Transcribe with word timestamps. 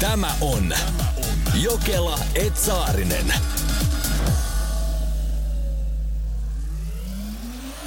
Tämä 0.00 0.30
on 0.40 0.72
Jokela 1.62 2.18
Etsaarinen. 2.34 3.34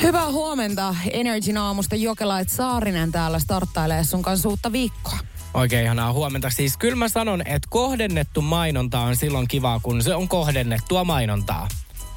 Hyvää 0.02 0.31
huomenta. 0.31 0.95
Energin 1.12 1.57
aamusta 1.57 1.95
Jokela 1.95 2.40
et 2.40 2.49
Saarinen 2.49 3.12
täällä 3.12 3.40
starttailee 3.40 4.04
sun 4.04 4.21
kanssa 4.21 4.49
uutta 4.49 4.71
viikkoa. 4.71 5.18
Oikein 5.54 5.84
ihanaa 5.84 6.13
huomenta. 6.13 6.49
Siis 6.49 6.77
kyllä 6.77 6.95
mä 6.95 7.09
sanon, 7.09 7.41
että 7.41 7.68
kohdennettu 7.70 8.41
mainonta 8.41 8.99
on 8.99 9.16
silloin 9.16 9.48
kivaa, 9.48 9.80
kun 9.80 10.04
se 10.04 10.16
on 10.16 10.27
kohdennettua 10.27 11.04
mainontaa. 11.04 11.68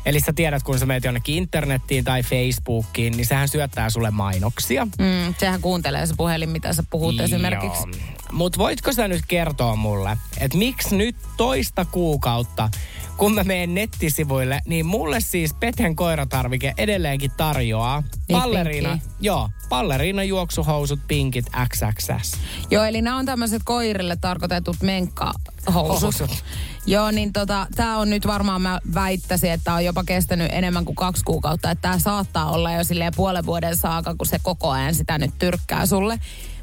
Eli 0.07 0.21
sä 0.21 0.33
tiedät, 0.33 0.63
kun 0.63 0.79
sä 0.79 0.87
meet 0.87 1.05
jonnekin 1.05 1.35
internettiin 1.35 2.05
tai 2.05 2.23
Facebookiin, 2.23 3.17
niin 3.17 3.27
sehän 3.27 3.49
syöttää 3.49 3.91
sulle 3.91 4.11
mainoksia. 4.11 4.85
Mm, 4.85 5.35
sehän 5.39 5.61
kuuntelee 5.61 6.07
se 6.07 6.15
puhelin, 6.17 6.49
mitä 6.49 6.73
sä 6.73 6.83
puhut 6.91 7.21
esimerkiksi. 7.21 7.89
Mutta 8.33 8.59
voitko 8.59 8.93
sä 8.93 9.09
nyt 9.09 9.23
kertoa 9.29 9.77
mulle, 9.77 10.17
että 10.39 10.59
miksi 10.59 10.97
nyt 10.97 11.17
toista 11.37 11.85
kuukautta, 11.85 12.69
kun 13.17 13.35
mä 13.35 13.45
menen 13.45 13.75
nettisivuille, 13.75 14.61
niin 14.67 14.87
mulle 14.87 15.21
siis 15.21 15.55
Peten 15.55 15.97
koiratarvike 15.97 16.75
edelleenkin 16.79 17.31
tarjoaa 17.37 18.03
Palleriina, 18.33 18.89
pinkkiä. 18.89 19.13
joo, 19.21 19.51
Palleriina 19.69 20.25
juoksuhousut 20.25 21.01
pinkit 21.09 21.47
XXS. 21.69 22.39
Joo, 22.71 22.85
eli 22.85 23.03
nämä 23.03 23.17
on 23.17 23.27
tämmöiset 23.27 23.63
koirille 23.65 24.17
tarkoitetut 24.17 24.77
menkkahousut. 24.83 26.03
Housut. 26.03 26.31
Joo, 26.87 27.11
niin 27.11 27.33
tota, 27.33 27.67
tää 27.77 27.99
on 27.99 28.11
nyt 28.11 28.27
varmaan, 28.27 28.63
mä 28.63 28.81
väittäisin, 28.95 29.51
että 29.51 29.75
on 29.75 29.85
jopa 29.85 30.05
kestänyt 30.05 30.49
enemmän 30.53 30.85
kuin 30.85 30.97
kaksi 30.97 31.25
kuukautta. 31.25 31.71
Että 31.71 31.89
tää 31.89 31.99
saattaa 31.99 32.51
olla 32.51 32.73
jo 32.73 32.85
silleen 32.85 33.13
puolen 33.17 33.47
vuoden 33.47 33.77
saaka, 33.77 34.15
kun 34.15 34.27
se 34.27 34.39
koko 34.43 34.71
ajan 34.71 34.95
sitä 34.95 35.19
nyt 35.19 35.31
tyrkkää 35.39 35.87
sulle. 35.87 36.19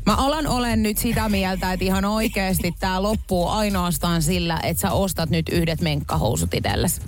Mä 0.06 0.16
alan 0.16 0.48
olen 0.48 0.84
nyt 0.84 0.98
sitä 0.98 1.30
mieltä, 1.30 1.74
että 1.74 1.86
ihan 1.86 2.06
oikeasti 2.06 2.74
tää 2.80 3.04
loppuu 3.04 3.48
ainoastaan 3.48 4.22
sillä, 4.22 4.60
että 4.64 4.82
sä 4.82 4.92
ostat 4.92 5.30
nyt 5.30 5.50
yhdet 5.50 5.82
menkkahousut 5.82 6.54
itsellesi. 6.54 7.02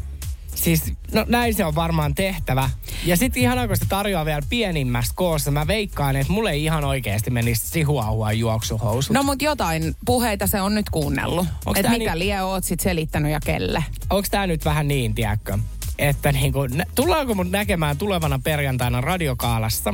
Siis, 0.55 0.93
no 1.13 1.25
näin 1.27 1.53
se 1.53 1.65
on 1.65 1.75
varmaan 1.75 2.15
tehtävä. 2.15 2.69
Ja 3.05 3.17
sitten 3.17 3.41
ihan 3.41 3.67
kun 3.67 3.77
se 3.77 3.85
tarjoaa 3.89 4.25
vielä 4.25 4.41
pienimmästä 4.49 5.13
koossa, 5.15 5.51
mä 5.51 5.67
veikkaan, 5.67 6.15
että 6.15 6.33
mulle 6.33 6.51
ei 6.51 6.63
ihan 6.63 6.83
oikeasti 6.83 7.31
menisi 7.31 7.67
sihuahua 7.67 8.31
juoksuhousut. 8.31 9.13
No 9.13 9.23
mut 9.23 9.41
jotain 9.41 9.95
puheita 10.05 10.47
se 10.47 10.61
on 10.61 10.75
nyt 10.75 10.89
kuunnellut. 10.89 11.47
Onks 11.65 11.79
Että 11.79 11.89
tää 11.89 11.97
mitä 11.97 12.15
niin- 12.15 12.19
lie 12.19 12.41
oot 12.43 12.63
sit 12.63 12.79
selittänyt 12.79 13.31
ja 13.31 13.39
kelle. 13.45 13.83
Onko 14.09 14.27
tämä 14.31 14.47
nyt 14.47 14.65
vähän 14.65 14.87
niin, 14.87 15.15
tiedätkö? 15.15 15.57
Että 15.99 16.31
niinku, 16.31 16.65
nä- 16.65 16.85
tullaanko 16.95 17.35
mut 17.35 17.51
näkemään 17.51 17.97
tulevana 17.97 18.39
perjantaina 18.43 19.01
radiokaalassa 19.01 19.93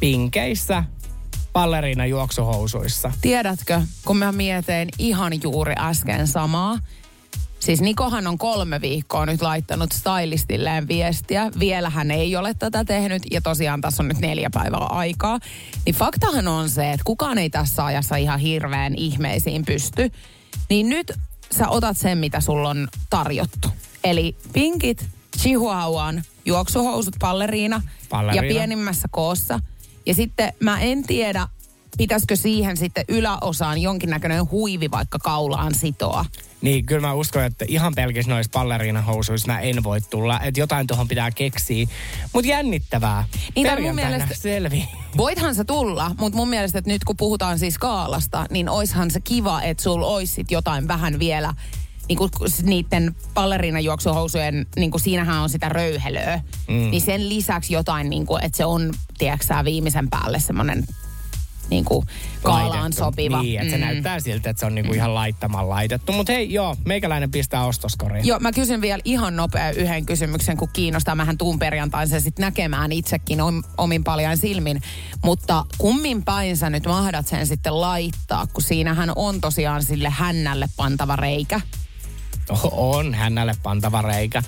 pinkeissä 0.00 0.84
balleriina 1.52 2.06
juoksuhousuissa? 2.06 3.12
Tiedätkö, 3.20 3.80
kun 4.04 4.16
mä 4.16 4.32
mietin 4.32 4.88
ihan 4.98 5.32
juuri 5.42 5.74
äsken 5.78 6.26
samaa. 6.26 6.78
Siis 7.60 7.80
Nikohan 7.80 8.26
on 8.26 8.38
kolme 8.38 8.80
viikkoa 8.80 9.26
nyt 9.26 9.42
laittanut 9.42 9.92
stylistilleen 9.92 10.88
viestiä. 10.88 11.50
Vielä 11.58 11.90
hän 11.90 12.10
ei 12.10 12.36
ole 12.36 12.54
tätä 12.54 12.84
tehnyt 12.84 13.22
ja 13.30 13.40
tosiaan 13.40 13.80
tässä 13.80 14.02
on 14.02 14.08
nyt 14.08 14.18
neljä 14.18 14.50
päivää 14.52 14.80
aikaa. 14.80 15.38
Niin 15.86 15.94
faktahan 15.94 16.48
on 16.48 16.70
se, 16.70 16.92
että 16.92 17.04
kukaan 17.04 17.38
ei 17.38 17.50
tässä 17.50 17.84
ajassa 17.84 18.16
ihan 18.16 18.40
hirveän 18.40 18.94
ihmeisiin 18.94 19.64
pysty. 19.64 20.10
Niin 20.70 20.88
nyt 20.88 21.12
sä 21.58 21.68
otat 21.68 21.96
sen, 21.96 22.18
mitä 22.18 22.40
sulla 22.40 22.68
on 22.68 22.88
tarjottu. 23.10 23.68
Eli 24.04 24.36
pinkit, 24.52 25.06
chihuahuan, 25.38 26.22
juoksuhousut, 26.44 27.14
palleriina, 27.20 27.82
Balleriina. 28.10 28.46
ja 28.46 28.52
pienimmässä 28.52 29.08
koossa. 29.10 29.60
Ja 30.06 30.14
sitten 30.14 30.52
mä 30.60 30.80
en 30.80 31.02
tiedä, 31.02 31.48
pitäisikö 31.98 32.36
siihen 32.36 32.76
sitten 32.76 33.04
yläosaan 33.08 33.78
jonkinnäköinen 33.78 34.50
huivi 34.50 34.90
vaikka 34.90 35.18
kaulaan 35.18 35.74
sitoa. 35.74 36.24
Niin, 36.60 36.86
kyllä 36.86 37.00
mä 37.00 37.14
uskon, 37.14 37.44
että 37.44 37.64
ihan 37.68 37.94
pelkissä 37.94 38.30
noissa 38.30 38.52
balleriinahousuissa 38.52 39.52
mä 39.52 39.60
en 39.60 39.84
voi 39.84 40.00
tulla. 40.00 40.40
Että 40.40 40.60
jotain 40.60 40.86
tuohon 40.86 41.08
pitää 41.08 41.30
keksiä. 41.30 41.86
Mutta 42.32 42.48
jännittävää. 42.48 43.24
Niin, 43.56 43.82
mun 43.82 43.94
mielestä- 43.94 44.34
selvi. 44.34 44.88
Voithan 45.16 45.54
se 45.54 45.64
tulla, 45.64 46.14
mutta 46.18 46.36
mun 46.36 46.48
mielestä, 46.48 46.78
että 46.78 46.90
nyt 46.90 47.04
kun 47.04 47.16
puhutaan 47.16 47.58
siis 47.58 47.78
kaalasta, 47.78 48.46
niin 48.50 48.68
oishan 48.68 49.10
se 49.10 49.20
kiva, 49.20 49.62
että 49.62 49.82
sulla 49.82 50.06
olisi 50.06 50.44
jotain 50.50 50.88
vähän 50.88 51.18
vielä 51.18 51.54
niin 52.08 52.18
kuin 52.18 52.30
niiden 52.62 53.16
ballerinajuoksuhousujen, 53.34 54.66
niin 54.76 54.90
kuin 54.90 55.00
siinähän 55.00 55.42
on 55.42 55.48
sitä 55.50 55.68
röyhelöä. 55.68 56.40
Mm. 56.68 56.74
Niin 56.74 57.00
sen 57.00 57.28
lisäksi 57.28 57.74
jotain, 57.74 58.10
niin 58.10 58.26
kuin, 58.26 58.44
että 58.44 58.56
se 58.56 58.64
on, 58.64 58.94
tiedätkö 59.18 59.54
viimeisen 59.64 60.10
päälle 60.10 60.40
semmoinen 60.40 60.84
niin 61.70 61.84
kuin 61.84 62.06
kaalaan 62.42 62.70
Laitettu. 62.70 63.04
sopiva. 63.04 63.42
Niin, 63.42 63.60
että 63.60 63.70
se 63.70 63.78
näyttää 63.78 64.20
siltä, 64.20 64.50
että 64.50 64.60
se 64.60 64.66
on 64.66 64.74
niinku 64.74 64.92
ihan 64.92 65.14
laittamaan 65.14 65.68
laitettu. 65.68 66.12
Mutta 66.12 66.32
hei, 66.32 66.52
joo, 66.52 66.76
meikäläinen 66.84 67.30
pistää 67.30 67.64
ostoskoriin. 67.64 68.26
Joo, 68.26 68.38
mä 68.38 68.52
kysyn 68.52 68.80
vielä 68.80 69.02
ihan 69.04 69.36
nopea 69.36 69.70
yhden 69.70 70.06
kysymyksen, 70.06 70.56
kun 70.56 70.68
kiinnostaa. 70.72 71.14
Mähän 71.14 71.38
tuun 71.38 71.58
perjantain 71.58 72.08
sen 72.08 72.22
sitten 72.22 72.42
näkemään 72.42 72.92
itsekin 72.92 73.40
om, 73.40 73.62
omin 73.78 74.04
paljain 74.04 74.38
silmin. 74.38 74.82
Mutta 75.24 75.64
kummin 75.78 76.22
päin 76.24 76.56
sä 76.56 76.70
nyt 76.70 76.86
mahdat 76.86 77.26
sen 77.26 77.46
sitten 77.46 77.80
laittaa, 77.80 78.46
kun 78.46 78.62
siinähän 78.62 79.12
on 79.16 79.40
tosiaan 79.40 79.82
sille 79.82 80.10
hännälle 80.10 80.66
pantava 80.76 81.16
reikä. 81.16 81.60
On 82.72 83.14
hännälle 83.14 83.54
pantava 83.62 84.02
reikä. 84.02 84.42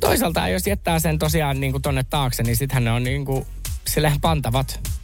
Toisaalta 0.00 0.48
jos 0.48 0.66
jättää 0.66 0.98
sen 0.98 1.18
tosiaan 1.18 1.60
niinku 1.60 1.80
tonne 1.80 2.04
taakse, 2.04 2.42
niin 2.42 2.56
sittenhän 2.56 2.84
ne 2.84 2.92
on 2.92 3.04
niinku 3.04 3.46
silleen 3.88 4.20
pantavat. 4.20 4.97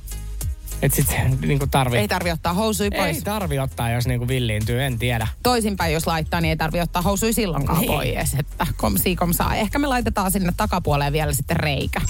Että 0.84 0.96
sit 0.96 1.08
se 1.08 1.16
niinku 1.46 1.66
tarvii... 1.66 1.98
Ei 2.00 2.08
tarvi 2.08 2.30
ottaa 2.32 2.52
housui 2.52 2.90
pois. 2.90 3.16
Ei 3.16 3.22
tarvi 3.22 3.58
ottaa, 3.58 3.90
jos 3.90 4.06
niinku 4.06 4.28
villiintyy, 4.28 4.82
en 4.82 4.98
tiedä. 4.98 5.26
Toisinpäin 5.42 5.92
jos 5.92 6.06
laittaa, 6.06 6.40
niin 6.40 6.50
ei 6.50 6.56
tarvi 6.56 6.80
ottaa 6.80 7.02
housui 7.02 7.32
silloinkaan 7.32 7.78
Niin. 7.80 7.92
pois. 7.92 8.34
Että 8.38 8.66
komsi 8.76 9.16
komsaa. 9.16 9.54
Ehkä 9.54 9.78
me 9.78 9.86
laitetaan 9.86 10.30
sinne 10.30 10.52
takapuoleen 10.56 11.12
vielä 11.12 11.32
sitten 11.32 11.56
reikä. 11.56 12.00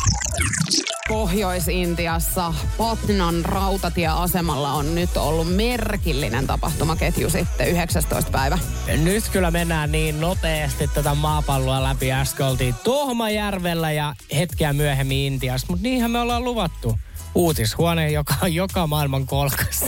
Pohjois-Intiassa 1.09 2.55
Patnan 2.79 3.45
rautatieasemalla 3.45 4.73
on 4.73 4.95
nyt 4.95 5.17
ollut 5.17 5.55
merkillinen 5.57 6.47
tapahtumaketju 6.47 7.31
sitten 7.31 7.69
19. 7.69 8.31
päivä. 8.31 8.59
Nyt 9.03 9.29
kyllä 9.29 9.51
mennään 9.51 9.93
niin 9.93 10.21
nopeasti 10.21 10.89
tätä 10.89 11.15
maapalloa 11.15 11.83
läpi. 11.83 12.13
Äsken 12.13 12.47
oltiin 12.47 12.75
Tohmajärvellä 12.85 13.93
ja 13.93 14.15
hetkeä 14.37 14.73
myöhemmin 14.73 15.19
Intiassa, 15.33 15.67
mutta 15.71 15.83
niinhän 15.83 16.11
me 16.11 16.21
ollaan 16.21 16.45
luvattu. 16.45 16.99
Uutishuone, 17.35 18.11
joka 18.11 18.35
on 18.43 18.55
joka 18.55 18.87
maailman 18.87 19.27
kolkassa. 19.27 19.87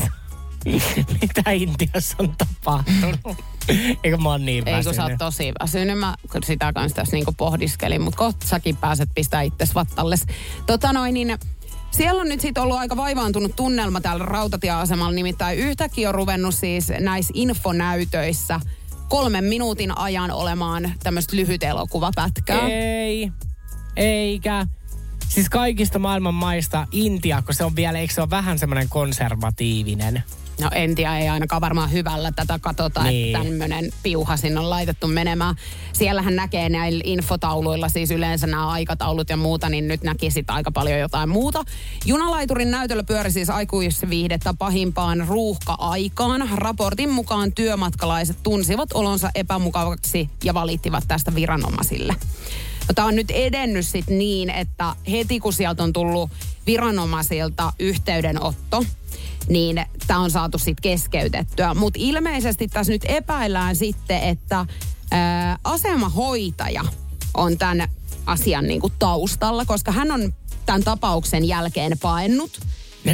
Mitä 1.20 1.50
Intiassa 1.50 2.16
on 2.18 2.34
tapahtunut? 2.38 3.20
Eikö 4.04 4.16
mä 4.16 4.28
oon 4.28 4.46
niin 4.46 4.68
Ei 4.68 4.74
kun 4.74 4.82
sä 4.84 4.90
oot 4.90 4.96
väsynyt? 4.96 5.18
tosi 5.18 5.52
väsynyt. 5.60 5.98
Mä 5.98 6.14
sitä 6.44 6.72
kanssa 6.72 6.96
tässä 6.96 7.16
niinku 7.16 7.32
pohdiskelin, 7.32 8.02
mutta 8.02 8.18
kohta 8.18 8.46
säkin 8.46 8.76
pääset 8.76 9.08
pistää 9.14 9.42
itse 9.42 9.66
vattalles. 9.74 10.26
Tota 10.66 10.92
noin, 10.92 11.14
niin 11.14 11.38
siellä 11.90 12.20
on 12.20 12.28
nyt 12.28 12.40
sitten 12.40 12.62
ollut 12.62 12.78
aika 12.78 12.96
vaivaantunut 12.96 13.56
tunnelma 13.56 14.00
täällä 14.00 14.24
rautatieasemalla. 14.24 15.12
Nimittäin 15.12 15.58
yhtäkkiä 15.58 16.08
on 16.08 16.14
ruvennut 16.14 16.54
siis 16.54 16.92
näissä 17.00 17.32
infonäytöissä 17.36 18.60
kolmen 19.08 19.44
minuutin 19.44 19.98
ajan 19.98 20.30
olemaan 20.30 20.92
tämmöistä 21.02 21.36
lyhyt 21.36 21.62
elokuvapätkää. 21.62 22.68
Ei, 22.68 23.32
eikä. 23.96 24.66
Siis 25.28 25.48
kaikista 25.48 25.98
maailman 25.98 26.34
maista 26.34 26.86
Intia, 26.92 27.42
kun 27.42 27.54
se 27.54 27.64
on 27.64 27.76
vielä, 27.76 27.98
eikö 27.98 28.14
se 28.14 28.20
ole 28.20 28.30
vähän 28.30 28.58
semmoinen 28.58 28.88
konservatiivinen? 28.88 30.22
No 30.60 30.70
en 30.74 30.94
tiedä, 30.94 31.18
ei 31.18 31.28
ainakaan 31.28 31.60
varmaan 31.60 31.92
hyvällä 31.92 32.32
tätä 32.32 32.58
katsota, 32.58 33.02
niin. 33.02 33.12
Niin. 33.12 33.36
että 33.36 33.48
tämmöinen 33.48 33.92
piuha 34.02 34.36
sinne 34.36 34.60
on 34.60 34.70
laitettu 34.70 35.06
menemään. 35.06 35.54
Siellähän 35.92 36.36
näkee 36.36 36.68
näillä 36.68 37.02
infotauluilla 37.04 37.88
siis 37.88 38.10
yleensä 38.10 38.46
nämä 38.46 38.68
aikataulut 38.68 39.30
ja 39.30 39.36
muuta, 39.36 39.68
niin 39.68 39.88
nyt 39.88 40.02
näki 40.02 40.30
sit 40.30 40.50
aika 40.50 40.70
paljon 40.70 41.00
jotain 41.00 41.28
muuta. 41.28 41.64
Junalaiturin 42.04 42.70
näytöllä 42.70 43.04
pyöri 43.04 43.30
siis 43.30 43.50
aikuisviihdettä 43.50 44.54
pahimpaan 44.58 45.24
ruuhka-aikaan. 45.28 46.48
Raportin 46.54 47.10
mukaan 47.10 47.52
työmatkalaiset 47.52 48.36
tunsivat 48.42 48.92
olonsa 48.94 49.30
epämukavaksi 49.34 50.30
ja 50.44 50.54
valittivat 50.54 51.04
tästä 51.08 51.34
viranomaisille. 51.34 52.16
Tämä 52.94 53.08
on 53.08 53.16
nyt 53.16 53.30
edennyt 53.30 53.86
sit 53.86 54.06
niin, 54.06 54.50
että 54.50 54.96
heti 55.10 55.40
kun 55.40 55.52
sieltä 55.52 55.82
on 55.82 55.92
tullut 55.92 56.30
viranomaisilta 56.66 57.72
yhteydenotto, 57.78 58.84
niin 59.48 59.86
tämä 60.06 60.20
on 60.20 60.30
saatu 60.30 60.58
sitten 60.58 60.82
keskeytettyä. 60.82 61.74
Mutta 61.74 61.98
ilmeisesti 62.02 62.68
tässä 62.68 62.92
nyt 62.92 63.04
epäillään 63.08 63.76
sitten, 63.76 64.22
että 64.22 64.66
ää, 65.10 65.58
asemahoitaja 65.64 66.84
on 67.34 67.58
tämän 67.58 67.88
asian 68.26 68.66
niin 68.66 68.80
kuin 68.80 68.92
taustalla, 68.98 69.64
koska 69.64 69.92
hän 69.92 70.10
on 70.10 70.32
tämän 70.66 70.84
tapauksen 70.84 71.44
jälkeen 71.44 71.98
paennut. 72.02 72.60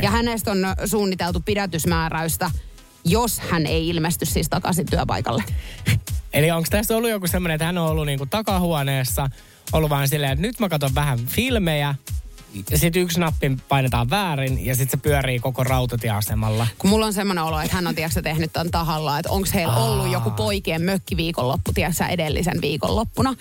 Ja 0.03 0.11
hänestä 0.11 0.51
on 0.51 0.59
suunniteltu 0.87 1.41
pidätysmääräystä, 1.41 2.51
jos 3.05 3.41
hän 3.41 3.67
ei 3.67 3.89
ilmesty 3.89 4.27
siis 4.27 4.49
takaisin 4.49 4.87
työpaikalle. 4.87 5.45
Eli 6.33 6.51
onko 6.51 6.67
tässä 6.71 6.97
ollut 6.97 7.11
joku 7.11 7.27
semmoinen, 7.27 7.55
että 7.55 7.65
hän 7.65 7.79
on 7.79 7.91
ollut 7.91 8.07
niinku 8.07 8.27
takahuoneessa, 8.27 9.31
ollut 9.73 9.91
vaan 9.91 10.09
silleen, 10.09 10.33
että 10.33 10.43
nyt 10.43 10.61
mä 10.61 10.69
katson 10.69 10.95
vähän 10.95 11.19
filmejä, 11.27 11.95
ja 12.71 12.79
sitten 12.79 13.03
yksi 13.03 13.21
nappi 13.21 13.57
painetaan 13.69 14.11
väärin 14.11 14.67
ja 14.67 14.75
sitten 14.75 14.99
se 14.99 15.03
pyörii 15.03 15.39
koko 15.39 15.65
rautatieasemalla. 15.65 16.67
Kun 16.79 16.91
mulla 16.91 17.07
on 17.07 17.13
semmoinen 17.13 17.45
olo, 17.45 17.61
että 17.61 17.77
hän 17.77 17.87
on 17.87 17.95
tiedätkö, 17.95 18.23
tehnyt 18.23 18.53
tämän 18.53 18.71
tahalla, 18.71 19.19
että 19.19 19.31
onko 19.31 19.49
heillä 19.55 19.77
ollut 19.77 20.13
joku 20.13 20.31
poikien 20.31 20.83
mökkiviikonloppu, 20.83 21.73
tiedätkö, 21.73 22.05
edellisen 22.05 22.61
viikonloppuna. 22.61 23.35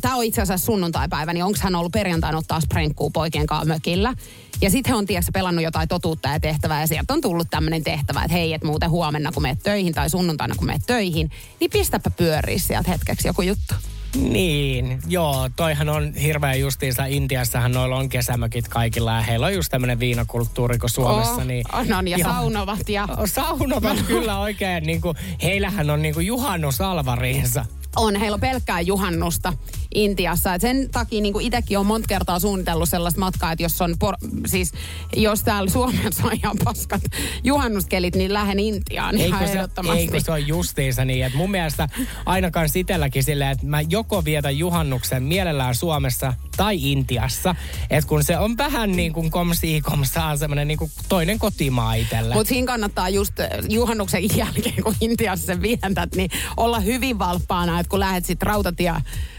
Tämä 0.00 0.16
on 0.16 0.24
itse 0.24 0.42
asiassa 0.42 0.66
sunnuntaipäivä, 0.66 1.32
niin 1.32 1.44
onko 1.44 1.58
hän 1.62 1.74
ollut 1.74 1.92
perjantaina 1.92 2.38
ottaa 2.38 2.60
sprenkkuu 2.60 3.10
poikien 3.10 3.46
kanssa 3.46 3.74
mökillä. 3.74 4.14
Ja 4.60 4.70
sitten 4.70 4.92
he 4.92 4.96
on 4.96 5.06
tiedätkö, 5.06 5.32
pelannut 5.32 5.64
jotain 5.64 5.88
totuutta 5.88 6.28
ja 6.28 6.40
tehtävää 6.40 6.80
ja 6.80 6.86
sieltä 6.86 7.14
on 7.14 7.20
tullut 7.20 7.50
tämmöinen 7.50 7.84
tehtävä, 7.84 8.22
että 8.22 8.32
hei, 8.32 8.52
että 8.52 8.66
muuten 8.66 8.90
huomenna 8.90 9.32
kun 9.32 9.42
meet 9.42 9.62
töihin 9.62 9.94
tai 9.94 10.10
sunnuntaina 10.10 10.54
kun 10.54 10.66
meet 10.66 10.82
töihin, 10.86 11.30
niin 11.60 11.70
pistäpä 11.70 12.10
pyöriä 12.10 12.58
sieltä 12.58 12.90
hetkeksi 12.90 13.28
joku 13.28 13.42
juttu. 13.42 13.74
Niin, 14.16 14.98
joo, 15.06 15.48
toihan 15.56 15.88
on 15.88 16.14
hirveän 16.14 16.60
justiinsa. 16.60 17.04
Intiassahan 17.04 17.72
noilla 17.72 17.96
on 17.96 18.08
kesämökit 18.08 18.68
kaikilla 18.68 19.12
ja 19.12 19.20
heillä 19.20 19.46
on 19.46 19.54
just 19.54 19.70
tämmöinen 19.70 20.00
viinakulttuuri 20.00 20.78
kuin 20.78 20.90
Suomessa. 20.90 21.34
Oh, 21.34 21.44
niin, 21.44 21.64
on, 21.72 21.92
on, 21.92 22.08
ja 22.08 22.18
saunovat 22.18 22.88
ja... 22.88 23.08
Saunovat 23.24 24.02
kyllä 24.06 24.38
oikein, 24.38 24.84
niin 24.84 25.00
kuin, 25.00 25.16
heillähän 25.42 25.90
on 25.90 26.02
niin 26.02 26.14
kuin 26.14 26.26
juhannusalvariinsa. 26.26 27.64
On, 27.96 28.16
heillä 28.16 28.34
on 28.34 28.40
pelkkää 28.40 28.80
juhannusta 28.80 29.52
Intiassa. 29.94 30.54
Et 30.54 30.60
sen 30.60 30.88
takia 30.90 31.20
niin 31.20 31.40
itsekin 31.40 31.78
on 31.78 31.86
monta 31.86 32.06
kertaa 32.08 32.38
suunnitellut 32.38 32.88
sellaista 32.88 33.20
matkaa, 33.20 33.52
että 33.52 33.62
jos 33.62 33.82
on, 33.82 33.94
por- 34.04 34.28
siis 34.46 34.72
jos 35.16 35.42
täällä 35.42 35.70
Suomessa 35.70 36.26
on 36.26 36.32
ihan 36.32 36.56
paskat 36.64 37.02
juhannuskelit, 37.44 38.16
niin 38.16 38.32
lähden 38.32 38.58
Intiaan 38.58 39.14
Eikö 39.14 39.26
ihan 39.26 39.48
se, 39.48 39.68
eikö 39.96 40.20
se 40.20 40.32
ole 40.32 40.40
justiinsa 40.40 41.04
niin, 41.04 41.24
että 41.24 41.38
mun 41.38 41.50
mielestä 41.50 41.88
ainakaan 42.26 42.68
sitelläkin 42.68 43.24
silleen, 43.24 43.50
että 43.50 43.66
mä 43.66 43.80
joko 43.80 44.24
vietän 44.24 44.58
juhannuksen 44.58 45.22
mielellään 45.22 45.74
Suomessa 45.74 46.34
tai 46.56 46.92
Intiassa. 46.92 47.54
Että 47.90 48.08
kun 48.08 48.24
se 48.24 48.38
on 48.38 48.56
vähän 48.56 48.92
niin 48.92 49.12
kuin 49.12 49.30
komsii 49.30 49.80
komsaa 49.80 50.36
semmoinen 50.36 50.68
niin 50.68 50.78
kuin 50.78 50.90
toinen 51.08 51.38
kotimaa 51.38 51.94
itselle. 51.94 52.34
Mutta 52.34 52.48
siinä 52.48 52.66
kannattaa 52.66 53.08
just 53.08 53.40
eh, 53.40 53.48
juhannuksen 53.68 54.36
jälkeen, 54.36 54.82
kun 54.82 54.94
Intiassa 55.00 55.46
sen 55.46 55.62
vientät, 55.62 56.14
niin 56.14 56.30
olla 56.56 56.80
hyvin 56.80 57.18
valppaana, 57.18 57.77
että 57.80 57.90
kun 57.90 58.00
lähdet 58.00 58.24
sitten 58.24 58.46
rautatie, 58.46 58.94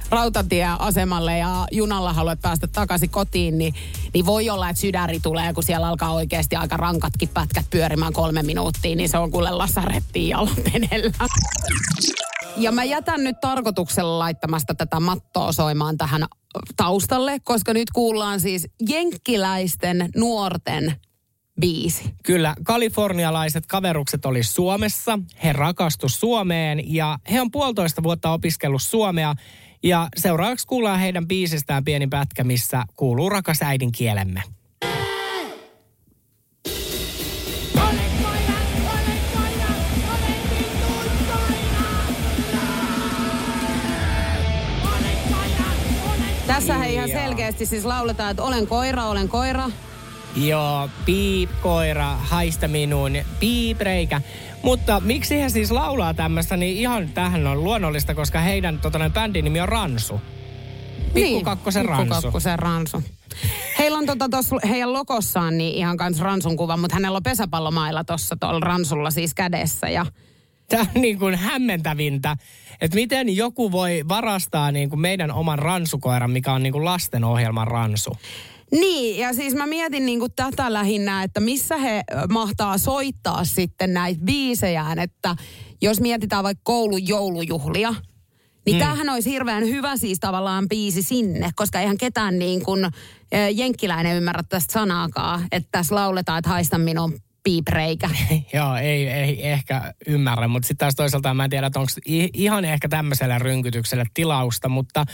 rautatieasemalle 0.09 1.38
ja 1.38 1.68
junalla 1.71 2.13
haluat 2.13 2.41
päästä 2.41 2.68
takaisin 2.68 3.09
kotiin, 3.09 3.57
niin, 3.57 3.74
niin 4.13 4.25
voi 4.25 4.50
olla, 4.50 4.69
että 4.69 4.81
sydäri 4.81 5.19
tulee, 5.19 5.53
kun 5.53 5.63
siellä 5.63 5.88
alkaa 5.88 6.13
oikeasti 6.13 6.56
aika 6.56 6.77
rankatkin 6.77 7.30
pätkät 7.30 7.65
pyörimään 7.69 8.13
kolme 8.13 8.44
minuuttia, 8.44 8.95
niin 8.95 9.09
se 9.09 9.18
on 9.18 9.31
kuule 9.31 9.51
lasarettiin 9.51 10.30
jalat 10.30 10.68
edellä. 10.74 11.13
Ja 12.57 12.71
mä 12.71 12.83
jätän 12.83 13.24
nyt 13.24 13.39
tarkoituksella 13.41 14.19
laittamasta 14.19 14.74
tätä 14.75 15.00
mattoa 15.00 15.51
soimaan 15.51 15.97
tähän 15.97 16.25
taustalle, 16.77 17.39
koska 17.44 17.74
nyt 17.74 17.91
kuullaan 17.94 18.39
siis 18.39 18.68
jenkkiläisten 18.89 20.09
nuorten 20.15 20.95
biisi. 21.60 22.04
Kyllä, 22.24 22.56
kalifornialaiset 22.64 23.66
kaverukset 23.66 24.26
oli 24.26 24.44
Suomessa, 24.44 25.20
he 25.44 25.54
rakastu 25.54 26.10
Suomeen 26.10 26.94
ja 26.94 27.20
he 27.32 27.42
on 27.42 27.52
puolitoista 27.52 28.04
vuotta 28.04 28.32
opiskellut 28.32 28.82
Suomea 28.82 29.34
ja 29.84 30.08
seuraavaksi 30.18 30.68
kuullaan 30.68 31.00
heidän 31.00 31.28
biisistään 31.28 31.84
pieni 31.84 32.08
pätkä, 32.08 32.44
missä 32.44 32.84
kuuluu 32.96 33.30
rakas 33.30 33.62
äidinkielemme. 33.62 34.44
Tässä 46.48 46.78
he 46.78 46.90
ihan 46.90 47.10
selkeästi 47.10 47.66
siis 47.66 47.86
lauletaan, 47.86 48.32
että 48.32 48.44
olen 48.44 48.68
koira, 48.68 49.06
olen 49.06 49.30
koira. 49.30 49.70
Joo, 50.36 50.90
piip, 51.06 51.50
koira, 51.62 52.16
haista 52.16 52.68
minuun, 52.68 53.12
piip, 53.40 53.81
reikä. 53.81 54.22
Mutta 54.64 55.00
miksi 55.00 55.42
he 55.42 55.50
siis 55.50 55.72
laulaa 55.72 56.14
tämmöistä, 56.14 56.58
niin 56.58 56.78
ihan 56.78 57.10
tähän 57.10 57.48
on 57.48 57.64
luonnollista, 57.64 58.16
koska 58.16 58.40
heidän 58.40 58.80
tota, 58.80 59.10
bändin 59.14 59.44
nimi 59.46 59.62
on 59.62 59.70
Ransu. 59.70 60.22
Pikku 61.14 61.44
kakkosen 61.44 61.81
Pikku 61.81 61.98
Ransu. 61.98 62.22
kakkosen 62.22 62.60
ransu. 62.60 63.04
Heillä 63.80 63.98
on 63.98 64.06
tota 64.06 64.30
tossa 64.30 64.56
heidän 64.70 64.94
logossaan 64.94 65.58
niin 65.58 65.76
ihan 65.76 65.98
kans 65.98 66.20
ransun 66.20 66.58
kuva, 66.58 66.78
mutta 66.78 66.96
hänellä 66.96 67.16
on 67.16 67.24
pesäpallomailla 67.24 68.04
tossa 68.04 68.38
tuolla 68.40 68.60
ransulla 68.60 69.12
siis 69.12 69.34
kädessä. 69.34 69.90
Ja 69.90 70.06
Tämä 70.70 70.86
on 70.96 71.02
niin 71.02 71.20
kuin 71.20 71.36
hämmentävintä, 71.36 72.38
että 72.82 72.96
miten 72.96 73.36
joku 73.36 73.72
voi 73.72 74.04
varastaa 74.10 74.72
niin 74.72 74.90
kuin 74.90 75.00
meidän 75.00 75.32
oman 75.32 75.60
ransukoiran, 75.60 76.32
mikä 76.32 76.54
on 76.54 76.64
niin 76.64 76.74
kuin 76.74 76.86
lastenohjelman 76.86 77.68
ransu. 77.68 78.18
Niin, 78.71 79.18
ja 79.18 79.33
siis 79.33 79.56
mä 79.56 79.68
mietin 79.68 80.06
niinku 80.06 80.30
tätä 80.30 80.74
lähinnä, 80.74 81.24
että 81.24 81.39
missä 81.39 81.77
he 81.77 82.04
mahtaa 82.30 82.77
soittaa 82.77 83.45
sitten 83.45 83.94
näitä 83.94 84.21
biisejään, 84.24 85.00
että 85.00 85.36
jos 85.81 86.01
mietitään 86.01 86.44
vaikka 86.44 86.62
koulun 86.63 87.07
joulujuhlia, 87.07 87.95
niin 88.66 88.75
hmm. 88.75 88.80
tämähän 88.80 89.10
olisi 89.10 89.31
hirveän 89.31 89.63
hyvä 89.63 89.98
siis 89.98 90.19
tavallaan 90.19 90.69
biisi 90.69 91.04
sinne, 91.04 91.50
koska 91.56 91.80
eihän 91.80 91.98
ketään 91.98 92.39
niin 92.39 92.63
kuin 92.63 92.88
jenkkiläinen 93.54 94.18
ymmärrä 94.18 94.44
tästä 94.50 94.74
sanaakaan, 94.74 95.48
että 95.51 95.69
tässä 95.72 95.95
lauletaan, 95.95 96.39
että 96.39 96.50
haista 96.50 96.77
minun 96.77 97.13
piipreikä. 97.44 98.09
Joo, 98.53 98.75
ei, 98.75 99.09
ei 99.09 99.47
ehkä 99.47 99.94
ymmärrä, 100.07 100.47
mutta 100.47 100.68
sitten 100.68 100.86
taas 100.86 100.95
toisaalta 100.95 101.33
mä 101.33 101.44
en 101.44 101.50
tiedä, 101.50 101.68
että 101.68 101.80
onko 101.80 101.91
ihan 102.33 102.65
ehkä 102.65 102.89
tämmöiselle 102.89 103.39
rynkytykselle 103.39 104.03
tilausta, 104.13 104.69
mutta 104.69 105.06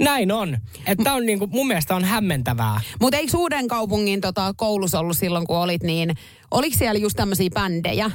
näin 0.00 0.32
on. 0.32 0.58
Että 0.86 1.14
on 1.14 1.26
niinku, 1.26 1.46
mun 1.46 1.66
mielestä 1.66 1.96
on 1.96 2.04
hämmentävää. 2.04 2.80
Mutta 3.00 3.16
eikö 3.16 3.36
uuden 3.36 3.68
kaupungin 3.68 4.20
tota, 4.20 4.54
koulussa 4.56 5.00
ollut 5.00 5.18
silloin, 5.18 5.46
kun 5.46 5.56
olit, 5.56 5.82
niin 5.82 6.14
oliko 6.50 6.76
siellä 6.78 7.00
just 7.00 7.16
tämmöisiä 7.16 7.50
bändejä? 7.54 8.10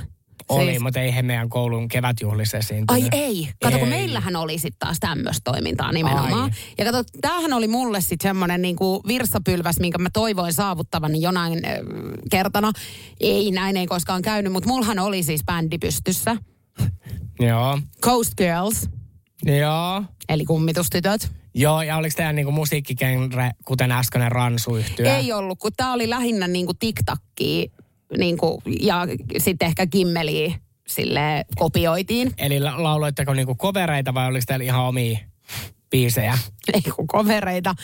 Oli, 0.50 0.66
Siis- 0.66 0.82
mutta 0.82 1.00
ei 1.00 1.16
he 1.16 1.22
meidän 1.22 1.50
koulun 1.50 1.88
kevätjuhlissa 1.88 2.58
esiintynyt. 2.58 3.04
Ai 3.04 3.20
ei. 3.20 3.50
Kato, 3.64 3.80
kun 3.80 3.88
Ei. 3.88 4.00
meillähän 4.00 4.36
oli 4.36 4.58
sitten 4.58 4.80
taas 4.80 4.98
tämmöistä 5.00 5.42
toimintaa 5.52 5.92
nimenomaan. 5.92 6.44
Ai. 6.44 6.50
Ja 6.78 6.86
kato, 6.86 7.04
tämähän 7.22 7.54
oli 7.54 7.68
mulle 7.68 8.02
sitten 8.02 8.30
semmoinen 8.30 8.62
niinku 8.62 9.02
virssapylväs, 9.08 9.80
minkä 9.80 9.98
mä 9.98 10.10
toivoin 10.14 10.54
saavuttavani 10.54 11.22
jonain 11.22 11.66
äh, 11.66 11.72
kertana. 12.32 12.72
Ei, 13.20 13.52
näin 13.52 13.78
ei 13.78 13.86
koskaan 13.86 14.22
käynyt, 14.22 14.54
mutta 14.54 14.70
mullahan 14.70 15.00
oli 15.00 15.24
siis 15.24 15.44
bändi 15.46 15.78
pystyssä. 15.78 16.38
Joo, 17.40 17.80
Coast 18.02 18.34
Girls, 18.38 18.90
joo. 19.46 20.04
eli 20.30 20.46
kummitustytöt. 20.46 21.32
Joo, 21.56 21.82
ja 21.82 21.98
oliko 21.98 22.14
teidän 22.16 22.36
niinku 22.36 22.52
musiikkigenre, 22.52 23.52
kuten 23.66 23.92
äskeinen 23.92 24.32
ransu-yhtyö? 24.32 25.16
Ei 25.16 25.34
ollut, 25.34 25.60
kun 25.60 25.72
tää 25.78 25.94
oli 25.94 26.10
lähinnä 26.10 26.48
niinku 26.48 26.74
TikTokkia 28.14 28.20
niinku, 28.20 28.62
ja 28.82 29.08
sitten 29.38 29.66
ehkä 29.66 29.88
Kimmeliä 29.88 30.56
sille 30.88 31.46
kopioitiin. 31.56 32.34
Eli 32.38 32.60
la- 32.60 32.84
lauloitteko 32.84 33.34
niinku 33.34 33.56
kovereita 33.56 34.14
vai 34.14 34.28
oliko 34.28 34.44
teillä 34.48 34.66
ihan 34.66 34.86
omia 34.86 35.20
biisejä? 35.90 36.38
ei 36.74 36.82
kun 36.82 37.08
kovereita. 37.08 37.76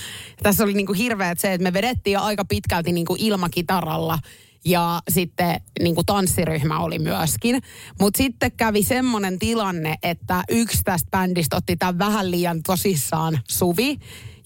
Tässä 0.43 0.63
oli 0.63 0.73
niinku 0.73 0.93
hirveät 0.93 1.39
se, 1.39 1.53
että 1.53 1.63
me 1.63 1.73
vedettiin 1.73 2.13
jo 2.13 2.21
aika 2.21 2.45
pitkälti 2.45 2.91
niinku 2.91 3.15
ilmakitaralla 3.19 4.19
ja 4.65 5.01
sitten 5.09 5.61
niinku 5.79 6.03
tanssiryhmä 6.03 6.79
oli 6.79 6.99
myöskin. 6.99 7.61
Mutta 7.99 8.17
sitten 8.17 8.51
kävi 8.51 8.83
semmoinen 8.83 9.39
tilanne, 9.39 9.95
että 10.03 10.43
yksi 10.49 10.83
tästä 10.83 11.09
bändistä 11.11 11.55
otti 11.55 11.77
tämän 11.77 11.99
vähän 11.99 12.31
liian 12.31 12.63
tosissaan 12.63 13.39
Suvi. 13.47 13.97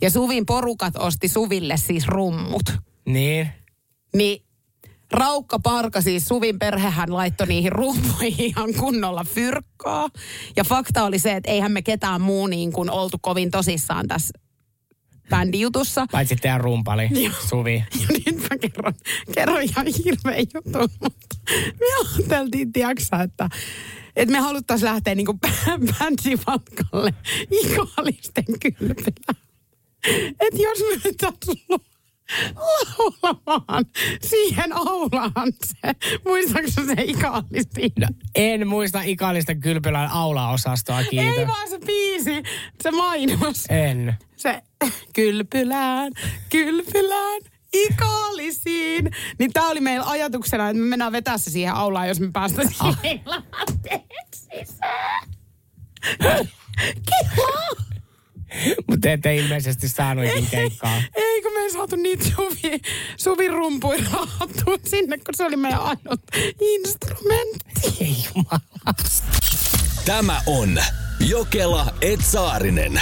Ja 0.01 0.09
Suvin 0.09 0.45
porukat 0.45 0.95
osti 0.97 1.27
Suville 1.27 1.77
siis 1.77 2.07
rummut. 2.07 2.73
Niin. 3.05 3.47
Niin 4.15 4.42
Raukka 5.13 5.59
Parka, 5.59 6.01
siis 6.01 6.27
Suvin 6.27 6.59
perhehän 6.59 7.13
laittoi 7.13 7.47
niihin 7.47 7.71
rumpuihin 7.71 8.45
ihan 8.51 8.73
kunnolla 8.73 9.23
fyrkkaa. 9.23 10.09
Ja 10.55 10.63
fakta 10.63 11.03
oli 11.03 11.19
se, 11.19 11.31
että 11.35 11.51
eihän 11.51 11.71
me 11.71 11.81
ketään 11.81 12.21
muu 12.21 12.47
niin 12.47 12.71
kuin 12.71 12.89
oltu 12.89 13.17
kovin 13.21 13.51
tosissaan 13.51 14.07
tässä 14.07 14.39
bändijutussa. 15.29 16.05
Paitsi 16.11 16.35
teidän 16.35 16.61
rumpali, 16.61 17.09
Joo. 17.23 17.33
Suvi. 17.49 17.83
Ja 18.01 18.07
nyt 18.25 18.41
mä 18.41 18.57
kerron, 18.61 18.93
kerron 19.35 19.61
ihan 19.61 19.87
hirveän 20.05 20.45
jutun, 20.53 20.89
mutta 21.03 21.35
me 21.79 21.85
ajateltiin, 22.19 22.73
tiiäksä, 22.73 23.17
että, 23.17 23.49
että 24.15 24.31
me 24.31 24.39
haluttaisiin 24.39 24.91
lähteä 24.91 25.15
niin 25.15 25.27
bändimatkalle 25.99 27.13
ikallisten 27.51 28.45
kylpylään. 28.61 29.43
Että 30.39 30.61
jos 30.61 30.79
me 30.79 31.01
nyt 31.03 31.23
asu 31.23 31.83
laulamaan 32.55 33.85
siihen 34.21 34.73
aulaan 34.73 35.53
se. 35.65 35.93
Muistatko 36.25 36.95
se 36.95 37.03
ikallisesti? 37.03 37.93
No, 37.99 38.07
en 38.35 38.67
muista 38.67 39.01
ikallista 39.01 39.55
kylpylän 39.55 40.09
aula-osastoa, 40.09 41.03
kiitos. 41.03 41.37
Ei 41.37 41.47
vaan 41.47 41.69
se 41.69 41.79
biisi, 41.85 42.43
se 42.83 42.91
mainos. 42.91 43.65
En. 43.69 44.17
Se 44.35 44.61
kylpylään, 45.13 46.13
kylpylään, 46.49 47.41
ikallisiin. 47.73 49.11
Niin 49.39 49.53
tää 49.53 49.67
oli 49.67 49.81
meillä 49.81 50.09
ajatuksena, 50.09 50.69
että 50.69 50.81
me 50.81 50.87
mennään 50.89 51.11
vetää 51.11 51.37
se 51.37 51.51
siihen 51.51 51.73
aulaan, 51.73 52.07
jos 52.07 52.19
me 52.19 52.29
päästään 52.33 52.69
siihen 52.73 53.21
latteeksi 53.25 54.47
sisään. 54.51 55.27
Kiva. 56.79 57.92
Mutta 58.87 59.01
te 59.01 59.13
ette 59.13 59.35
ilmeisesti 59.35 59.89
saanut 59.89 60.25
ikin 60.25 60.47
keikkaa. 60.47 61.01
Ei, 61.15 61.41
kun 61.41 61.53
me 61.53 61.59
ei 61.59 61.71
saatu 61.71 61.95
niitä 61.95 62.25
suvi, 62.25 62.81
suvirumpuja 63.17 64.03
rahattua 64.11 64.77
sinne, 64.85 65.17
kun 65.17 65.33
se 65.35 65.45
oli 65.45 65.55
meidän 65.55 65.81
ainut 65.81 66.21
instrumentti. 66.59 67.97
Ei 68.01 68.15
jumala. 68.35 68.59
Tämä 70.05 70.41
on 70.45 70.81
Jokela 71.19 71.93
Etsaarinen. 72.01 73.01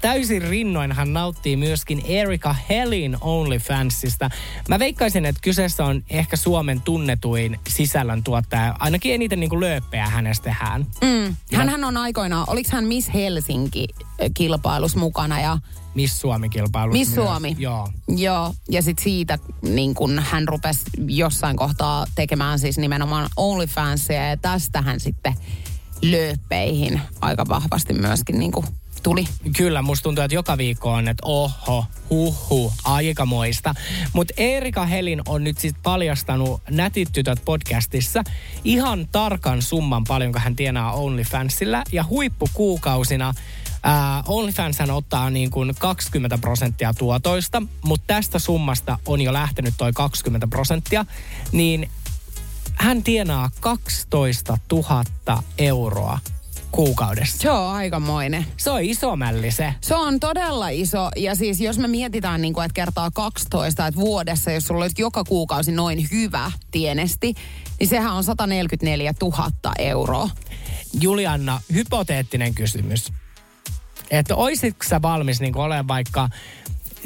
Täysin 0.00 0.42
rinnoin 0.42 0.92
hän 0.92 1.12
nauttii 1.12 1.56
myöskin 1.56 2.02
Erika 2.04 2.56
Helin 2.68 3.16
OnlyFansista. 3.20 4.30
Mä 4.68 4.78
veikkaisin, 4.78 5.24
että 5.24 5.40
kyseessä 5.42 5.84
on 5.84 6.02
ehkä 6.10 6.36
Suomen 6.36 6.80
tunnetuin 6.80 7.60
sisällöntuottaja. 7.68 8.76
Ainakin 8.78 9.14
eniten 9.14 9.40
niin 9.40 9.50
kuin 9.50 9.60
lööppejä 9.60 10.06
hänestä 10.06 10.44
tehdään. 10.44 10.86
Mm. 11.02 11.36
Hänhän 11.54 11.84
on 11.84 11.96
aikoinaan, 11.96 12.44
oliko 12.48 12.70
hän 12.72 12.84
Miss 12.84 13.10
Helsinki-kilpailus 13.14 14.96
mukana 14.96 15.40
ja 15.40 15.58
Miss 15.94 16.20
Suomi-kilpailu. 16.20 16.92
Miss 16.92 17.16
myös. 17.16 17.26
Suomi. 17.26 17.56
Joo. 17.58 17.88
Joo, 18.08 18.54
ja 18.68 18.82
sitten 18.82 19.04
siitä 19.04 19.38
niin 19.62 19.94
kun 19.94 20.18
hän 20.18 20.48
rupesi 20.48 20.80
jossain 21.06 21.56
kohtaa 21.56 22.06
tekemään 22.14 22.58
siis 22.58 22.78
nimenomaan 22.78 23.28
OnlyFansia 23.36 24.28
ja 24.28 24.36
tästä 24.36 24.82
hän 24.82 25.00
sitten 25.00 25.34
lööppeihin 26.02 27.00
aika 27.20 27.48
vahvasti 27.48 27.92
myöskin 27.92 28.38
niin 28.38 28.52
kuin 28.52 28.66
tuli. 29.02 29.24
Kyllä, 29.56 29.82
musta 29.82 30.02
tuntuu, 30.02 30.24
että 30.24 30.34
joka 30.34 30.58
viikko 30.58 30.92
on, 30.92 31.08
että 31.08 31.26
oho, 31.26 31.84
huhu, 32.10 32.72
aikamoista. 32.84 33.74
Mutta 34.12 34.34
Erika 34.36 34.86
Helin 34.86 35.22
on 35.28 35.44
nyt 35.44 35.58
sitten 35.58 35.82
paljastanut 35.82 36.62
Nätit 36.70 37.08
tytöt 37.12 37.44
podcastissa 37.44 38.24
ihan 38.64 39.08
tarkan 39.12 39.62
summan 39.62 40.04
paljonko 40.04 40.38
hän 40.38 40.56
tienaa 40.56 40.92
OnlyFansilla. 40.92 41.82
Ja 41.92 42.04
huippukuukausina 42.04 43.34
ää, 43.82 44.22
OnlyFans 44.26 44.78
hän 44.78 44.90
ottaa 44.90 45.30
niin 45.30 45.50
kuin 45.50 45.74
20 45.78 46.38
prosenttia 46.38 46.94
tuotoista, 46.98 47.62
mutta 47.82 48.04
tästä 48.06 48.38
summasta 48.38 48.98
on 49.06 49.20
jo 49.20 49.32
lähtenyt 49.32 49.74
toi 49.76 49.92
20 49.92 50.46
prosenttia, 50.46 51.04
niin 51.52 51.90
hän 52.74 53.02
tienaa 53.02 53.50
12 53.60 54.58
000 54.72 55.42
euroa 55.58 56.18
kuukaudessa. 56.70 57.38
Se 57.38 57.50
on 57.50 57.74
aikamoinen. 57.74 58.46
Se 58.56 58.70
on 58.70 58.82
iso 58.82 59.16
mälli 59.16 59.50
se. 59.50 59.74
Se 59.80 59.94
on 59.94 60.20
todella 60.20 60.68
iso. 60.68 61.10
Ja 61.16 61.34
siis 61.34 61.60
jos 61.60 61.78
me 61.78 61.88
mietitään, 61.88 62.42
niin 62.42 62.54
kuin, 62.54 62.64
että 62.64 62.74
kertaa 62.74 63.10
12, 63.10 63.86
että 63.86 64.00
vuodessa, 64.00 64.50
jos 64.50 64.64
sulla 64.64 64.84
olisi 64.84 65.02
joka 65.02 65.24
kuukausi 65.24 65.72
noin 65.72 66.06
hyvä 66.10 66.52
tienesti, 66.70 67.34
niin 67.80 67.88
sehän 67.88 68.12
on 68.12 68.24
144 68.24 69.12
000 69.22 69.50
euroa. 69.78 70.28
Julianna, 71.00 71.60
hypoteettinen 71.72 72.54
kysymys. 72.54 73.12
Että 74.10 74.34
oisitko 74.34 74.84
sä 74.88 75.02
valmis 75.02 75.40
niin 75.40 75.56
olemaan 75.56 75.88
vaikka, 75.88 76.28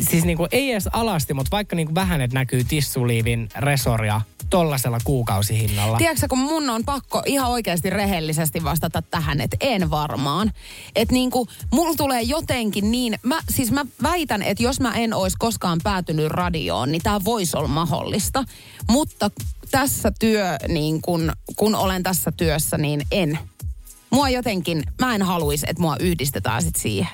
siis 0.01 0.25
niin 0.25 0.39
ei 0.53 0.73
edes 0.73 0.89
alasti, 0.93 1.35
mutta 1.35 1.51
vaikka 1.51 1.77
niin 1.77 1.95
vähän, 1.95 2.21
että 2.21 2.35
näkyy 2.35 2.65
tissuliivin 2.65 3.49
resoria 3.57 4.21
tollasella 4.51 4.99
kuukausihinnalla. 5.05 5.99
Tiedätkö, 5.99 6.27
kun 6.29 6.39
mun 6.39 6.71
on 6.71 6.85
pakko 6.85 7.23
ihan 7.27 7.51
oikeasti 7.51 7.91
rehellisesti 7.91 8.65
vastata 8.65 9.03
tähän, 9.03 9.41
että 9.41 9.57
en 9.61 9.91
varmaan. 9.91 10.53
Että 10.97 11.13
niin 11.13 11.31
kuin, 11.31 11.49
mulla 11.73 11.95
tulee 11.97 12.23
jotenkin 12.23 12.91
niin, 12.91 13.19
mä, 13.23 13.41
siis 13.49 13.73
mä 13.73 13.85
väitän, 14.03 14.43
että 14.43 14.63
jos 14.63 14.81
mä 14.81 14.95
en 14.95 15.15
olisi 15.15 15.37
koskaan 15.39 15.81
päätynyt 15.83 16.29
radioon, 16.29 16.93
niin 16.93 17.03
tämä 17.03 17.25
voisi 17.25 17.57
olla 17.57 17.69
mahdollista. 17.69 18.45
Mutta 18.91 19.31
tässä 19.71 20.13
työ, 20.19 20.57
niin 20.69 21.03
kun, 21.03 21.33
kun 21.57 21.75
olen 21.75 22.03
tässä 22.03 22.33
työssä, 22.33 22.79
niin 22.79 23.03
en. 23.11 23.39
Mua 24.11 24.29
jotenkin, 24.29 24.83
mä 25.01 25.15
en 25.15 25.23
haluaisi, 25.23 25.67
että 25.69 25.81
mua 25.81 25.97
yhdistetään 25.97 26.63
sit 26.63 26.77
siihen. 26.77 27.09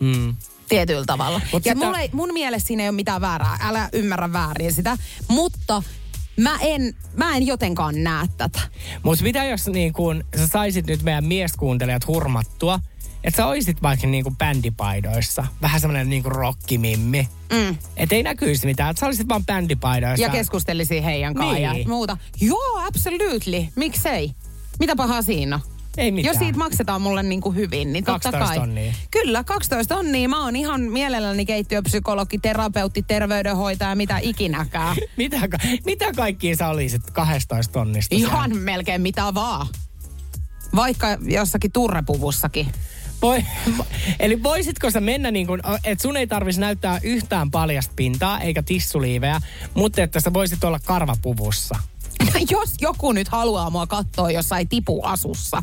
Mm. 0.00 0.36
Tietyllä 0.68 1.04
tavalla. 1.06 1.40
Mut 1.52 1.66
ja 1.66 1.74
sitä- 1.74 1.86
mulla 1.86 1.98
ei, 2.00 2.10
mun 2.12 2.32
mielestä 2.32 2.66
siinä 2.66 2.82
ei 2.82 2.88
ole 2.88 2.96
mitään 2.96 3.20
väärää. 3.20 3.58
Älä 3.62 3.88
ymmärrä 3.92 4.32
väärin 4.32 4.72
sitä. 4.72 4.96
Mutta 5.28 5.82
mä 6.40 6.58
en, 6.60 6.94
mä 7.16 7.36
en 7.36 7.46
jotenkaan 7.46 8.04
näe 8.04 8.26
tätä. 8.36 8.60
Mutta 9.02 9.24
mitä 9.24 9.44
jos 9.44 9.66
niin 9.66 9.92
kun, 9.92 10.24
sä 10.36 10.46
saisit 10.46 10.86
nyt 10.86 11.02
meidän 11.02 11.24
mieskuuntelijat 11.24 12.06
hurmattua, 12.06 12.80
että 13.24 13.36
sä 13.36 13.46
oisit 13.46 13.82
vaikka 13.82 14.06
niin 14.06 14.24
kuin 14.24 14.36
bändipaidoissa, 14.36 15.46
vähän 15.62 15.80
semmoinen 15.80 16.10
niin 16.10 16.22
kuin 16.22 16.32
rockimimmi. 16.32 17.28
Mm. 17.52 17.76
Että 17.96 18.14
ei 18.14 18.22
näkyisi 18.22 18.66
mitään, 18.66 18.90
että 18.90 19.00
sä 19.00 19.06
olisit 19.06 19.28
vaan 19.28 19.46
bändipaidoissa. 19.46 20.22
Ja 20.26 20.30
keskustelisin 20.30 21.02
heidän 21.02 21.34
kanssaan 21.34 21.74
Niin. 21.74 21.82
ja 21.82 21.88
muuta. 21.88 22.16
Joo, 22.40 22.78
absolutely. 22.86 23.66
Miksei? 23.76 24.30
Mitä 24.78 24.96
pahaa 24.96 25.22
siinä 25.22 25.56
on? 25.56 25.62
Ei 25.98 26.10
mitään. 26.10 26.34
Jos 26.34 26.38
siitä 26.38 26.58
maksetaan 26.58 27.02
mulle 27.02 27.22
niin 27.22 27.40
kuin 27.40 27.56
hyvin, 27.56 27.92
niin 27.92 28.04
totta 28.04 28.32
12 28.32 28.46
kai. 28.48 28.58
tonnia. 28.58 28.92
Kyllä, 29.10 29.44
12 29.44 29.94
tonnia. 29.94 30.28
Mä 30.28 30.44
oon 30.44 30.56
ihan 30.56 30.80
mielelläni 30.80 31.46
keittiöpsykologi, 31.46 32.38
terapeutti, 32.38 33.02
terveydenhoitaja, 33.02 33.94
mitä 33.94 34.18
ikinäkään. 34.22 34.96
mitä, 35.16 35.48
ka- 35.48 35.58
mitä 35.84 36.12
kaikkia 36.12 36.56
sä 36.56 36.68
olisit 36.68 37.10
12 37.10 37.72
tonnista? 37.72 38.14
Ihan 38.14 38.56
melkein 38.56 39.00
mitä 39.00 39.34
vaan. 39.34 39.66
Vaikka 40.76 41.06
jossakin 41.22 41.72
turrepuvussakin. 41.72 42.66
Voi, 43.22 43.44
eli 44.20 44.42
voisitko 44.42 44.90
sä 44.90 45.00
mennä 45.00 45.30
niin 45.30 45.46
kuin, 45.46 45.60
että 45.84 46.02
sun 46.02 46.16
ei 46.16 46.26
tarvitsisi 46.26 46.60
näyttää 46.60 47.00
yhtään 47.02 47.50
paljasta 47.50 47.92
pintaa 47.96 48.40
eikä 48.40 48.62
tissuliiveä, 48.62 49.40
mutta 49.74 50.02
että 50.02 50.20
sä 50.20 50.32
voisit 50.32 50.64
olla 50.64 50.78
karvapuvussa. 50.84 51.74
Jos 52.50 52.74
joku 52.80 53.12
nyt 53.12 53.28
haluaa 53.28 53.70
mua 53.70 53.86
katsoa 53.86 54.30
jossain 54.30 54.68
tipuasussa, 54.68 55.62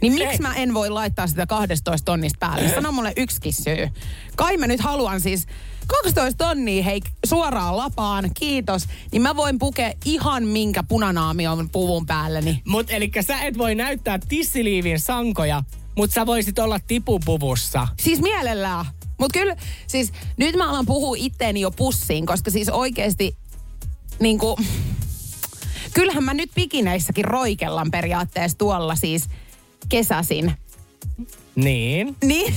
niin 0.00 0.12
miksi 0.12 0.32
Ei. 0.32 0.38
mä 0.38 0.54
en 0.54 0.74
voi 0.74 0.90
laittaa 0.90 1.26
sitä 1.26 1.46
12 1.46 2.04
tonnista 2.04 2.38
päälle? 2.40 2.74
Sano 2.74 2.92
mulle 2.92 3.12
yksikin 3.16 3.52
syy. 3.52 3.88
Kai 4.36 4.56
mä 4.56 4.66
nyt 4.66 4.80
haluan 4.80 5.20
siis 5.20 5.46
12 5.86 6.44
tonnia, 6.44 6.82
hei, 6.82 7.00
suoraan 7.26 7.76
lapaan, 7.76 8.30
kiitos. 8.34 8.82
Niin 9.12 9.22
mä 9.22 9.36
voin 9.36 9.58
pukea 9.58 9.92
ihan 10.04 10.44
minkä 10.44 10.82
punanaamion 10.82 11.70
puvun 11.70 12.06
päälleni. 12.06 12.62
Mutta 12.66 12.92
eli 12.92 13.10
sä 13.26 13.42
et 13.42 13.58
voi 13.58 13.74
näyttää 13.74 14.18
tissiliivin 14.28 15.00
sankoja, 15.00 15.62
mutta 15.96 16.14
sä 16.14 16.26
voisit 16.26 16.58
olla 16.58 16.80
tipupuvussa. 16.80 17.88
Siis 18.00 18.20
mielellään. 18.20 18.84
Mutta 19.18 19.38
kyllä, 19.38 19.56
siis 19.86 20.12
nyt 20.36 20.56
mä 20.56 20.70
alan 20.70 20.86
puhua 20.86 21.16
itteeni 21.18 21.60
jo 21.60 21.70
pussiin, 21.70 22.26
koska 22.26 22.50
siis 22.50 22.68
oikeasti 22.68 23.36
niinku, 24.20 24.58
kyllähän 25.96 26.24
mä 26.24 26.34
nyt 26.34 26.50
pikineissäkin 26.54 27.24
roikellan 27.24 27.90
periaatteessa 27.90 28.58
tuolla 28.58 28.94
siis 28.94 29.24
kesäsin. 29.88 30.52
Niin. 31.54 32.16
Niin. 32.24 32.54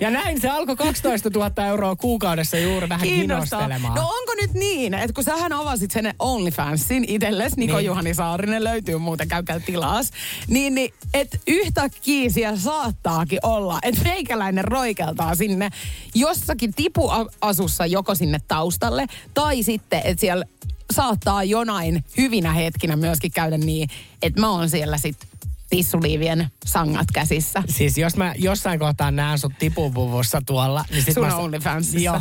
Ja 0.00 0.10
näin 0.10 0.40
se 0.40 0.48
alkoi 0.48 0.76
12 0.76 1.30
000 1.34 1.66
euroa 1.66 1.96
kuukaudessa 1.96 2.58
juuri 2.58 2.88
vähän 2.88 3.08
Kiinnostaa. 3.08 3.58
kinostelemaan. 3.58 3.94
No 3.94 4.08
onko 4.08 4.34
nyt 4.40 4.52
niin, 4.54 4.94
että 4.94 5.12
kun 5.12 5.24
sähän 5.24 5.52
avasit 5.52 5.90
sen 5.90 6.14
OnlyFansin 6.18 7.04
itsellesi, 7.08 7.56
Niko 7.56 7.76
Niin. 7.76 7.86
Juhani 7.86 8.14
Saarinen 8.14 8.64
löytyy 8.64 8.98
muuten, 8.98 9.28
käykää 9.28 9.60
tilaas, 9.60 10.10
niin, 10.48 10.74
niin 10.74 10.94
että 11.14 11.38
yhtäkkiä 11.46 12.30
siellä 12.30 12.58
saattaakin 12.58 13.38
olla, 13.42 13.78
että 13.82 14.02
meikäläinen 14.02 14.64
roikeltaa 14.64 15.34
sinne 15.34 15.70
jossakin 16.14 16.74
tipuasussa 16.74 17.86
joko 17.86 18.14
sinne 18.14 18.38
taustalle, 18.48 19.06
tai 19.34 19.62
sitten, 19.62 20.00
että 20.04 20.20
siellä 20.20 20.44
saattaa 20.92 21.44
jonain 21.44 22.04
hyvinä 22.16 22.52
hetkinä 22.52 22.96
myöskin 22.96 23.30
käydä 23.30 23.58
niin, 23.58 23.88
että 24.22 24.40
mä 24.40 24.50
oon 24.50 24.70
siellä 24.70 24.98
sitten 24.98 25.28
tissuliivien 25.70 26.50
sangat 26.66 27.06
käsissä. 27.12 27.62
Siis 27.68 27.98
jos 27.98 28.16
mä 28.16 28.34
jossain 28.38 28.78
kohtaa 28.78 29.10
näen 29.10 29.38
sut 29.38 29.52
tipupuvussa 29.58 30.42
tuolla, 30.46 30.84
niin 30.90 31.04
sit 31.04 31.14
Sun 31.14 31.26
mä... 31.26 31.36
OnlyFansissa. 31.36 31.98
Joo. 31.98 32.20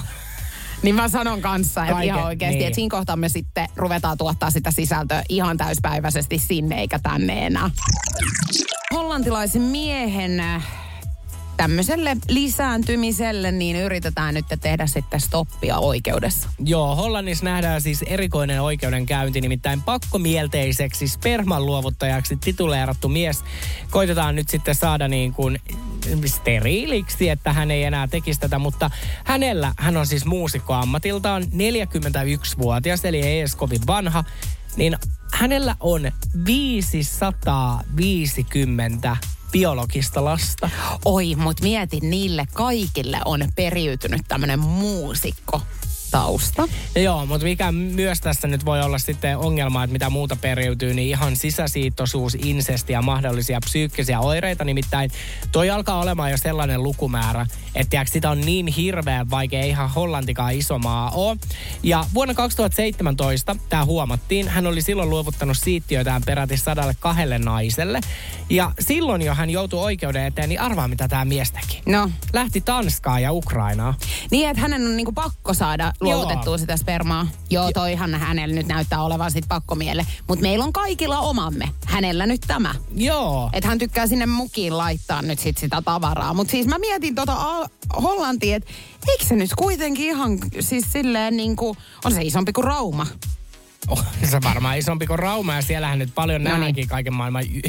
Niin 0.84 0.96
mä 0.96 1.10
sanon 1.10 1.42
kanssa, 1.42 1.82
että 1.82 1.94
Kaiken, 1.94 2.16
ihan 2.16 2.26
oikeasti, 2.26 2.58
niin. 2.58 2.68
että 2.68 2.76
siinä 2.76 2.90
kohtaa 2.90 3.16
me 3.16 3.30
sitten 3.30 3.68
ruvetaan 3.76 4.18
tuottaa 4.18 4.52
sitä 4.52 4.72
sisältöä 4.72 5.24
ihan 5.30 5.58
täyspäiväisesti 5.58 6.40
sinne 6.40 6.76
eikä 6.76 7.00
tänne 7.00 7.46
enää. 7.46 7.70
Hollantilaisen 8.94 9.62
miehen 9.62 10.44
tämmöiselle 11.58 12.18
lisääntymiselle, 12.30 13.52
niin 13.52 13.76
yritetään 13.76 14.34
nyt 14.34 14.46
tehdä 14.62 14.88
sitten 14.88 15.22
stoppia 15.22 15.78
oikeudessa. 15.78 16.50
Joo, 16.60 16.96
Hollannissa 16.96 17.46
nähdään 17.46 17.82
siis 17.82 18.02
erikoinen 18.02 18.62
oikeudenkäynti, 18.62 19.42
nimittäin 19.42 19.82
pakkomielteiseksi 19.82 21.08
sperman 21.08 21.66
luovuttajaksi 21.66 22.36
tituleerattu 22.36 23.10
mies. 23.10 23.44
Koitetaan 23.92 24.36
nyt 24.36 24.50
sitten 24.50 24.76
saada 24.76 25.08
niin 25.08 25.34
kuin 25.34 25.60
steriiliksi, 26.26 27.30
että 27.30 27.54
hän 27.54 27.72
ei 27.72 27.84
enää 27.84 28.08
tekisi 28.08 28.40
tätä, 28.40 28.60
mutta 28.60 28.92
hänellä, 29.24 29.74
hän 29.78 29.98
on 29.98 30.08
siis 30.08 30.26
muusikko 30.26 30.74
ammatiltaan, 30.74 31.44
41-vuotias, 31.44 33.06
eli 33.06 33.22
ei 33.22 33.40
edes 33.40 33.56
kovin 33.56 33.82
vanha, 33.88 34.24
niin 34.78 34.98
hänellä 35.34 35.76
on 35.80 36.12
550 36.46 39.18
biologista 39.56 40.26
lasta. 40.26 40.70
Oi, 41.06 41.36
mut 41.36 41.62
mieti, 41.62 42.00
niille 42.00 42.46
kaikille 42.54 43.20
on 43.26 43.48
periytynyt 43.56 44.22
tämmönen 44.28 44.60
muusikko 44.60 45.62
tausta. 46.16 46.68
Joo, 46.96 47.26
mutta 47.26 47.46
mikä 47.46 47.72
myös 47.72 48.22
tässä 48.22 48.48
nyt 48.48 48.66
voi 48.66 48.82
olla 48.82 48.98
sitten 48.98 49.38
ongelma, 49.38 49.84
että 49.84 49.92
mitä 49.92 50.10
muuta 50.10 50.36
periytyy, 50.36 50.94
niin 50.94 51.08
ihan 51.10 51.36
sisäsiittoisuus, 51.36 52.36
insesti 52.36 52.94
ja 52.94 53.02
mahdollisia 53.02 53.60
psyykkisiä 53.66 54.20
oireita. 54.20 54.64
Nimittäin 54.64 55.12
toi 55.52 55.70
alkaa 55.70 56.00
olemaan 56.00 56.32
jo 56.32 56.38
sellainen 56.38 56.84
lukumäärä, 56.84 57.48
että 57.76 57.90
tiiäks, 57.90 58.12
sitä 58.12 58.30
on 58.30 58.42
niin 58.42 58.68
hirveän 58.68 59.30
vaikea, 59.30 59.64
ihan 59.66 59.90
Hollantikaan 59.90 60.54
iso 60.54 60.80
maa 60.80 61.10
ole. 61.10 61.38
Ja 61.84 62.06
vuonna 62.14 62.34
2017 62.34 63.56
tämä 63.70 63.86
huomattiin, 63.86 64.48
hän 64.48 64.68
oli 64.68 64.82
silloin 64.82 65.10
luovuttanut 65.10 65.58
siittiöitään 65.58 66.22
peräti 66.26 66.58
sadalle 66.58 66.96
kahdelle 67.00 67.40
naiselle. 67.40 68.02
Ja 68.50 68.72
silloin 68.80 69.22
jo 69.22 69.34
hän 69.34 69.50
joutui 69.50 69.80
oikeuden 69.84 70.26
eteen, 70.26 70.50
niin 70.50 70.62
arvaa 70.62 70.88
mitä 70.88 71.08
tämä 71.08 71.26
mies 71.26 71.52
teki. 71.52 71.82
No, 71.86 72.10
Lähti 72.34 72.62
Tanskaa 72.62 73.20
ja 73.20 73.32
Ukrainaa. 73.32 73.94
niin 74.32 74.50
että 74.50 74.62
hänen 74.62 74.88
on 74.88 74.98
niinku 74.98 75.12
pakko 75.12 75.54
saada 75.54 75.94
luovutettua 76.06 76.58
sitä 76.58 76.78
spermaa. 76.78 77.28
Joo, 77.50 77.72
toihan 77.72 78.16
hänellä 78.16 78.56
nyt 78.56 78.68
näyttää 78.68 79.04
olevan 79.04 79.32
sit 79.32 79.46
pakkomielle. 79.48 80.06
Mutta 80.28 80.42
meillä 80.42 80.66
on 80.66 80.74
kaikilla 80.74 81.20
omamme. 81.20 81.70
Hänellä 81.86 82.26
nyt 82.26 82.42
tämä. 82.48 82.76
Joo. 82.96 83.50
Että 83.54 83.70
hän 83.70 83.78
tykkää 83.78 84.08
sinne 84.08 84.26
mukiin 84.26 84.78
laittaa 84.78 85.22
nyt 85.22 85.40
sit 85.40 85.58
sitä 85.58 85.82
tavaraa. 85.82 86.34
Mutta 86.34 86.52
siis 86.52 86.68
mä 86.68 86.80
mietin 86.80 87.16
tota 87.16 87.34
Al- 87.34 87.68
Hollantia, 88.02 88.56
että 88.56 88.72
eikö 89.08 89.26
se 89.26 89.36
nyt 89.36 89.50
kuitenkin 89.58 90.06
ihan 90.06 90.38
siis 90.60 90.86
silleen 90.92 91.38
niinku, 91.38 91.78
on 92.06 92.12
se 92.12 92.22
isompi 92.22 92.54
kuin 92.54 92.66
Rauma. 92.66 93.08
On 93.90 94.04
se 94.30 94.42
varmaan 94.44 94.78
isompi 94.78 95.08
kuin 95.08 95.20
Rauma 95.20 95.56
ja 95.56 95.62
siellähän 95.62 96.00
nyt 96.00 96.16
paljon 96.16 96.44
No 96.44 96.50
niin. 96.50 96.54
nähdäänkin 96.54 96.88
kaiken 96.88 97.14
maailman 97.14 97.44
y- 97.44 97.62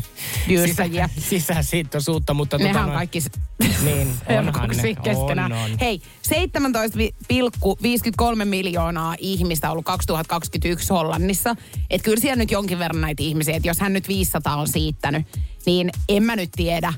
sisä, 0.66 0.84
sisäsiittoisuutta, 1.18 2.34
mutta 2.34 2.58
Nehän 2.58 2.74
tota 2.74 2.86
on 2.86 2.92
kaikki 2.92 3.20
s- 3.20 3.30
Niin, 3.84 4.08
onhan 4.38 4.70
ne. 4.70 4.94
keskenään. 5.02 5.52
On, 5.52 5.58
on. 5.62 5.70
Hei, 5.80 6.02
17,53 6.28 8.44
miljoonaa 8.44 9.14
ihmistä 9.18 9.70
ollut 9.70 9.84
2021 9.84 10.88
Hollannissa. 10.90 11.56
Että 11.90 12.04
kyllä 12.04 12.20
siellä 12.20 12.36
nyt 12.36 12.50
jonkin 12.50 12.78
verran 12.78 13.00
näitä 13.00 13.22
ihmisiä, 13.22 13.56
että 13.56 13.68
jos 13.68 13.80
hän 13.80 13.92
nyt 13.92 14.08
500 14.08 14.56
on 14.56 14.68
siittänyt, 14.68 15.26
niin 15.66 15.90
en 16.08 16.22
mä 16.22 16.36
nyt 16.36 16.50
tiedä, 16.56 16.92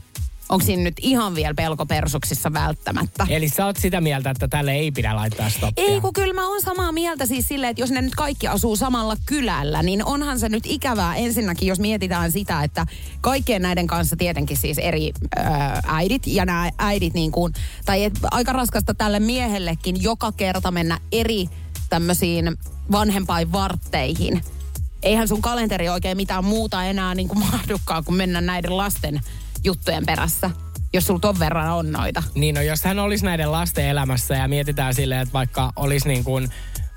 onko 0.48 0.64
siinä 0.64 0.82
nyt 0.82 0.94
ihan 1.00 1.34
vielä 1.34 1.54
pelkopersuksissa 1.54 2.52
välttämättä. 2.52 3.26
Eli 3.28 3.48
sä 3.48 3.66
oot 3.66 3.76
sitä 3.76 4.00
mieltä, 4.00 4.30
että 4.30 4.48
tälle 4.48 4.72
ei 4.72 4.90
pidä 4.90 5.16
laittaa 5.16 5.50
stoppia? 5.50 5.84
Ei, 5.84 6.00
kun 6.00 6.12
kyllä 6.12 6.34
mä 6.34 6.48
oon 6.48 6.62
samaa 6.62 6.92
mieltä 6.92 7.26
siis 7.26 7.48
silleen, 7.48 7.70
että 7.70 7.82
jos 7.82 7.90
ne 7.90 8.02
nyt 8.02 8.14
kaikki 8.14 8.48
asuu 8.48 8.76
samalla 8.76 9.16
kylällä, 9.26 9.82
niin 9.82 10.04
onhan 10.04 10.38
se 10.38 10.48
nyt 10.48 10.66
ikävää 10.66 11.16
ensinnäkin, 11.16 11.68
jos 11.68 11.80
mietitään 11.80 12.32
sitä, 12.32 12.62
että 12.62 12.86
kaikkien 13.20 13.62
näiden 13.62 13.86
kanssa 13.86 14.16
tietenkin 14.16 14.56
siis 14.56 14.78
eri 14.78 15.12
ö, 15.38 15.40
äidit 15.86 16.26
ja 16.26 16.44
nämä 16.44 16.70
äidit 16.78 17.14
niin 17.14 17.32
kuin, 17.32 17.52
tai 17.84 18.04
et, 18.04 18.18
aika 18.30 18.52
raskasta 18.52 18.94
tälle 18.94 19.20
miehellekin 19.20 20.02
joka 20.02 20.32
kerta 20.32 20.70
mennä 20.70 20.98
eri 21.12 21.48
tämmöisiin 21.90 22.56
vanhempainvartteihin. 22.92 24.42
Eihän 25.02 25.28
sun 25.28 25.42
kalenteri 25.42 25.88
oikein 25.88 26.16
mitään 26.16 26.44
muuta 26.44 26.84
enää 26.84 27.14
niin 27.14 27.28
kuin 27.28 27.38
mahdukaan, 27.38 28.04
kuin 28.04 28.16
mennä 28.16 28.40
näiden 28.40 28.76
lasten 28.76 29.20
juttujen 29.64 30.06
perässä, 30.06 30.50
jos 30.92 31.06
sulla 31.06 31.20
ton 31.20 31.38
verran 31.38 31.72
on 31.72 31.92
noita. 31.92 32.22
Niin 32.34 32.54
no, 32.54 32.60
jos 32.60 32.84
hän 32.84 32.98
olisi 32.98 33.24
näiden 33.24 33.52
lasten 33.52 33.84
elämässä 33.84 34.34
ja 34.34 34.48
mietitään 34.48 34.94
silleen, 34.94 35.20
että 35.20 35.32
vaikka 35.32 35.72
olisi 35.76 36.08
niin 36.08 36.24
kuin 36.24 36.48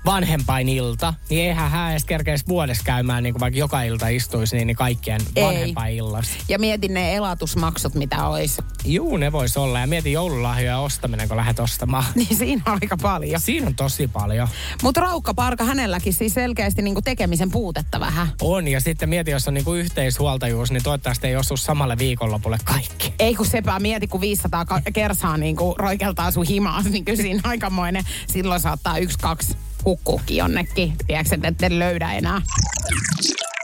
vanhempainilta, 0.04 1.14
niin 1.30 1.46
eihän 1.46 1.70
hän 1.70 1.90
edes 1.90 2.04
kerkeisi 2.04 2.44
vuodessa 2.48 2.84
käymään, 2.84 3.22
niin 3.22 3.34
kuin 3.34 3.40
vaikka 3.40 3.58
joka 3.58 3.82
ilta 3.82 4.08
istuisi 4.08 4.56
niin, 4.56 4.66
niin 4.66 4.76
kaikkien 4.76 5.20
Ei. 5.36 5.44
vanhempainillassa. 5.44 6.32
Ja 6.48 6.58
mietin 6.58 6.94
ne 6.94 7.14
elatusmaksut, 7.14 7.94
mitä 7.94 8.26
olisi. 8.26 8.62
Juu, 8.84 9.16
ne 9.16 9.32
vois 9.32 9.56
olla. 9.56 9.80
Ja 9.80 9.86
mieti 9.86 10.12
joululahjoja 10.12 10.78
ostaminen, 10.78 11.28
kun 11.28 11.36
lähdet 11.36 11.58
ostamaan. 11.58 12.04
Niin 12.22 12.36
siinä 12.36 12.62
on 12.66 12.78
aika 12.82 12.96
paljon. 12.96 13.40
Siinä 13.40 13.66
on 13.66 13.74
tosi 13.74 14.08
paljon. 14.08 14.48
Mutta 14.82 15.00
raukkaparka 15.00 15.64
hänelläkin 15.64 16.12
siis 16.12 16.34
selkeästi 16.34 16.82
niinku 16.82 17.02
tekemisen 17.02 17.50
puutetta 17.50 18.00
vähän. 18.00 18.28
On, 18.40 18.68
ja 18.68 18.80
sitten 18.80 19.08
mieti, 19.08 19.30
jos 19.30 19.48
on 19.48 19.54
niinku 19.54 19.74
yhteishuoltajuus, 19.74 20.70
niin 20.70 20.82
toivottavasti 20.82 21.26
ei 21.26 21.36
osu 21.36 21.56
samalle 21.56 21.98
viikonlopulle 21.98 22.58
kaikki. 22.64 23.14
Ei 23.18 23.34
kun 23.34 23.46
sepä 23.46 23.78
mieti, 23.80 24.06
kun 24.06 24.20
500 24.20 24.64
ka- 24.64 24.80
kersaa 24.92 25.36
niinku 25.36 25.74
roikeltaa 25.78 26.30
sun 26.30 26.46
himaa, 26.46 26.82
niin 26.90 27.04
kyllä 27.04 27.22
siinä 27.22 27.40
aikamoinen. 27.44 28.04
Silloin 28.26 28.60
saattaa 28.60 28.98
yksi, 28.98 29.18
kaksi 29.18 29.56
hukkuukin 29.84 30.36
jonnekin. 30.36 30.92
Tiedätkö, 31.06 31.34
että 31.34 31.48
ette 31.48 31.78
löydä 31.78 32.12
enää. 32.12 32.42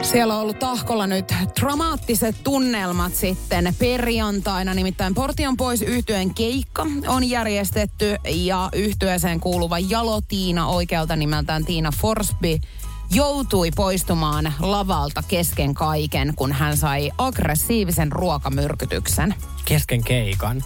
Siellä 0.02 0.34
on 0.34 0.40
ollut 0.40 0.58
tahkolla 0.58 1.06
nyt 1.06 1.34
dramaattiset 1.60 2.36
tunnelmat 2.44 3.14
sitten 3.14 3.74
perjantaina. 3.78 4.74
Nimittäin 4.74 5.14
Portion 5.14 5.56
pois 5.56 5.82
yhtyeen 5.82 6.34
keikka 6.34 6.86
on 7.06 7.30
järjestetty 7.30 8.16
ja 8.24 8.68
yhtyeeseen 8.72 9.40
kuuluva 9.40 9.78
Jalo 9.78 10.20
Tiina 10.20 10.66
oikealta 10.66 11.16
nimeltään 11.16 11.64
Tiina 11.64 11.92
Forsby 12.00 12.58
joutui 13.14 13.70
poistumaan 13.76 14.52
lavalta 14.60 15.22
kesken 15.28 15.74
kaiken, 15.74 16.32
kun 16.36 16.52
hän 16.52 16.76
sai 16.76 17.10
aggressiivisen 17.18 18.12
ruokamyrkytyksen. 18.12 19.34
Kesken 19.64 20.04
keikan. 20.04 20.64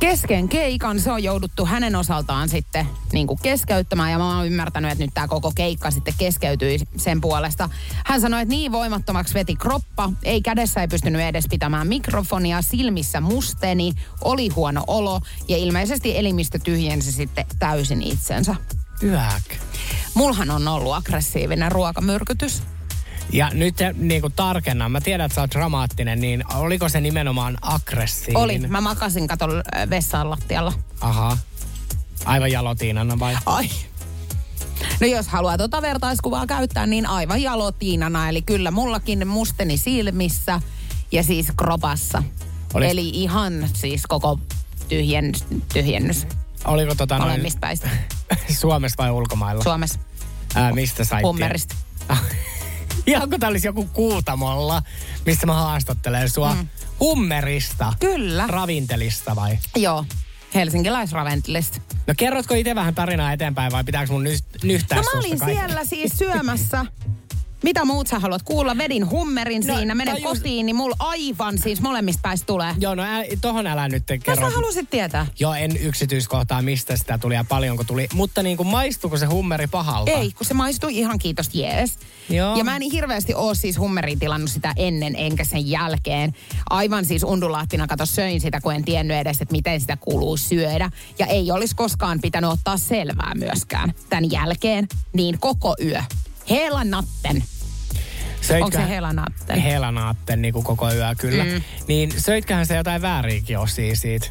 Kesken 0.00 0.48
keikan 0.48 1.00
se 1.00 1.12
on 1.12 1.22
jouduttu 1.22 1.66
hänen 1.66 1.96
osaltaan 1.96 2.48
sitten 2.48 2.86
niin 3.12 3.26
kuin 3.26 3.38
keskeyttämään 3.42 4.12
ja 4.12 4.18
mä 4.18 4.36
oon 4.36 4.46
ymmärtänyt, 4.46 4.90
että 4.90 5.04
nyt 5.04 5.14
tämä 5.14 5.28
koko 5.28 5.52
keikka 5.54 5.90
sitten 5.90 6.14
keskeytyi 6.18 6.78
sen 6.96 7.20
puolesta. 7.20 7.70
Hän 8.06 8.20
sanoi, 8.20 8.42
että 8.42 8.54
niin 8.54 8.72
voimattomaksi 8.72 9.34
veti 9.34 9.56
kroppa, 9.56 10.12
ei 10.22 10.42
kädessä 10.42 10.80
ei 10.80 10.88
pystynyt 10.88 11.22
edes 11.22 11.44
pitämään 11.50 11.86
mikrofonia, 11.86 12.62
silmissä 12.62 13.20
musteni, 13.20 13.92
oli 14.20 14.48
huono 14.48 14.84
olo 14.86 15.20
ja 15.48 15.56
ilmeisesti 15.56 16.18
elimistö 16.18 16.58
tyhjensi 16.58 17.12
sitten 17.12 17.46
täysin 17.58 18.02
itsensä. 18.02 18.54
Yäk. 19.02 19.44
Mulhan 20.14 20.50
on 20.50 20.68
ollut 20.68 20.94
aggressiivinen 20.94 21.72
ruokamyrkytys. 21.72 22.62
Ja 23.32 23.50
nyt 23.54 23.74
niin 23.94 24.20
kuin 24.20 24.32
tarkennan, 24.36 24.92
mä 24.92 25.00
tiedän, 25.00 25.26
että 25.26 25.34
sä 25.34 25.40
oot 25.40 25.50
dramaattinen, 25.50 26.20
niin 26.20 26.44
oliko 26.54 26.88
se 26.88 27.00
nimenomaan 27.00 27.58
aggressiivinen? 27.62 28.42
Oli. 28.42 28.58
Mä 28.58 28.80
makasin 28.80 29.28
katon 29.28 29.62
äh, 29.76 29.90
vessan 29.90 30.30
lattialla. 30.30 30.72
Aha. 31.00 31.38
Aivan 32.24 32.52
jalotiinana 32.52 33.18
vai? 33.18 33.36
Ai. 33.46 33.68
No 35.00 35.06
jos 35.06 35.28
haluaa 35.28 35.58
tuota 35.58 35.82
vertaiskuvaa 35.82 36.46
käyttää, 36.46 36.86
niin 36.86 37.06
aivan 37.06 37.42
jalotiinana. 37.42 38.28
Eli 38.28 38.42
kyllä 38.42 38.70
mullakin 38.70 39.28
musteni 39.28 39.76
silmissä 39.76 40.60
ja 41.12 41.22
siis 41.22 41.46
kropassa. 41.56 42.22
Olis- 42.74 42.90
Eli 42.90 43.08
ihan 43.08 43.68
siis 43.74 44.02
koko 44.08 44.40
tyhjen, 44.88 45.32
tyhjennys 45.72 46.26
Oliko 46.64 46.94
tota 46.94 47.18
noin 47.18 47.30
molemmista 47.30 47.60
päistä. 47.60 47.88
Suomessa 48.60 48.96
vai 48.98 49.10
ulkomailla? 49.10 49.62
Suomessa. 49.62 49.98
Ää, 50.54 50.72
mistä 50.72 51.04
sait 51.04 51.22
Hummerista. 51.22 51.74
Ihan 53.10 53.30
kun 53.30 53.40
tää 53.40 53.48
olisi 53.48 53.68
joku 53.68 53.88
kuutamolla, 53.92 54.82
missä 55.26 55.46
mä 55.46 55.54
haastattelen 55.54 56.30
sua. 56.30 56.54
Mm. 56.54 56.68
Hummerista. 57.00 57.92
Kyllä. 58.00 58.44
Ravintelista 58.46 59.36
vai? 59.36 59.58
Joo. 59.76 60.04
Helsinkiläisraventilista. 60.54 61.80
No 62.06 62.14
kerrotko 62.16 62.54
itse 62.54 62.74
vähän 62.74 62.94
tarinaa 62.94 63.32
eteenpäin 63.32 63.72
vai 63.72 63.84
pitääkö 63.84 64.12
mun 64.12 64.24
nyt 64.24 64.44
nyhtää 64.62 64.98
No 64.98 65.04
mä 65.14 65.18
olin 65.18 65.38
siellä 65.38 65.84
siis 65.84 66.12
syömässä. 66.18 66.86
Mitä 67.66 67.84
muut 67.84 68.06
sä 68.06 68.18
haluat 68.18 68.42
kuulla? 68.42 68.78
Vedin 68.78 69.10
hummerin 69.10 69.62
No, 69.66 69.76
siinä, 69.76 69.94
menen 69.94 70.14
tajus- 70.16 70.22
kotiin, 70.38 70.66
niin 70.66 70.76
mulla 70.76 70.96
aivan 70.98 71.58
siis 71.58 71.80
molemmista 71.80 72.20
päistä 72.22 72.46
tulee. 72.46 72.74
Joo, 72.78 72.94
no 72.94 73.02
ä, 73.02 73.24
tohon 73.40 73.66
älä 73.66 73.88
nyt 73.88 74.02
kerro. 74.24 74.48
sä 74.48 74.54
halusit 74.54 74.90
tietää? 74.90 75.26
Joo, 75.40 75.54
en 75.54 75.76
yksityiskohtaa, 75.76 76.62
mistä 76.62 76.96
sitä 76.96 77.18
tuli 77.18 77.34
ja 77.34 77.44
paljonko 77.48 77.84
tuli. 77.84 78.06
Mutta 78.14 78.42
niin 78.42 78.56
kuin 78.56 78.66
maistuuko 78.66 79.16
se 79.18 79.26
hummeri 79.26 79.66
pahalta? 79.66 80.10
Ei, 80.10 80.32
kun 80.32 80.46
se 80.46 80.54
maistui 80.54 80.98
ihan 80.98 81.18
kiitos 81.18 81.54
jees. 81.54 81.98
Joo. 82.28 82.56
Ja 82.56 82.64
mä 82.64 82.76
en 82.76 82.82
hirveästi 82.82 83.34
oo 83.34 83.54
siis 83.54 83.78
hummeria 83.78 84.16
tilannut 84.18 84.50
sitä 84.50 84.72
ennen 84.76 85.16
enkä 85.16 85.44
sen 85.44 85.68
jälkeen. 85.70 86.34
Aivan 86.70 87.04
siis 87.04 87.22
undulaattina 87.22 87.86
kato 87.86 88.06
söin 88.06 88.40
sitä, 88.40 88.60
kun 88.60 88.74
en 88.74 88.84
tiennyt 88.84 89.16
edes, 89.16 89.40
että 89.40 89.52
miten 89.52 89.80
sitä 89.80 89.96
kuuluu 89.96 90.36
syödä. 90.36 90.90
Ja 91.18 91.26
ei 91.26 91.50
olisi 91.50 91.76
koskaan 91.76 92.20
pitänyt 92.20 92.50
ottaa 92.50 92.76
selvää 92.76 93.32
myöskään 93.34 93.94
tämän 94.10 94.30
jälkeen. 94.30 94.88
Niin 95.12 95.38
koko 95.40 95.76
yö. 95.84 96.02
Hela 96.50 96.84
natten. 96.84 97.44
Söitkö- 98.40 98.64
Onko 98.64 98.78
se 98.78 98.88
hela 98.88 99.12
natten? 99.12 99.58
Helanaatten 99.60 100.42
niin 100.42 100.54
kuin 100.54 100.64
koko 100.64 100.92
yö 100.92 101.14
kyllä. 101.18 101.44
Mm. 101.44 101.62
Niin 101.88 102.12
söitköhän 102.20 102.66
se 102.66 102.76
jotain 102.76 103.02
vääriäkin 103.02 103.58
osia 103.58 103.96
siitä? 103.96 104.26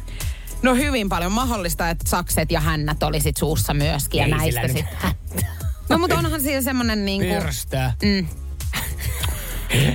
No 0.62 0.74
hyvin 0.74 1.08
paljon 1.08 1.32
mahdollista, 1.32 1.90
että 1.90 2.08
sakset 2.08 2.50
ja 2.52 2.60
hännät 2.60 3.02
olisit 3.02 3.36
suussa 3.36 3.74
myöskin. 3.74 4.22
Ei 4.22 4.30
ja 4.30 4.36
näistä 4.36 4.68
sitten. 4.68 5.10
No 5.88 5.98
mutta 5.98 6.18
onhan 6.18 6.40
siinä 6.40 6.62
semmoinen 6.62 7.04
niin 7.04 7.22
kuin... 7.22 7.42
Pyrstö. 7.42 7.90
Mm. 8.02 8.26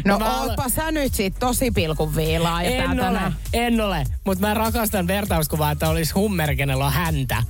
No 0.06 0.20
Mä 0.20 0.26
alo- 0.26 0.48
ootpa 0.50 0.70
sä 0.70 0.92
nyt 0.92 1.14
sit 1.14 1.36
tosi 1.40 1.72
pilkun 1.72 2.16
viilaa. 2.16 2.62
En 2.62 2.90
ole, 2.92 3.02
tänään- 3.02 3.36
en 3.54 3.82
ole. 3.82 4.04
Mutta 4.26 4.48
mä 4.48 4.54
rakastan 4.54 5.08
vertauskuvaa, 5.08 5.72
että 5.72 5.90
olisi 5.90 6.14
hummer, 6.14 6.56
kenellä 6.56 6.86
on 6.86 6.94
häntä. 6.94 7.44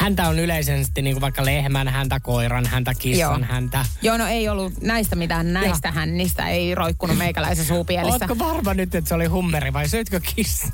Häntä 0.00 0.28
on 0.28 0.38
yleisesti 0.38 1.02
niin 1.02 1.14
kuin 1.14 1.20
vaikka 1.20 1.44
lehmän 1.44 1.88
häntä, 1.88 2.20
koiran 2.20 2.66
häntä, 2.66 2.94
kissan 2.94 3.40
Joo. 3.40 3.48
häntä. 3.50 3.84
Joo, 4.02 4.16
no 4.16 4.26
ei 4.26 4.48
ollut 4.48 4.82
näistä 4.82 5.16
mitään 5.16 5.52
näistä 5.52 5.90
hännistä, 5.90 6.48
ei 6.48 6.74
roikkunut 6.74 7.18
meikäläisen 7.18 7.64
suupielissä. 7.64 8.26
Ootko 8.28 8.38
varma 8.38 8.74
nyt, 8.74 8.94
että 8.94 9.08
se 9.08 9.14
oli 9.14 9.26
hummeri 9.26 9.72
vai 9.72 9.88
söitkö 9.88 10.20
kissa? 10.34 10.68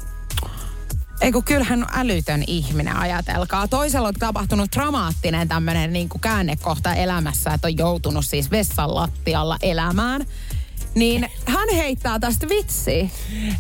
Ei 1.21 1.33
kun 1.33 1.45
kyllähän 1.45 1.83
on 1.83 1.89
älytön 1.93 2.45
ihminen, 2.47 2.97
ajatelkaa. 2.97 3.69
Toisella 3.69 4.09
on 4.09 4.15
tapahtunut 4.15 4.73
dramaattinen 4.77 5.49
tämmöinen 5.49 5.93
niin 5.93 6.09
käännekohta 6.21 6.95
elämässä, 6.95 7.55
että 7.55 7.69
on 7.69 7.77
joutunut 7.77 8.27
siis 8.27 8.51
vessan 8.51 8.95
lattialla 8.95 9.57
elämään. 9.63 10.27
Niin 10.97 11.31
hän 11.45 11.69
heittää 11.75 12.19
tästä 12.19 12.49
vitsiä. 12.49 13.09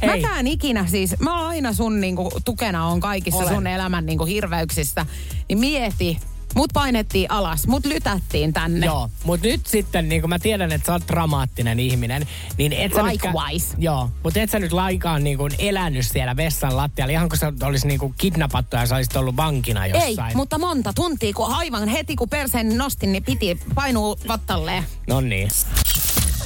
Hei. 0.02 0.22
Mäkään 0.22 0.46
ikinä 0.46 0.86
siis, 0.86 1.14
mä 1.20 1.46
aina 1.48 1.72
sun 1.72 2.00
niinku, 2.00 2.30
tukena 2.44 2.86
on 2.86 3.00
kaikissa 3.00 3.42
Olen. 3.42 3.54
sun 3.54 3.66
elämän 3.66 4.06
niinku, 4.06 4.24
hirveyksissä. 4.24 5.06
Niin 5.48 5.58
mieti, 5.58 6.18
mut 6.54 6.70
painettiin 6.72 7.30
alas, 7.30 7.66
mut 7.66 7.86
lytättiin 7.86 8.52
tänne. 8.52 8.86
Joo, 8.86 9.10
mutta 9.24 9.46
nyt 9.46 9.66
sitten, 9.66 10.08
niin 10.08 10.20
kun 10.20 10.30
mä 10.30 10.38
tiedän, 10.38 10.72
että 10.72 10.86
sä 10.86 10.92
oot 10.92 11.02
dramaattinen 11.08 11.80
ihminen, 11.80 12.26
niin 12.58 12.72
et 12.72 12.92
sä 12.94 13.04
Likewise. 13.04 13.74
joo, 13.78 14.10
mutta 14.22 14.40
et 14.40 14.50
sä 14.50 14.58
nyt 14.58 14.72
lainkaan 14.72 15.24
niin 15.24 15.38
kuin 15.38 15.52
elänyt 15.58 16.06
siellä 16.06 16.36
vessan 16.36 16.76
lattialla, 16.76 17.12
ihan 17.12 17.28
kun 17.28 17.38
sä 17.38 17.52
olisi 17.62 17.86
niin 17.86 18.00
kuin 18.00 18.14
kidnappattu 18.18 18.76
ja 18.76 18.86
sä 18.86 18.96
olisit 18.96 19.16
ollut 19.16 19.36
vankina 19.36 19.86
Ei, 19.86 19.92
jossain. 19.92 20.36
mutta 20.36 20.58
monta 20.58 20.92
tuntia, 20.92 21.32
kun 21.34 21.54
aivan 21.54 21.88
heti 21.88 22.16
kun 22.16 22.28
perseen 22.28 22.78
nostin, 22.78 23.12
niin 23.12 23.24
piti 23.24 23.58
painuu 23.74 24.18
vattalleen. 24.28 24.84
No 25.08 25.20
niin. 25.20 25.48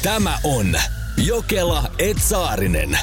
Tämä 0.03 0.39
on 0.45 0.67
Jokela 1.17 1.83
Etsaarinen. 1.99 2.99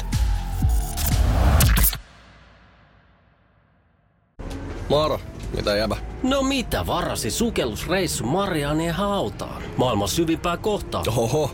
Moro, 4.88 5.20
mitä 5.56 5.76
jäbä? 5.76 5.96
No 6.22 6.42
mitä 6.42 6.86
varasi 6.86 7.30
sukellusreissu 7.30 8.26
Marianien 8.26 8.94
hautaan? 8.94 9.62
Maailman 9.76 10.08
syvimpää 10.08 10.56
kohtaa. 10.56 11.02
Oho, 11.16 11.50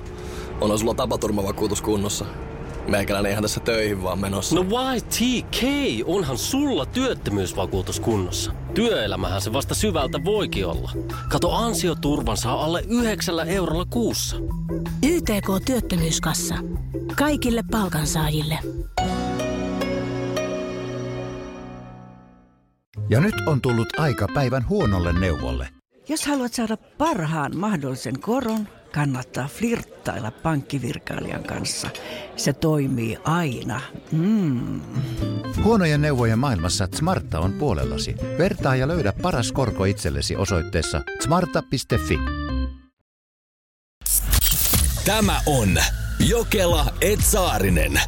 on 0.60 0.78
sulla 0.78 0.94
tapaturmavakuutus 0.94 1.82
kunnossa. 1.82 2.24
Meikäläinen 2.88 3.32
ihan 3.32 3.42
tässä 3.42 3.60
töihin 3.60 4.02
vaan 4.02 4.18
menossa. 4.18 4.54
No 4.56 4.64
YTK, 4.94 5.62
onhan 6.04 6.38
sulla 6.38 6.86
työttömyysvakuutus 6.86 8.00
kunnossa. 8.00 8.52
Työelämähän 8.74 9.40
se 9.40 9.52
vasta 9.52 9.74
syvältä 9.74 10.24
voikin 10.24 10.66
olla. 10.66 10.92
Kato 11.28 11.52
ansioturvan 11.52 12.36
saa 12.36 12.64
alle 12.64 12.84
9 12.88 13.48
eurolla 13.48 13.84
kuussa. 13.84 14.36
YTK 15.06 15.64
Työttömyyskassa. 15.66 16.54
Kaikille 17.16 17.62
palkansaajille. 17.70 18.58
Ja 23.10 23.20
nyt 23.20 23.34
on 23.46 23.60
tullut 23.60 23.88
aika 23.98 24.26
päivän 24.34 24.68
huonolle 24.68 25.12
neuvolle. 25.12 25.68
Jos 26.08 26.26
haluat 26.26 26.52
saada 26.52 26.76
parhaan 26.76 27.56
mahdollisen 27.56 28.20
koron, 28.20 28.68
kannattaa 28.94 29.48
flirttailla 29.48 30.30
pankkivirkailijan 30.30 31.44
kanssa. 31.44 31.90
Se 32.36 32.52
toimii 32.52 33.18
aina. 33.24 33.80
Mm. 34.12 34.80
Huonojen 35.64 36.02
neuvojen 36.02 36.38
maailmassa 36.38 36.88
Smarta 36.94 37.40
on 37.40 37.52
puolellasi. 37.52 38.16
Vertaa 38.38 38.76
ja 38.76 38.88
löydä 38.88 39.12
paras 39.22 39.52
korko 39.52 39.84
itsellesi 39.84 40.36
osoitteessa 40.36 41.02
smarta.fi. 41.22 42.18
Tämä 45.04 45.40
on 45.46 45.68
Jokela 46.28 46.86
Etsaarinen. 47.00 48.00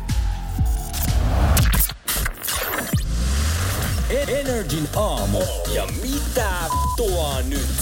Energin 4.28 4.88
aamu. 4.96 5.40
Ja 5.74 5.86
mitä 6.02 6.50
tuo 6.96 7.42
nyt? 7.48 7.76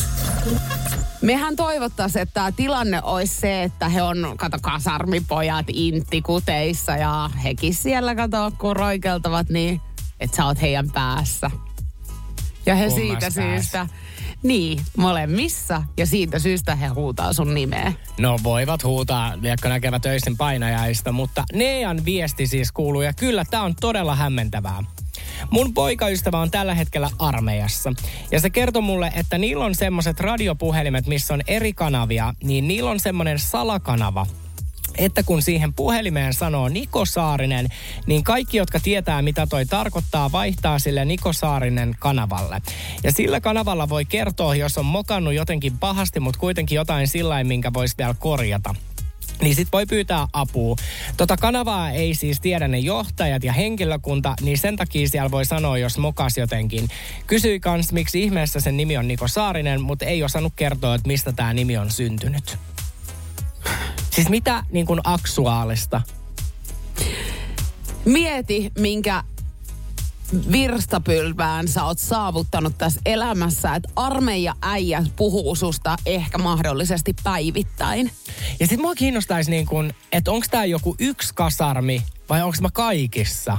Mehän 1.25 1.57
toivottaisiin, 1.57 2.23
että 2.23 2.35
tämä 2.35 2.53
tilanne 2.53 3.03
olisi 3.03 3.35
se, 3.35 3.63
että 3.63 3.89
he 3.89 4.03
on, 4.03 4.35
kato, 4.37 4.59
kasarmipojat 4.63 5.67
inttikuteissa 5.69 6.97
ja 6.97 7.31
hekin 7.45 7.75
siellä, 7.75 8.15
kato, 8.15 8.53
kun 8.59 8.77
roikeltavat, 8.77 9.49
niin 9.49 9.81
että 10.21 10.37
sä 10.37 10.47
oot 10.47 10.61
heidän 10.61 10.91
päässä. 10.91 11.51
Ja 12.67 12.75
he 12.75 12.89
Kummassa 12.89 13.01
siitä 13.01 13.21
päässä? 13.21 13.43
syystä, 13.43 13.87
niin, 14.43 14.81
molemmissa, 14.97 15.83
ja 15.97 16.07
siitä 16.07 16.39
syystä 16.39 16.75
he 16.75 16.87
huutaa 16.87 17.33
sun 17.33 17.55
nimeä. 17.55 17.93
No 18.19 18.39
voivat 18.43 18.85
huutaa, 18.85 19.33
liekko 19.41 19.69
näkevät 19.69 20.03
töisten 20.03 20.37
painajaista, 20.37 21.13
mutta 21.13 21.45
Nean 21.53 22.05
viesti 22.05 22.47
siis 22.47 22.73
kuuluu 22.73 23.03
ja 23.03 23.13
kyllä 23.13 23.45
tämä 23.51 23.63
on 23.63 23.75
todella 23.81 24.17
hämmentävää. 24.17 24.85
Mun 25.51 25.75
poikaystävä 25.75 26.39
on 26.39 26.51
tällä 26.51 26.75
hetkellä 26.75 27.11
armeijassa. 27.19 27.93
Ja 28.31 28.41
se 28.41 28.51
kertoi 28.51 28.83
mulle, 28.83 29.13
että 29.15 29.39
niillä 29.39 29.65
on 29.65 29.75
semmoset 29.75 30.21
radiopuhelimet, 30.21 31.07
missä 31.07 31.35
on 31.35 31.43
eri 31.47 31.73
kanavia, 31.73 32.35
niin 32.43 32.69
niillä 32.69 32.91
on 32.91 33.01
semmoinen 33.01 33.39
salakanava, 33.39 34.27
että 34.99 35.23
kun 35.23 35.43
siihen 35.43 35.75
puhelimeen 35.75 36.35
sanoo 36.35 36.69
Niko 36.69 37.05
Saarinen, 37.05 37.69
niin 38.07 38.25
kaikki, 38.25 38.57
jotka 38.57 38.81
tietää, 38.81 39.23
mitä 39.23 39.47
toi 39.47 39.67
tarkoittaa, 39.67 40.33
vaihtaa 40.33 40.79
sille 40.79 41.05
Niko 41.05 41.33
Saarinen 41.33 41.97
kanavalle. 41.99 42.63
Ja 43.05 43.13
sillä 43.13 43.41
kanavalla 43.41 43.89
voi 43.89 44.05
kertoa, 44.05 44.55
jos 44.55 44.79
on 44.79 44.85
mokannut 44.85 45.35
jotenkin 45.35 45.79
pahasti, 45.79 46.21
mutta 46.21 46.41
kuitenkin 46.41 46.77
jotain 46.77 47.09
sillä 47.09 47.45
minkä 47.45 47.73
voisi 47.73 47.95
vielä 47.99 48.15
korjata. 48.19 48.75
Niin 49.41 49.55
sit 49.55 49.69
voi 49.73 49.87
pyytää 49.87 50.27
apua. 50.33 50.77
Tota 51.17 51.37
kanavaa 51.37 51.91
ei 51.91 52.15
siis 52.15 52.41
tiedä 52.41 52.69
ne 52.69 52.79
johtajat 52.79 53.45
ja 53.45 53.53
henkilökunta, 53.53 54.35
niin 54.41 54.59
sen 54.59 54.77
takia 54.77 55.09
siellä 55.09 55.31
voi 55.31 55.45
sanoa, 55.45 55.79
jos 55.79 55.99
mokas 55.99 56.39
jotenkin. 56.39 56.89
Kysyi 57.27 57.61
kans, 57.61 57.93
miksi 57.93 58.23
ihmeessä 58.23 58.61
sen 58.61 58.77
nimi 58.77 58.97
on 58.97 59.09
Niko 59.09 59.29
Saarinen, 59.29 59.81
mutta 59.83 60.05
ei 60.05 60.23
osannut 60.23 60.53
kertoa, 60.57 60.95
että 60.95 61.09
mistä 61.09 61.33
tämä 61.33 61.55
nimi 61.55 61.77
on 61.77 61.91
syntynyt. 61.91 62.59
Siis 64.11 64.29
mitä 64.29 64.65
niin 64.73 64.87
kuin 64.87 65.01
aksuaalista? 65.05 66.03
Mieti, 68.05 68.73
minkä 68.79 69.23
virstapylvään 70.53 71.69
sä 71.69 71.85
oot 71.85 71.99
saavuttanut 71.99 72.79
tässä 72.79 73.01
elämässä, 73.07 73.75
että 73.75 73.89
armeija 73.97 74.55
äijät 74.63 75.05
puhuu 75.17 75.55
susta 75.55 75.97
ehkä 76.07 76.39
mahdollisesti 76.39 77.15
päivittäin. 77.25 78.11
Ja 78.61 78.67
sit 78.67 78.81
mua 78.81 78.95
kiinnostaisi 78.95 79.51
niin 79.51 79.67
kuin, 79.67 79.95
että 80.13 80.31
onko 80.31 80.47
tämä 80.51 80.65
joku 80.65 80.97
yksi 80.99 81.35
kasarmi 81.35 82.03
vai 82.29 82.43
onko 82.43 82.57
mä 82.61 82.69
kaikissa? 82.73 83.59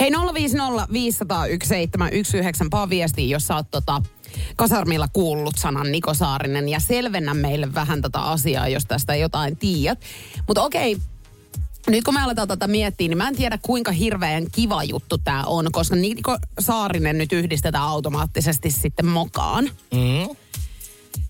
Hei 0.00 0.10
050 0.34 0.92
500 0.92 1.38
1719 1.38 2.66
paa 2.70 2.90
viestiä, 2.90 3.26
jos 3.26 3.46
sä 3.46 3.54
oot 3.54 3.70
tota, 3.70 4.02
kasarmilla 4.56 5.08
kuullut 5.12 5.58
sanan 5.58 5.92
Niko 5.92 6.14
Saarinen 6.14 6.68
ja 6.68 6.80
selvennä 6.80 7.34
meille 7.34 7.74
vähän 7.74 8.02
tätä 8.02 8.18
asiaa, 8.18 8.68
jos 8.68 8.86
tästä 8.86 9.14
jotain 9.14 9.56
tiedät. 9.56 10.00
Mutta 10.48 10.62
okei, 10.62 10.96
nyt 11.86 12.04
kun 12.04 12.14
me 12.14 12.22
aletaan 12.22 12.48
tätä 12.48 12.66
miettiä, 12.66 13.08
niin 13.08 13.18
mä 13.18 13.28
en 13.28 13.36
tiedä 13.36 13.58
kuinka 13.62 13.92
hirveän 13.92 14.46
kiva 14.52 14.84
juttu 14.84 15.18
tämä 15.18 15.44
on, 15.44 15.66
koska 15.72 15.96
Niko 15.96 16.38
Saarinen 16.60 17.18
nyt 17.18 17.32
yhdistetään 17.32 17.84
automaattisesti 17.84 18.70
sitten 18.70 19.06
mokaan. 19.06 19.64
Mm. 19.64 20.36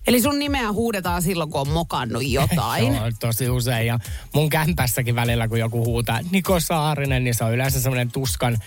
Eli 0.07 0.21
sun 0.21 0.39
nimeä 0.39 0.71
huudetaan 0.71 1.21
silloin, 1.21 1.51
kun 1.51 1.61
on 1.61 1.69
mokannut 1.69 2.23
jotain. 2.27 2.87
Joo, 2.95 3.11
tosi 3.19 3.49
usein. 3.49 3.87
Ja 3.87 3.99
mun 4.33 4.49
kämpässäkin 4.49 5.15
välillä, 5.15 5.47
kun 5.47 5.59
joku 5.59 5.85
huutaa 5.85 6.19
Niko 6.31 6.59
Saarinen, 6.59 7.23
niin 7.23 7.35
se 7.35 7.43
on 7.43 7.53
yleensä 7.53 7.81
semmoinen 7.81 8.11
tuskan 8.11 8.57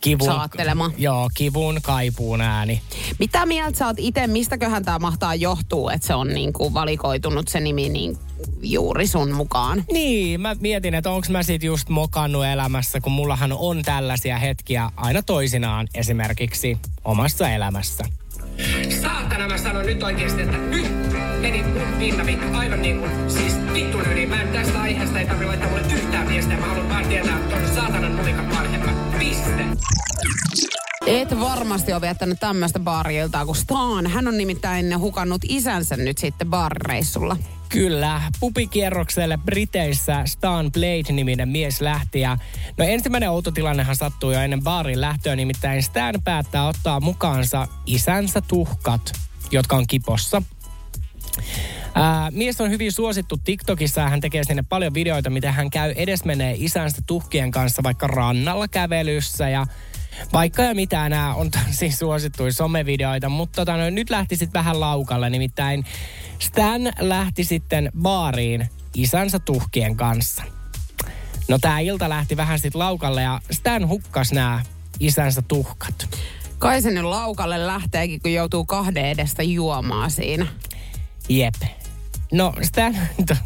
kivun... 0.00 0.26
Saattelema. 0.26 0.90
Joo, 0.98 1.30
kivun 1.34 1.78
kaipuun 1.82 2.40
ääni. 2.40 2.82
Mitä 3.18 3.46
mieltä 3.46 3.78
sä 3.78 3.86
oot 3.86 3.96
itse, 3.98 4.26
mistäköhän 4.26 4.84
tämä 4.84 4.98
mahtaa 4.98 5.34
johtua, 5.34 5.92
että 5.92 6.06
se 6.06 6.14
on 6.14 6.28
niinku 6.28 6.74
valikoitunut 6.74 7.48
se 7.48 7.60
nimi 7.60 7.88
niin 7.88 8.18
juuri 8.62 9.06
sun 9.06 9.32
mukaan? 9.32 9.84
Niin, 9.92 10.40
mä 10.40 10.56
mietin, 10.60 10.94
että 10.94 11.10
onko 11.10 11.26
mä 11.30 11.42
sit 11.42 11.62
just 11.62 11.88
mokannut 11.88 12.44
elämässä, 12.44 13.00
kun 13.00 13.12
mullahan 13.12 13.52
on 13.52 13.82
tällaisia 13.82 14.38
hetkiä 14.38 14.90
aina 14.96 15.22
toisinaan 15.22 15.88
esimerkiksi 15.94 16.78
omassa 17.04 17.48
elämässä. 17.48 18.04
Saatana 19.02 19.48
mä 19.48 19.58
sanon 19.58 19.86
nyt 19.86 20.02
oikeesti, 20.02 20.42
että 20.42 20.56
nyt 20.56 21.10
meni 21.40 21.62
mun 21.62 21.98
viime 21.98 22.26
viikko 22.26 22.58
aivan 22.58 22.82
niin 22.82 22.98
kuin, 22.98 23.10
siis 23.28 23.54
vittun 23.72 24.12
yli. 24.12 24.26
Mä 24.26 24.42
en 24.42 24.48
tästä 24.48 24.80
aiheesta 24.80 25.18
ei 25.18 25.26
tarvitse 25.26 25.46
laittaa 25.46 25.68
mulle 25.68 25.94
yhtään 25.94 26.28
viestiä. 26.28 26.56
Mä 26.56 26.66
haluan 26.66 26.88
vaan 26.88 27.08
tietää 27.08 27.38
ton 27.38 27.74
saatanan 27.74 28.16
nulikan 28.16 28.50
vanhemmat. 28.50 29.09
Piste. 29.20 29.66
Et 31.06 31.40
varmasti 31.40 31.92
ole 31.92 32.00
viettänyt 32.00 32.40
tämmöistä 32.40 32.78
baariiltaa 32.78 33.46
kuin 33.46 33.56
Staan. 33.56 34.06
Hän 34.06 34.28
on 34.28 34.38
nimittäin 34.38 34.98
hukannut 34.98 35.40
isänsä 35.48 35.96
nyt 35.96 36.18
sitten 36.18 36.50
baarireissulla. 36.50 37.36
Kyllä, 37.68 38.22
pupikierrokselle 38.40 39.38
Briteissä 39.44 40.22
Stan 40.26 40.72
Blade-niminen 40.72 41.48
mies 41.48 41.80
lähti 41.80 42.20
ja 42.20 42.38
no 42.78 42.84
ensimmäinen 42.84 43.30
outo 43.30 43.50
tilannehan 43.50 43.96
sattui 43.96 44.34
jo 44.34 44.40
ennen 44.40 44.62
baarin 44.62 45.00
lähtöä, 45.00 45.36
nimittäin 45.36 45.82
Stan 45.82 46.14
päättää 46.24 46.66
ottaa 46.66 47.00
mukaansa 47.00 47.68
isänsä 47.86 48.40
tuhkat, 48.40 49.12
jotka 49.50 49.76
on 49.76 49.86
kipossa. 49.86 50.42
Ää, 51.94 52.30
mies 52.30 52.60
on 52.60 52.70
hyvin 52.70 52.92
suosittu 52.92 53.36
TikTokissa 53.36 54.00
ja 54.00 54.08
hän 54.08 54.20
tekee 54.20 54.44
sinne 54.44 54.64
paljon 54.68 54.94
videoita, 54.94 55.30
miten 55.30 55.52
hän 55.52 55.70
käy 55.70 55.92
edesmenee 55.96 56.54
isänsä 56.58 57.02
tuhkien 57.06 57.50
kanssa 57.50 57.82
vaikka 57.82 58.06
rannalla 58.06 58.68
kävelyssä 58.68 59.48
ja 59.48 59.66
vaikka 60.32 60.62
ja 60.62 60.74
mitä 60.74 61.08
nämä 61.08 61.34
on 61.34 61.50
tosi 61.50 61.92
suosittuja 61.98 62.52
somevideoita, 62.52 63.28
mutta 63.28 63.56
tota, 63.56 63.76
no, 63.76 63.90
nyt 63.90 64.10
lähti 64.10 64.36
sitten 64.36 64.58
vähän 64.58 64.80
laukalle, 64.80 65.30
nimittäin 65.30 65.84
Stan 66.38 66.82
lähti 67.00 67.44
sitten 67.44 67.92
baariin 68.02 68.68
isänsä 68.94 69.38
tuhkien 69.38 69.96
kanssa. 69.96 70.42
No 71.48 71.58
tää 71.58 71.78
ilta 71.78 72.08
lähti 72.08 72.36
vähän 72.36 72.58
sitten 72.58 72.78
laukalle 72.78 73.22
ja 73.22 73.40
Stan 73.50 73.88
hukkas 73.88 74.32
nämä 74.32 74.62
isänsä 75.00 75.42
tuhkat. 75.42 76.08
Kai 76.58 76.82
se 76.82 76.90
nyt 76.90 77.04
laukalle 77.04 77.66
lähteekin, 77.66 78.20
kun 78.20 78.32
joutuu 78.32 78.64
kahden 78.64 79.04
edestä 79.04 79.42
juomaan 79.42 80.10
siinä. 80.10 80.46
Jep. 81.30 81.54
No 82.32 82.52
Stan, 82.62 82.96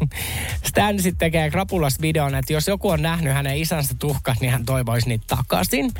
Stan 0.69 1.01
sitten 1.01 1.17
tekee 1.17 1.51
krapulas 1.51 2.01
videon, 2.01 2.35
että 2.35 2.53
jos 2.53 2.67
joku 2.67 2.89
on 2.89 3.01
nähnyt 3.01 3.33
hänen 3.33 3.57
isänsä 3.57 3.95
tuhkat, 3.99 4.37
niin 4.41 4.51
hän 4.51 4.65
toivoisi 4.65 5.09
niitä 5.09 5.25
takaisin. 5.27 5.91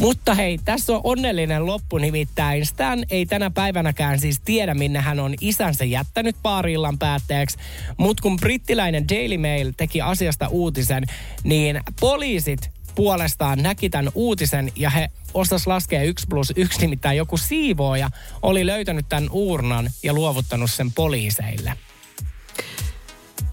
Mutta 0.00 0.34
hei, 0.34 0.58
tässä 0.64 0.92
on 0.92 1.00
onnellinen 1.04 1.66
loppu 1.66 1.98
nimittäin. 1.98 2.66
Stan 2.66 3.04
ei 3.10 3.26
tänä 3.26 3.50
päivänäkään 3.50 4.18
siis 4.18 4.40
tiedä, 4.44 4.74
minne 4.74 5.00
hän 5.00 5.20
on 5.20 5.34
isänsä 5.40 5.84
jättänyt 5.84 6.36
paarillan 6.42 6.98
päätteeksi. 6.98 7.58
Mutta 7.96 8.22
kun 8.22 8.36
brittiläinen 8.36 9.08
Daily 9.08 9.38
Mail 9.38 9.72
teki 9.76 10.00
asiasta 10.00 10.48
uutisen, 10.48 11.04
niin 11.44 11.80
poliisit 12.00 12.70
puolestaan 12.94 13.62
näki 13.62 13.90
tämän 13.90 14.12
uutisen 14.14 14.72
ja 14.76 14.90
he 14.90 15.10
osas 15.34 15.66
laskea 15.66 16.02
1 16.02 16.26
plus 16.28 16.52
1, 16.56 16.80
nimittäin 16.80 17.16
joku 17.16 17.36
siivooja 17.36 18.10
oli 18.42 18.66
löytänyt 18.66 19.06
tämän 19.08 19.28
uurnan 19.30 19.90
ja 20.02 20.12
luovuttanut 20.12 20.70
sen 20.70 20.92
poliiseille. 20.92 21.72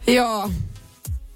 Joo. 0.08 0.50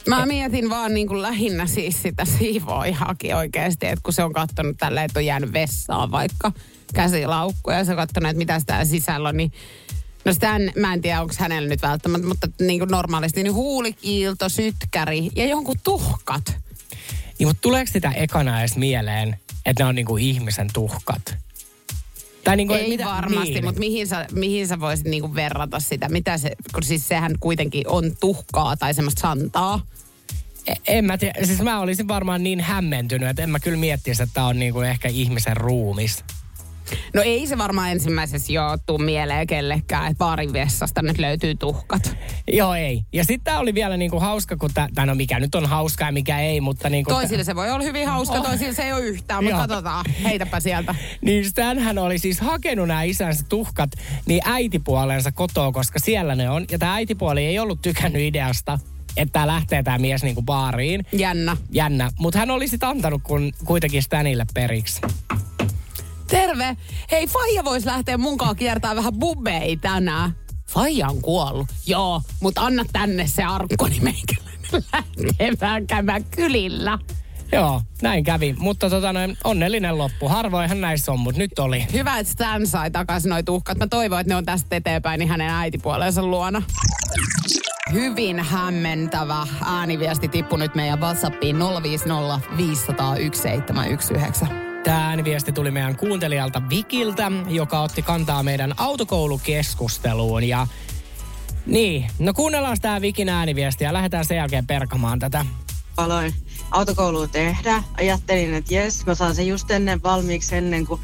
Mä 0.08 0.26
mietin 0.26 0.70
vaan 0.70 0.94
niin 0.94 1.08
kuin 1.08 1.22
lähinnä 1.22 1.68
siis 1.68 2.02
sitä 2.02 2.26
siivoojaakin 2.26 3.36
oikeasti, 3.36 3.86
että 3.86 4.04
kun 4.04 4.14
se 4.14 4.24
on 4.24 4.34
katsonut 4.34 4.78
tällä, 4.78 5.04
että 5.04 5.20
on 5.20 5.26
jäänyt 5.26 5.54
vessaan 5.54 6.12
vaikka 6.12 6.52
käsilaukkuja 6.94 7.78
ja 7.78 7.86
se 7.86 7.92
on 7.92 7.98
katsonut, 7.98 8.30
että 8.30 8.38
mitä 8.38 8.60
sitä 8.60 8.86
sisällä 8.86 9.30
on, 9.30 9.38
niin 9.38 9.52
No 10.26 10.34
sitä 10.34 10.56
en, 10.56 10.72
mä 10.76 10.94
en 10.94 11.02
tiedä, 11.02 11.22
onko 11.22 11.34
hänellä 11.38 11.70
nyt 11.70 11.82
välttämättä, 11.82 12.28
mutta 12.28 12.48
niin 12.62 12.80
kuin 12.80 12.92
normaalisti 12.92 13.44
niin 13.44 13.54
huulikiilto, 13.54 14.50
sytkäri 14.50 15.30
ja 15.36 15.46
jonkun 15.46 15.76
tuhkat. 15.84 16.58
Niin, 17.40 17.48
mutta 17.48 17.62
tuleeko 17.62 17.92
sitä 17.92 18.12
ekana 18.12 18.60
edes 18.60 18.78
mieleen, 18.78 19.40
että 19.66 19.84
ne 19.84 19.90
on 19.90 19.96
niinku 19.96 20.18
ihmisen 20.18 20.68
tuhkat? 20.74 21.36
Tai 22.44 22.56
niinku, 22.56 22.74
Ei 22.74 22.90
mitä, 22.90 23.06
varmasti, 23.06 23.54
niin. 23.54 23.66
mutta 23.66 23.80
mihin 23.80 24.08
sä, 24.08 24.26
mihin 24.32 24.68
sä 24.68 24.80
voisit 24.80 25.06
niinku 25.06 25.36
verrata 25.36 25.80
sitä? 25.80 26.10
Mitä 26.10 26.38
se, 26.38 26.52
kun 26.74 26.84
siis 26.84 27.08
sehän 27.08 27.36
kuitenkin 27.40 27.88
on 27.88 28.04
tuhkaa 28.20 28.78
tai 28.78 28.94
semmoista 28.94 29.22
santaa. 29.22 29.82
E- 30.68 30.74
En 30.98 31.06
mä 31.06 31.18
tiedä, 31.18 31.46
siis 31.46 31.62
mä 31.62 31.80
olisin 31.80 32.08
varmaan 32.08 32.44
niin 32.44 32.60
hämmentynyt, 32.60 33.30
että 33.30 33.44
en 33.44 33.50
mä 33.50 33.60
kyllä 33.60 33.78
miettisi, 33.78 34.24
että 34.24 34.34
tää 34.34 34.46
on 34.46 34.60
niinku 34.60 34.82
ehkä 34.82 35.10
ihmisen 35.10 35.58
ruumis. 35.58 36.24
No 37.14 37.22
ei 37.22 37.48
se 37.48 37.58
varmaan 37.58 37.92
ensimmäisessä 37.92 38.54
jo 38.54 38.64
tuu 38.86 38.98
mieleen 38.98 39.48
kellekään, 39.48 40.12
että 40.12 40.18
baarin 40.18 40.54
vessasta 40.54 41.02
nyt 41.02 41.18
löytyy 41.18 41.56
tuhkat. 41.56 42.18
Joo, 42.48 42.74
ei. 42.74 43.04
Ja 43.14 43.24
sitten 43.24 43.44
tää 43.44 43.60
oli 43.60 43.74
vielä 43.74 43.98
niinku 43.98 44.20
hauska, 44.20 44.58
kun 44.58 44.70
tai 44.96 45.06
no 45.06 45.16
mikä 45.16 45.40
nyt 45.40 45.56
on 45.56 45.66
hauskaa 45.66 46.08
ja 46.08 46.12
mikä 46.12 46.40
ei, 46.40 46.62
mutta 46.62 46.90
niinku... 46.90 47.12
Toisille 47.12 47.44
se 47.44 47.56
voi 47.56 47.72
olla 47.72 47.84
hyvin 47.84 48.08
hauska, 48.08 48.42
toisille 48.42 48.74
se 48.74 48.84
ei 48.84 48.94
ole 48.94 49.02
yhtään, 49.02 49.44
mutta 49.44 49.58
Joo. 49.60 49.68
katsotaan. 49.68 50.06
Heitäpä 50.24 50.60
sieltä. 50.60 50.96
Niin 51.22 51.46
Stanhän 51.46 51.98
oli 51.98 52.20
siis 52.20 52.40
hakenut 52.40 52.88
nämä 52.88 53.04
isänsä 53.04 53.44
tuhkat 53.50 53.90
niin 54.26 54.42
äitipuolensa 54.46 55.32
kotoa, 55.32 55.72
koska 55.72 56.00
siellä 56.00 56.36
ne 56.36 56.50
on. 56.50 56.66
Ja 56.72 56.80
tämä 56.80 56.94
äitipuoli 56.94 57.46
ei 57.46 57.60
ollut 57.60 57.82
tykännyt 57.82 58.22
ideasta, 58.22 58.80
että 59.18 59.34
tää 59.34 59.48
lähtee 59.48 59.84
tämä 59.84 59.98
mies 59.98 60.24
niinku 60.24 60.42
baariin. 60.42 61.06
Jännä. 61.12 61.58
Jännä. 61.72 62.12
Mutta 62.20 62.40
hän 62.40 62.52
oli 62.52 62.68
sitten 62.68 62.90
antanut 62.90 63.22
kun 63.24 63.54
kuitenkin 63.66 64.04
Stanille 64.04 64.46
periksi. 64.54 65.02
Terve. 66.36 66.78
Hei, 67.12 67.28
Faija 67.28 67.64
voisi 67.66 67.88
lähteä 67.88 68.18
munkaan 68.18 68.56
kiertää 68.56 68.96
vähän 68.96 69.14
bubei 69.14 69.78
tänään. 69.78 70.32
Faija 70.70 71.08
on 71.08 71.22
kuollut. 71.22 71.68
Joo, 71.88 72.22
mutta 72.42 72.62
anna 72.62 72.86
tänne 72.94 73.28
se 73.28 73.44
arkku, 73.44 73.86
niin 73.86 74.04
meikäläinen 74.04 74.84
lähtee 74.94 75.52
vähän 75.62 75.88
käymään 75.88 76.24
kylillä. 76.24 77.00
Joo, 77.52 77.82
näin 78.02 78.24
kävi. 78.24 78.56
Mutta 78.58 78.90
tota 78.90 79.14
noin, 79.14 79.38
onnellinen 79.44 79.98
loppu. 79.98 80.30
Harvoinhan 80.30 80.82
näissä 80.82 81.12
on, 81.12 81.20
mutta 81.20 81.40
nyt 81.40 81.60
oli. 81.60 81.88
Hyvä, 81.94 82.20
että 82.20 82.34
Stan 82.34 82.68
sai 82.68 82.92
takaisin 82.92 83.30
noi 83.30 83.44
tuhkat. 83.44 83.78
Mä 83.78 83.88
toivon, 83.88 84.20
että 84.20 84.34
ne 84.34 84.36
on 84.36 84.46
tästä 84.46 84.76
eteenpäin 84.76 85.20
niin 85.20 85.30
hänen 85.30 85.50
äitipuolensa 85.50 86.24
luona. 86.24 86.62
Hyvin 87.92 88.40
hämmentävä 88.40 89.48
ääniviesti 89.66 90.28
tippu 90.28 90.56
nyt 90.56 90.76
meidän 90.76 91.02
WhatsAppiin 91.02 91.60
050 91.84 92.58
500 92.58 93.16
1719. 93.16 94.65
Tämä 94.86 95.08
ääniviesti 95.08 95.52
tuli 95.52 95.72
meidän 95.72 95.98
kuuntelijalta 95.98 96.62
Vikiltä, 96.70 97.32
joka 97.50 97.82
otti 97.82 98.02
kantaa 98.02 98.44
meidän 98.44 98.74
autokoulukeskusteluun. 98.78 100.44
Ja 100.44 100.68
niin, 101.66 102.08
no 102.20 102.34
kuunnellaan 102.34 102.78
tämä 102.82 103.02
Vikin 103.02 103.30
ääniviesti 103.30 103.84
ja 103.84 103.94
lähdetään 103.94 104.26
sen 104.26 104.38
jälkeen 104.38 104.68
perkamaan 104.68 105.20
tätä. 105.20 105.46
aloin 105.98 106.34
autokoulua 106.72 107.28
tehdä. 107.28 107.84
Ajattelin, 107.98 108.54
että 108.54 108.74
jes, 108.74 109.06
mä 109.06 109.16
saan 109.16 109.36
sen 109.36 109.48
just 109.48 109.72
ennen 109.72 110.04
valmiiksi 110.04 110.56
ennen 110.56 110.86
kuin 110.86 111.02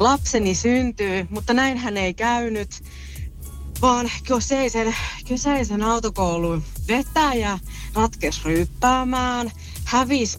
lapseni 0.00 0.54
syntyy, 0.54 1.26
mutta 1.30 1.54
näinhän 1.54 1.96
ei 1.96 2.14
käynyt, 2.14 2.70
vaan 3.82 4.10
kyseisen, 4.26 4.94
kyseisen 5.28 5.82
autokoulun 5.82 6.62
vetäjä 6.88 7.58
ratkesi 7.94 8.40
ryyppäämään, 8.44 9.50
hävisi 9.84 10.38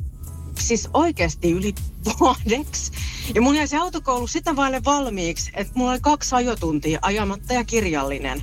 siis 0.67 0.89
oikeasti 0.93 1.52
yli 1.52 1.73
vuodeksi. 2.19 2.91
Ja 3.36 3.41
mun 3.41 3.56
jäi 3.56 3.67
se 3.67 3.78
autokoulu 3.78 4.28
sitä 4.28 4.56
vaille 4.56 4.84
valmiiksi, 4.86 5.52
että 5.54 5.73
mulla 5.76 5.91
oli 5.91 5.99
kaksi 5.99 6.36
ajotuntia 6.36 6.99
ajamatta 7.02 7.54
ja 7.54 7.63
kirjallinen. 7.63 8.41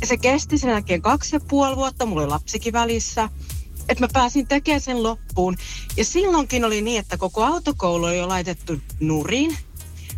Ja 0.00 0.06
se 0.06 0.16
kesti 0.16 0.58
sen 0.58 0.70
jälkeen 0.70 1.02
kaksi 1.02 1.36
ja 1.36 1.40
puoli 1.40 1.76
vuotta, 1.76 2.06
mulla 2.06 2.22
oli 2.22 2.30
lapsikin 2.30 2.72
välissä 2.72 3.28
että 3.88 4.04
mä 4.04 4.08
pääsin 4.12 4.46
tekemään 4.46 4.80
sen 4.80 5.02
loppuun. 5.02 5.56
Ja 5.96 6.04
silloinkin 6.04 6.64
oli 6.64 6.82
niin, 6.82 7.00
että 7.00 7.16
koko 7.16 7.44
autokoulu 7.44 8.04
oli 8.04 8.18
jo 8.18 8.28
laitettu 8.28 8.80
nurin. 9.00 9.58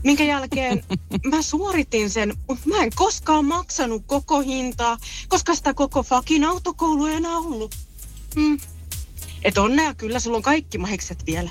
Minkä 0.05 0.25
jälkeen 0.25 0.85
mä 1.31 1.43
suoritin 1.43 2.11
sen, 2.11 2.37
mutta 2.49 2.69
mä 2.69 2.83
en 2.83 2.91
koskaan 2.95 3.45
maksanut 3.45 4.03
koko 4.07 4.41
hintaa, 4.41 4.99
koska 5.29 5.55
sitä 5.55 5.75
koko 5.75 6.03
fakin 6.03 6.45
autokoulu 6.45 7.07
ei 7.07 7.17
enää 7.17 7.37
ollut. 7.37 7.75
Hmm. 9.39 9.49
Et 9.49 9.59
onnea 9.59 9.95
kyllä, 9.95 10.21
sulla 10.21 10.37
on 10.37 10.43
kaikki 10.43 10.79
mahikset 10.79 11.27
vielä. 11.27 11.51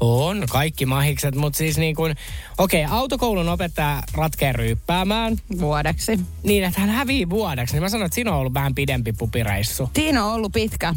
On, 0.00 0.44
kaikki 0.50 0.86
mahikset, 0.86 1.34
mutta 1.34 1.56
siis 1.56 1.78
niin 1.78 1.96
kuin, 1.96 2.16
okei, 2.58 2.84
okay, 2.84 2.96
autokoulun 2.98 3.48
opettaja 3.48 4.02
ratkee 4.12 4.52
ryyppäämään. 4.52 5.36
Vuodeksi. 5.60 6.20
Niin, 6.42 6.64
että 6.64 6.80
hän 6.80 6.90
hävii 6.90 7.30
vuodeksi. 7.30 7.74
Niin 7.74 7.82
mä 7.82 7.88
sanoin, 7.88 8.06
että 8.06 8.14
siinä 8.14 8.32
on 8.32 8.38
ollut 8.38 8.54
vähän 8.54 8.74
pidempi 8.74 9.12
pupireissu. 9.12 9.90
Siinä 9.94 10.24
on 10.24 10.32
ollut 10.32 10.52
pitkä. 10.52 10.94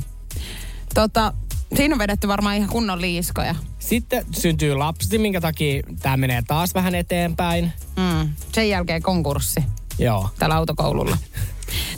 Tota, 0.94 1.34
siinä 1.76 1.96
on 1.96 2.00
vedetty 2.00 2.28
varmaan 2.28 2.58
ihan 2.58 2.70
kunnon 2.70 3.02
liiskoja. 3.02 3.56
Sitten 3.80 4.26
syntyy 4.32 4.74
lapsi, 4.74 5.18
minkä 5.18 5.42
takia 5.42 5.84
tämä 6.02 6.18
menee 6.18 6.42
taas 6.48 6.74
vähän 6.74 6.96
eteenpäin. 6.96 7.72
Mm. 7.96 8.30
Sen 8.54 8.70
jälkeen 8.70 9.02
konkurssi 9.02 9.64
Joo. 10.00 10.30
tällä 10.40 10.56
autokoululla. 10.56 11.18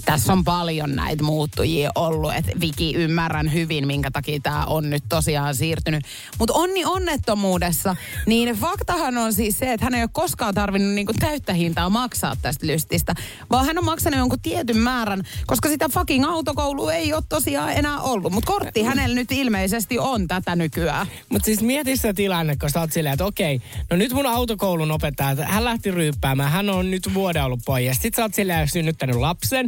Tässä 0.06 0.34
on 0.34 0.44
paljon 0.44 0.96
näitä 0.96 1.24
muuttujia 1.24 1.92
ollut, 1.96 2.34
että 2.34 2.52
Viki 2.62 2.94
ymmärrän 2.96 3.54
hyvin, 3.54 3.88
minkä 3.88 4.12
takia 4.12 4.40
tämä 4.44 4.66
on 4.66 4.90
nyt 4.90 5.04
tosiaan 5.10 5.56
siirtynyt. 5.56 6.04
Mutta 6.40 6.54
onni 6.54 6.86
onnettomuudessa, 6.86 7.96
niin 8.26 8.56
faktahan 8.56 9.18
on 9.18 9.34
siis 9.34 9.60
se, 9.60 9.74
että 9.74 9.86
hän 9.86 9.96
ei 9.96 10.04
ole 10.04 10.10
koskaan 10.14 10.54
tarvinnut 10.54 10.94
niinku 10.94 11.14
täyttä 11.20 11.54
hintaa 11.54 11.90
maksaa 11.90 12.36
tästä 12.42 12.68
lystistä, 12.68 13.16
vaan 13.50 13.66
hän 13.66 13.78
on 13.78 13.86
maksanut 13.86 14.18
jonkun 14.18 14.40
tietyn 14.42 14.78
määrän, 14.78 15.24
koska 15.48 15.70
sitä 15.70 15.90
fucking 15.90 16.26
autokoulua 16.26 16.94
ei 16.94 17.14
ole 17.14 17.24
tosiaan 17.30 17.74
enää 17.74 18.00
ollut. 18.02 18.34
Mutta 18.34 18.52
kortti 18.52 18.84
hänellä 18.84 19.16
nyt 19.16 19.32
ilmeisesti 19.32 20.00
on 20.00 20.28
tätä 20.28 20.56
nykyään. 20.56 21.08
Mutta 21.30 21.46
siis 21.46 21.62
mieti 21.62 21.98
se 21.98 22.14
tilanne, 22.14 22.56
kun 22.56 22.70
sä 22.70 22.80
oot 22.80 22.92
silleen, 22.92 23.14
että 23.14 23.26
okei, 23.26 23.62
no 23.90 23.98
nyt 23.98 24.14
mun 24.14 24.26
autokoulun 24.26 24.92
opettaja, 24.92 25.46
hän 25.46 25.66
lähti 25.66 25.92
ryyppäämään, 25.92 26.52
hän 26.52 26.70
on 26.70 26.92
nyt 26.92 27.14
vuoden 27.14 27.44
ollut 27.44 27.60
pois. 27.66 27.86
Ja 27.86 27.94
sit 27.94 28.16
sä 28.16 28.22
oot 28.22 28.34
silleen 28.34 28.68
synnyttänyt 28.68 29.16
lapsen. 29.16 29.59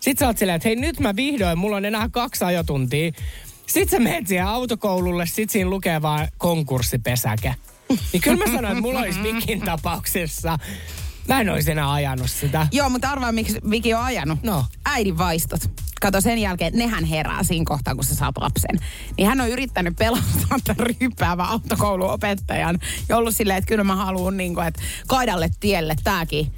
Sit 0.00 0.18
sä 0.18 0.26
oot 0.26 0.38
silleen, 0.38 0.56
että 0.56 0.68
hei 0.68 0.76
nyt 0.76 1.00
mä 1.00 1.16
vihdoin, 1.16 1.58
mulla 1.58 1.76
on 1.76 1.84
enää 1.84 2.08
kaksi 2.08 2.44
ajotuntia. 2.44 3.12
Sit 3.66 3.90
sä 3.90 4.00
menet 4.00 4.26
siihen 4.26 4.46
autokoululle, 4.46 5.26
sit 5.26 5.50
siinä 5.50 5.70
lukee 5.70 6.02
vaan 6.02 6.28
konkurssipesäke. 6.38 7.54
Niin 8.12 8.20
kyllä 8.20 8.36
mä 8.36 8.44
sanoin, 8.44 8.66
että 8.66 8.80
mulla 8.80 9.00
olisi 9.00 9.22
Vikin 9.22 9.60
tapauksessa. 9.60 10.58
Mä 11.28 11.40
en 11.40 11.50
olisi 11.50 11.70
enää 11.70 11.92
ajanut 11.92 12.30
sitä. 12.30 12.66
Joo, 12.72 12.90
mutta 12.90 13.10
arvaa, 13.10 13.32
miksi 13.32 13.60
Viki 13.70 13.94
on 13.94 14.02
ajanut. 14.02 14.42
No. 14.42 14.64
Äidin 14.84 15.18
vaistot. 15.18 15.60
Kato 16.00 16.20
sen 16.20 16.38
jälkeen, 16.38 16.72
nehän 16.76 17.04
herää 17.04 17.42
siinä 17.42 17.64
kohtaa, 17.68 17.94
kun 17.94 18.04
sä 18.04 18.14
saat 18.14 18.38
lapsen. 18.38 18.78
Niin 19.16 19.28
hän 19.28 19.40
on 19.40 19.48
yrittänyt 19.48 19.96
pelastaa 19.96 20.58
tämän 20.64 20.86
ryppäävän 21.00 21.46
autokouluopettajan. 21.46 22.78
Ja 23.08 23.16
ollut 23.16 23.36
silleen, 23.36 23.58
että 23.58 23.68
kyllä 23.68 23.84
mä 23.84 23.96
haluan, 23.96 24.36
niin 24.36 24.54
kuin, 24.54 24.66
että 24.66 24.82
kaidalle 25.06 25.50
tielle 25.60 25.94
tääkin 26.04 26.52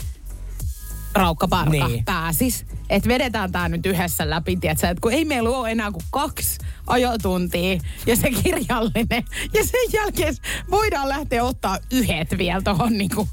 raukkaparka 1.16 1.70
Niin. 1.70 1.86
niin. 1.86 2.04
pääsis. 2.04 2.66
Että 2.90 3.08
vedetään 3.08 3.52
tämä 3.52 3.68
nyt 3.68 3.86
yhdessä 3.86 4.30
läpi, 4.30 4.56
tietsä, 4.56 4.90
että 4.90 5.00
kun 5.00 5.12
ei 5.12 5.24
meillä 5.24 5.50
ole 5.50 5.70
enää 5.70 5.92
kuin 5.92 6.04
kaksi 6.10 6.58
ajotuntia 6.86 7.78
ja 8.06 8.16
se 8.16 8.30
kirjallinen. 8.30 9.24
Ja 9.54 9.64
sen 9.64 9.92
jälkeen 9.92 10.34
voidaan 10.70 11.08
lähteä 11.08 11.44
ottaa 11.44 11.78
yhdet 11.92 12.38
vielä 12.38 12.62
tuohon 12.62 12.98
niinku 12.98 13.28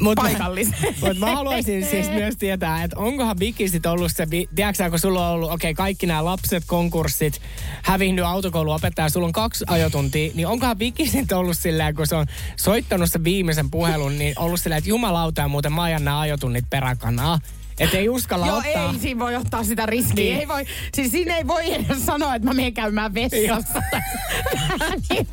Mut 0.00 0.14
paikalliseen. 0.14 0.94
Mutta 1.00 1.14
mä 1.18 1.34
haluaisin 1.34 1.86
siis 1.86 2.10
myös 2.10 2.36
tietää, 2.36 2.82
että 2.82 2.98
onkohan 2.98 3.38
Viki 3.38 3.68
sit 3.68 3.86
ollut 3.86 4.12
se, 4.14 4.26
tiedätkö 4.54 4.90
kun 4.90 4.98
sulla 4.98 5.28
on 5.28 5.34
ollut, 5.34 5.50
okei, 5.50 5.70
okay, 5.70 5.84
kaikki 5.84 6.06
nämä 6.06 6.24
lapset, 6.24 6.64
konkurssit, 6.66 7.40
hävinnyt 7.82 8.24
autokouluopettaja, 8.24 9.08
sulla 9.08 9.26
on 9.26 9.32
kaksi 9.32 9.64
ajotuntia, 9.68 10.32
niin 10.34 10.46
onkohan 10.46 10.78
Viki 10.78 11.08
sit 11.08 11.32
ollut 11.32 11.58
silleen, 11.58 11.94
kun 11.94 12.06
se 12.06 12.14
on 12.14 12.26
soittanut 12.56 13.10
sen 13.10 13.24
viimeisen 13.24 13.70
puhelun, 13.70 14.18
niin 14.18 14.38
ollut 14.38 14.60
silleen, 14.60 14.78
että 14.78 14.90
jumalauta 14.90 15.40
ja 15.40 15.48
muuten 15.48 15.72
mä 15.72 15.82
ajan 15.82 16.04
nämä 16.04 16.20
ajotunnit 16.20 16.64
peräkanaa. 16.70 17.38
Että 17.78 17.96
ei 17.96 18.08
uskalla 18.08 18.46
Joo, 18.46 18.56
ottaa. 18.56 18.92
ei 18.92 18.98
siinä 18.98 19.20
voi 19.20 19.36
ottaa 19.36 19.64
sitä 19.64 19.86
riskiä. 19.86 20.24
Niin. 20.24 20.38
Ei 20.38 20.48
voi, 20.48 20.66
siis 20.94 21.10
siinä 21.10 21.36
ei 21.36 21.46
voi 21.46 21.74
edes 21.74 22.06
sanoa, 22.06 22.34
että 22.34 22.48
mä 22.48 22.54
menen 22.54 22.74
käymään 22.74 23.14
vessassa. 23.14 23.82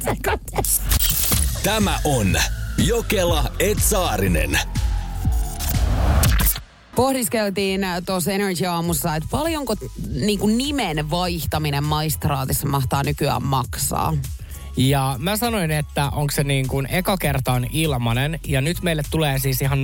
se. 0.03 0.17
Tämä 1.63 1.99
on 2.03 2.37
Jokela 2.85 3.43
Etsaarinen. 3.59 4.59
Pohdiskeltiin 6.95 7.81
tuossa 8.05 8.31
Energy-aamussa, 8.31 9.15
että 9.15 9.29
paljonko 9.31 9.75
niin 10.09 10.39
kuin 10.39 10.57
nimen 10.57 11.09
vaihtaminen 11.09 11.83
maistraatissa 11.83 12.67
mahtaa 12.67 13.03
nykyään 13.03 13.43
maksaa. 13.43 14.13
Ja 14.77 15.15
mä 15.19 15.37
sanoin, 15.37 15.71
että 15.71 16.09
onko 16.09 16.31
se 16.31 16.43
niin 16.43 16.67
kuin 16.67 16.87
eka 16.91 17.17
kerta 17.17 17.53
on 17.53 17.67
ilmanen. 17.71 18.39
Ja 18.47 18.61
nyt 18.61 18.81
meille 18.81 19.03
tulee 19.11 19.39
siis 19.39 19.61
ihan 19.61 19.79
050501719 19.79 19.83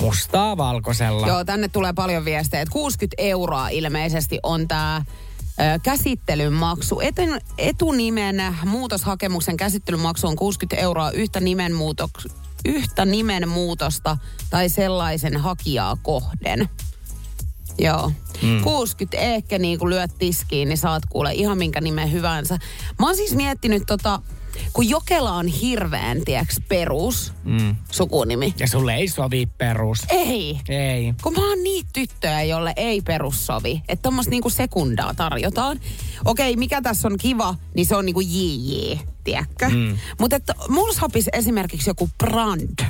mustaa 0.00 0.56
valkoisella. 0.56 1.26
Joo, 1.26 1.44
tänne 1.44 1.68
tulee 1.68 1.92
paljon 1.92 2.24
viestejä, 2.24 2.62
että 2.62 2.72
60 2.72 3.22
euroa 3.22 3.68
ilmeisesti 3.68 4.38
on 4.42 4.68
tämä 4.68 5.02
käsittelyn 5.82 6.52
maksu. 6.52 7.00
Eten, 7.00 7.40
etunimen 7.58 8.56
muutoshakemuksen 8.64 9.56
käsittelymaksu 9.56 10.26
on 10.26 10.36
60 10.36 10.82
euroa 10.82 11.10
yhtä 11.10 11.40
nimen, 11.40 11.74
muutoks, 11.74 12.28
yhtä 12.64 13.04
nimen 13.04 13.48
muutosta 13.48 14.16
tai 14.50 14.68
sellaisen 14.68 15.36
hakijaa 15.36 15.96
kohden. 16.02 16.68
Joo. 17.78 18.12
Mm. 18.42 18.62
60 18.62 19.16
ehkä 19.16 19.58
niin 19.58 19.78
kun 19.78 19.90
lyöt 19.90 20.10
tiskiin, 20.18 20.68
niin 20.68 20.78
saat 20.78 21.02
kuule 21.08 21.34
ihan 21.34 21.58
minkä 21.58 21.80
nimen 21.80 22.12
hyvänsä. 22.12 22.58
Mä 22.98 23.06
oon 23.06 23.16
siis 23.16 23.34
miettinyt 23.34 23.82
tota, 23.86 24.22
kun 24.72 24.88
Jokela 24.88 25.32
on 25.32 25.46
hirveän, 25.46 26.24
tiedäks, 26.24 26.60
perus 26.68 27.32
Mm. 27.44 27.76
sukunimi. 27.90 28.54
Ja 28.58 28.68
sulle 28.68 28.94
ei 28.94 29.08
sovi 29.08 29.46
perus. 29.58 29.98
Ei. 30.08 30.60
Ei. 30.68 31.14
Kun 31.22 31.32
mä 31.32 31.48
oon 31.48 31.62
niitä 31.62 31.90
tyttöjä, 31.92 32.42
jolle 32.42 32.72
ei 32.76 33.00
perussovi. 33.00 33.82
Että 33.88 34.02
tommoista 34.02 34.30
niinku 34.30 34.50
sekundaa 34.50 35.14
tarjotaan. 35.14 35.80
Okei, 36.24 36.56
mikä 36.56 36.82
tässä 36.82 37.08
on 37.08 37.16
kiva, 37.16 37.54
niin 37.74 37.86
se 37.86 37.96
on 37.96 38.06
niinku 38.06 38.20
JJ, 38.20 38.98
tiedätkö? 39.24 39.68
Mm. 39.68 39.96
Mutta 40.20 40.36
että 40.36 40.54
mulla 40.68 40.92
sopisi 40.94 41.30
esimerkiksi 41.32 41.90
joku 41.90 42.08
brand. 42.18 42.84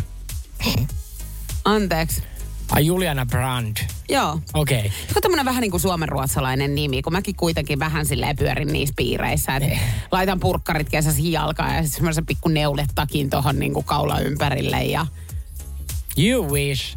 Anteeksi. 1.65 2.23
Ai 2.71 2.87
Juliana 2.87 3.27
Brand. 3.27 3.77
Joo. 4.09 4.41
Okei. 4.55 4.79
Okay. 4.79 4.91
Joku 5.09 5.21
tämmönen 5.21 5.45
vähän 5.45 5.61
niin 5.61 5.71
kuin 5.71 5.81
suomenruotsalainen 5.81 6.75
nimi, 6.75 7.03
kun 7.03 7.13
mäkin 7.13 7.37
kuitenkin 7.37 7.79
vähän 7.79 8.07
silleen 8.07 8.37
pyörin 8.37 8.69
niissä 8.69 8.95
piireissä, 8.97 9.57
että 9.57 9.79
laitan 10.13 10.41
purkkarit 10.41 10.89
kesäsi 10.89 11.33
jalkaan 11.33 11.75
ja 11.75 11.83
sitten 11.83 11.97
semmoisen 11.97 12.27
pikku 12.27 12.49
neuletakin 12.49 13.31
tohon 13.31 13.59
niin 13.59 13.75
kuin 13.75 13.87
kaula 13.87 14.21
ympärille 14.21 14.85
ja, 14.85 15.07
You 16.19 16.51
wish. 16.51 16.97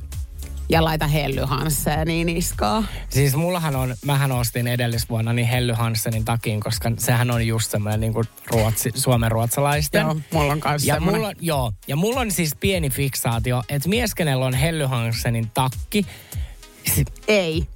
Ja 0.69 0.83
laita 0.83 1.07
hellyhansseeniin 1.07 2.27
niskaa. 2.27 2.83
Siis 3.09 3.35
mullahan 3.35 3.75
on, 3.75 3.95
mähän 4.05 4.31
ostin 4.31 4.67
edellisvuonna 4.67 5.33
niin 5.33 5.47
Helly 5.47 5.73
Hansenin 5.73 6.25
takin, 6.25 6.59
koska 6.59 6.91
sehän 6.97 7.31
on 7.31 7.47
just 7.47 7.71
semmoinen 7.71 7.99
niin 7.99 8.13
kuin 8.13 8.25
ruotsi, 8.51 8.91
suomen 8.95 9.31
ruotsalaisten. 9.31 10.01
Joo, 10.01 10.15
mulla 10.33 10.53
on 10.53 10.59
kanssa 10.59 10.87
ja 10.87 10.99
mulla, 10.99 11.31
joo, 11.39 11.71
ja 11.87 11.95
mulla 11.95 12.19
on 12.19 12.31
siis 12.31 12.55
pieni 12.59 12.89
fiksaatio, 12.89 13.63
että 13.69 13.89
mies, 13.89 14.15
kenellä 14.15 14.45
on 14.45 14.53
Helly 14.53 14.85
Hansenin 14.85 15.51
takki, 15.53 16.05
Ei. 17.27 17.67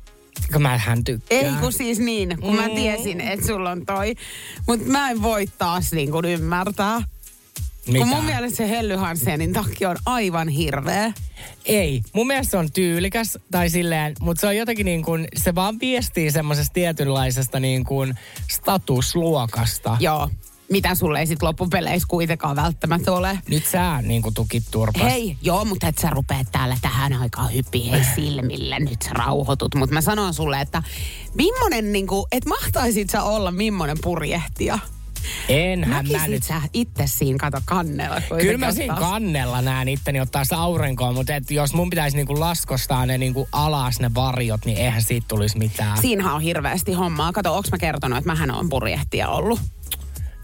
kun 0.54 0.62
mä 0.62 0.78
hän 0.78 1.04
tykkään. 1.04 1.46
Ei 1.46 1.52
kun 1.62 1.74
siis 1.74 2.00
niin, 2.00 2.38
kun 2.42 2.56
mä 2.56 2.68
Mm. 2.68 2.76
tiesin, 2.76 3.22
että 3.22 3.48
sulla 3.48 3.72
on 3.72 3.86
toi. 3.86 4.16
Mutta 4.68 4.88
mä 4.88 5.10
en 5.10 5.22
voi 5.22 5.48
taas 5.58 5.92
niin 5.92 6.12
kuin 6.12 6.26
ymmärtää. 6.26 7.02
Mitä? 7.88 8.00
Kun 8.00 8.08
mun 8.08 8.26
mielestä 8.26 8.58
se 8.58 8.70
Helly 8.70 8.96
Hansenin 8.96 9.54
takki 9.54 9.86
on 9.86 9.96
aivan 10.06 10.48
hirveä. 10.48 11.14
Ei, 11.66 12.02
mun 12.14 12.28
mielestä 12.28 12.52
se 12.52 12.58
on 12.58 12.72
tyylikäs 12.72 13.38
tai 13.52 13.70
silleen, 13.70 14.14
mutta 14.20 14.42
se 14.42 14.48
on 14.48 14.58
jotenkin 14.58 14.86
niin 14.86 15.04
kuin, 15.04 15.28
se 15.36 15.56
vaan 15.56 15.80
viestii 15.80 16.32
semmoisesta 16.32 16.74
tietynlaisesta 16.74 17.60
niin 17.60 17.84
kuin 17.84 18.14
statusluokasta. 18.52 19.98
Joo. 20.00 20.30
Mitä 20.70 20.96
sulle 20.96 21.20
ei 21.20 21.28
sit 21.28 21.42
loppupeleissä 21.42 22.08
kuitenkaan 22.08 22.56
välttämättä 22.56 23.12
ole. 23.12 23.40
Nyt 23.50 23.66
sä 23.66 24.02
niin 24.02 24.22
kuin 24.22 24.34
tukit 24.34 24.64
turpas. 24.72 25.02
Hei, 25.04 25.38
joo, 25.42 25.66
mutta 25.66 25.88
et 25.88 25.98
sä 25.98 26.10
rupeat 26.10 26.48
täällä 26.52 26.78
tähän 26.82 27.14
aikaan 27.14 27.54
hyppi 27.54 27.92
hei 27.92 28.02
silmille, 28.16 28.80
nyt 28.80 29.02
sä 29.02 29.10
rauhoitut. 29.14 29.76
Mutta 29.76 29.94
mä 29.94 30.02
sanon 30.02 30.34
sulle, 30.34 30.62
että 30.62 30.84
millainen, 31.34 31.92
niinku, 31.94 32.28
että 32.32 32.50
mahtaisit 32.50 33.10
sä 33.10 33.24
olla 33.24 33.52
millainen 33.52 33.98
purjehtija? 34.02 34.80
Enhän 35.50 36.06
mä 36.12 36.28
nyt. 36.28 36.44
sä 36.44 36.62
itse 36.74 37.04
siinä, 37.08 37.38
kato 37.40 37.60
kannella. 37.66 38.22
Kyllä 38.42 38.58
mä 38.58 38.72
siinä 38.72 38.96
kannella 38.96 39.62
näen 39.62 39.88
itteni 39.88 40.20
ottaa 40.20 40.44
sitä 40.44 40.58
aurinkoa, 40.58 41.14
mutta 41.14 41.36
et 41.36 41.52
jos 41.52 41.74
mun 41.74 41.90
pitäisi 41.90 42.18
niinku 42.18 42.40
laskostaa 42.40 43.06
ne 43.06 43.18
niinku 43.18 43.48
alas 43.52 44.00
ne 44.00 44.12
varjot, 44.16 44.66
niin 44.66 44.78
eihän 44.78 45.02
siitä 45.02 45.26
tulisi 45.28 45.58
mitään. 45.58 46.02
Siinähän 46.02 46.34
on 46.34 46.42
hirveästi 46.42 46.94
hommaa. 46.94 47.32
Kato, 47.32 47.56
onks 47.56 47.72
mä 47.72 47.78
kertonut, 47.78 48.18
että 48.18 48.30
mähän 48.30 48.52
on 48.52 48.70
purjehtija 48.70 49.28
ollut? 49.30 49.60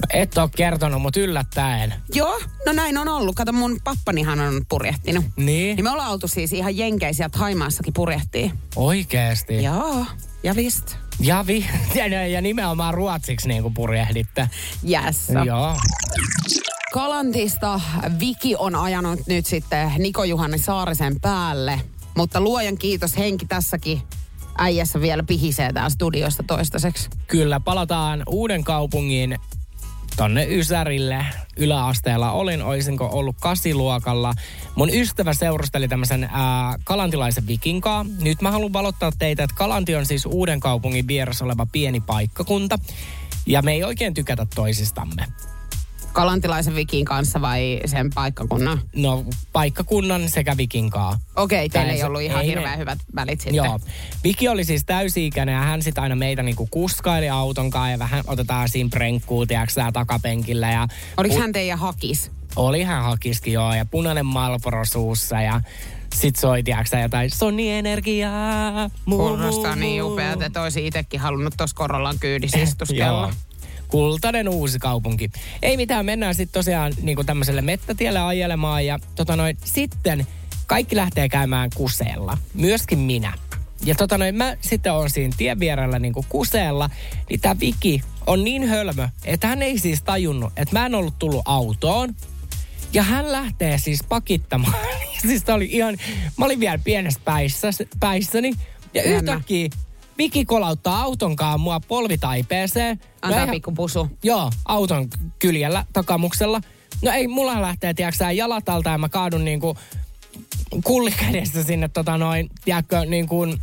No, 0.02 0.08
et 0.14 0.38
ole 0.38 0.50
kertonut, 0.56 1.02
mutta 1.02 1.20
yllättäen. 1.20 1.94
Joo, 2.14 2.40
no 2.66 2.74
näin 2.74 2.98
on 2.98 3.08
ollut. 3.08 3.36
Kato, 3.36 3.54
mun 3.54 3.78
pappanihan 3.84 4.40
on 4.40 4.62
purjehtinut. 4.70 5.26
Niin? 5.36 5.76
Niin 5.76 5.84
me 5.84 5.92
ollaan 5.92 6.12
oltu 6.12 6.28
siis 6.28 6.54
ihan 6.54 6.78
jenkeisiä, 6.78 7.30
Haimaassakin 7.34 7.94
purjehtii. 7.94 8.52
Oikeesti. 8.76 9.64
Joo, 9.64 10.06
ja 10.44 10.56
vist. 10.56 10.96
Ja, 11.20 11.48
vi- 11.48 11.66
ja, 11.96 12.28
ja 12.28 12.42
nimenomaan 12.42 12.94
ruotsiksi 12.94 13.48
niinku 13.48 13.70
purjehditte. 13.70 14.50
Yes. 14.90 15.28
Joo. 15.46 15.76
Kalantista 16.94 17.82
Viki 18.20 18.56
on 18.56 18.76
ajanut 18.76 19.20
nyt 19.28 19.46
sitten 19.46 19.92
Niko 19.98 20.24
Juhani 20.24 20.58
Saarisen 20.58 21.20
päälle, 21.22 21.82
mutta 22.18 22.42
luojan 22.42 22.78
kiitos 22.78 23.18
henki 23.18 23.46
tässäkin 23.46 24.02
äijässä 24.58 25.02
vielä 25.02 25.24
pihisee 25.24 25.74
täällä 25.74 25.90
studiosta 25.90 26.44
toistaiseksi. 26.44 27.10
Kyllä, 27.28 27.60
palataan 27.60 28.24
uuden 28.30 28.64
kaupungin 28.64 29.38
tonne 30.20 30.48
Ysärille 30.50 31.26
yläasteella. 31.58 32.32
Olin, 32.32 32.64
oisinko 32.64 33.10
ollut 33.12 33.36
kasiluokalla. 33.40 34.34
Mun 34.76 34.90
ystävä 34.94 35.34
seurusteli 35.34 35.88
tämmöisen 35.88 36.30
kalantilaisen 36.84 37.48
vikinkaa. 37.48 38.06
Nyt 38.22 38.42
mä 38.42 38.52
haluan 38.52 38.74
valottaa 38.74 39.12
teitä, 39.20 39.44
että 39.44 39.56
Kalanti 39.56 39.96
on 39.96 40.06
siis 40.06 40.26
uuden 40.26 40.60
kaupungin 40.60 41.08
vieressä 41.08 41.46
oleva 41.46 41.68
pieni 41.72 42.02
paikkakunta. 42.02 42.80
Ja 43.46 43.62
me 43.62 43.72
ei 43.72 43.84
oikein 43.84 44.14
tykätä 44.14 44.48
toisistamme. 44.56 45.26
Kalantilaisen 46.14 46.76
Vikin 46.76 47.06
kanssa 47.06 47.42
vai 47.42 47.80
sen 47.86 48.10
paikkakunnan? 48.16 48.82
No, 48.96 49.24
paikkakunnan 49.54 50.30
sekä 50.30 50.58
vikinkaa. 50.58 51.20
Okei, 51.36 51.70
teillä 51.70 51.88
Tai 51.88 51.96
ei 51.98 52.04
ollut 52.04 52.22
ihan 52.22 52.42
ei 52.42 52.48
hirveän 52.48 52.74
me- 52.74 52.78
hyvät 52.78 53.00
välit 53.16 53.40
sitten. 53.42 53.56
Joo. 53.56 53.80
Viki 54.24 54.48
oli 54.48 54.64
siis 54.64 54.86
täysi-ikäinen 54.86 55.54
ja 55.56 55.62
hän 55.62 55.82
sitten 55.82 56.02
aina 56.04 56.16
meitä 56.16 56.44
niinku 56.44 56.68
kuskaili 56.72 57.30
auton 57.30 57.70
kanssa 57.70 57.92
ja 57.92 58.00
vähän 58.00 58.24
otetaan 58.28 58.70
siinä 58.70 58.90
prenkkuu, 58.94 59.46
tiedätkö 59.46 59.82
takapenkillä. 59.94 60.72
Ja 60.72 60.88
Oliko 61.18 61.36
pu- 61.36 61.40
hän 61.40 61.52
teidän 61.52 61.80
hakis? 61.80 62.32
Oli 62.56 62.84
hän 62.84 63.04
hakiski 63.04 63.52
joo 63.54 63.74
ja 63.74 63.86
punainen 63.86 64.26
Marlboro 64.26 64.86
suussa 64.86 65.42
ja 65.42 65.62
sit 66.16 66.36
soi 66.36 66.64
tiedätkö 66.64 66.90
sä, 66.90 67.00
jotain 67.00 67.30
Sony 67.30 67.70
Energiaa. 67.70 68.90
Kuulostaa 69.06 69.76
niin 69.76 70.04
upeat, 70.04 70.42
että 70.42 70.62
olisi 70.62 70.88
itsekin 70.88 71.20
halunnut 71.20 71.54
tuossa 71.58 71.76
Korollan 71.76 72.20
kyydissä 72.20 72.60
istuskella. 72.70 73.34
Kultainen 73.90 74.50
uusi 74.50 74.80
kaupunki. 74.80 75.32
Ei 75.62 75.78
mitään, 75.78 76.06
mennään 76.06 76.36
sitten 76.36 76.60
tosiaan 76.60 76.94
niin 77.02 77.26
tämmöiselle 77.26 77.62
mettätielle 77.62 78.20
ajelemaan 78.20 78.86
ja 78.86 79.00
tota 79.16 79.36
noin, 79.36 79.58
sitten 79.64 80.28
kaikki 80.68 80.96
lähtee 80.96 81.30
käymään 81.30 81.70
kuseella. 81.76 82.38
Myöskin 82.54 83.00
minä. 83.00 83.34
Ja 83.86 83.96
tota 83.96 84.18
noin, 84.18 84.36
mä 84.36 84.58
sitten 84.62 84.94
on 84.94 85.10
siinä 85.10 85.34
tien 85.38 85.60
vierellä 85.60 86.00
niin 86.00 86.14
kuseella, 86.30 86.90
niin 87.30 87.40
tää 87.42 87.60
Viki 87.60 88.02
on 88.28 88.44
niin 88.44 88.68
hölmö, 88.68 89.10
että 89.26 89.48
hän 89.48 89.62
ei 89.62 89.80
siis 89.80 90.04
tajunnut, 90.04 90.54
että 90.58 90.80
mä 90.80 90.86
en 90.86 90.96
ollut 90.96 91.20
tullut 91.20 91.42
autoon. 91.46 92.16
Ja 92.94 93.04
hän 93.04 93.32
lähtee 93.32 93.78
siis 93.78 94.04
pakittamaan. 94.10 94.74
siis 95.28 95.50
oli 95.50 95.68
ihan, 95.72 95.98
mä 96.38 96.46
olin 96.46 96.60
vielä 96.60 96.80
pienessä 96.84 97.22
päissä, 97.26 97.68
päissäni. 98.00 98.54
Ja 98.94 99.02
Jännä. 99.02 99.34
yhtäkkiä 99.34 99.70
Viki 100.20 100.46
kolauttaa 100.46 101.02
autonkaan 101.02 101.60
mua 101.60 101.80
polvitaipeeseen. 101.80 103.00
Antaa 103.22 103.40
eihän- 103.40 103.50
pikku 103.56 103.72
pusu. 103.72 104.10
Joo, 104.24 104.52
auton 104.66 105.08
kyljellä, 105.40 105.86
takamuksella. 105.94 106.62
No 107.02 107.12
ei, 107.12 107.28
mulla 107.28 107.62
lähtee, 107.62 107.94
tiedätkö 107.94 108.32
jalat 108.32 108.70
alta 108.70 108.90
ja 108.90 108.98
mä 108.98 109.10
kaadun 109.10 109.46
niinku 109.46 109.78
kullikädessä 110.84 111.64
sinne 111.64 111.88
tota 111.88 112.18
noin, 112.18 112.50
tiedätkö, 112.66 113.06
niin 113.06 113.28
kuin... 113.28 113.62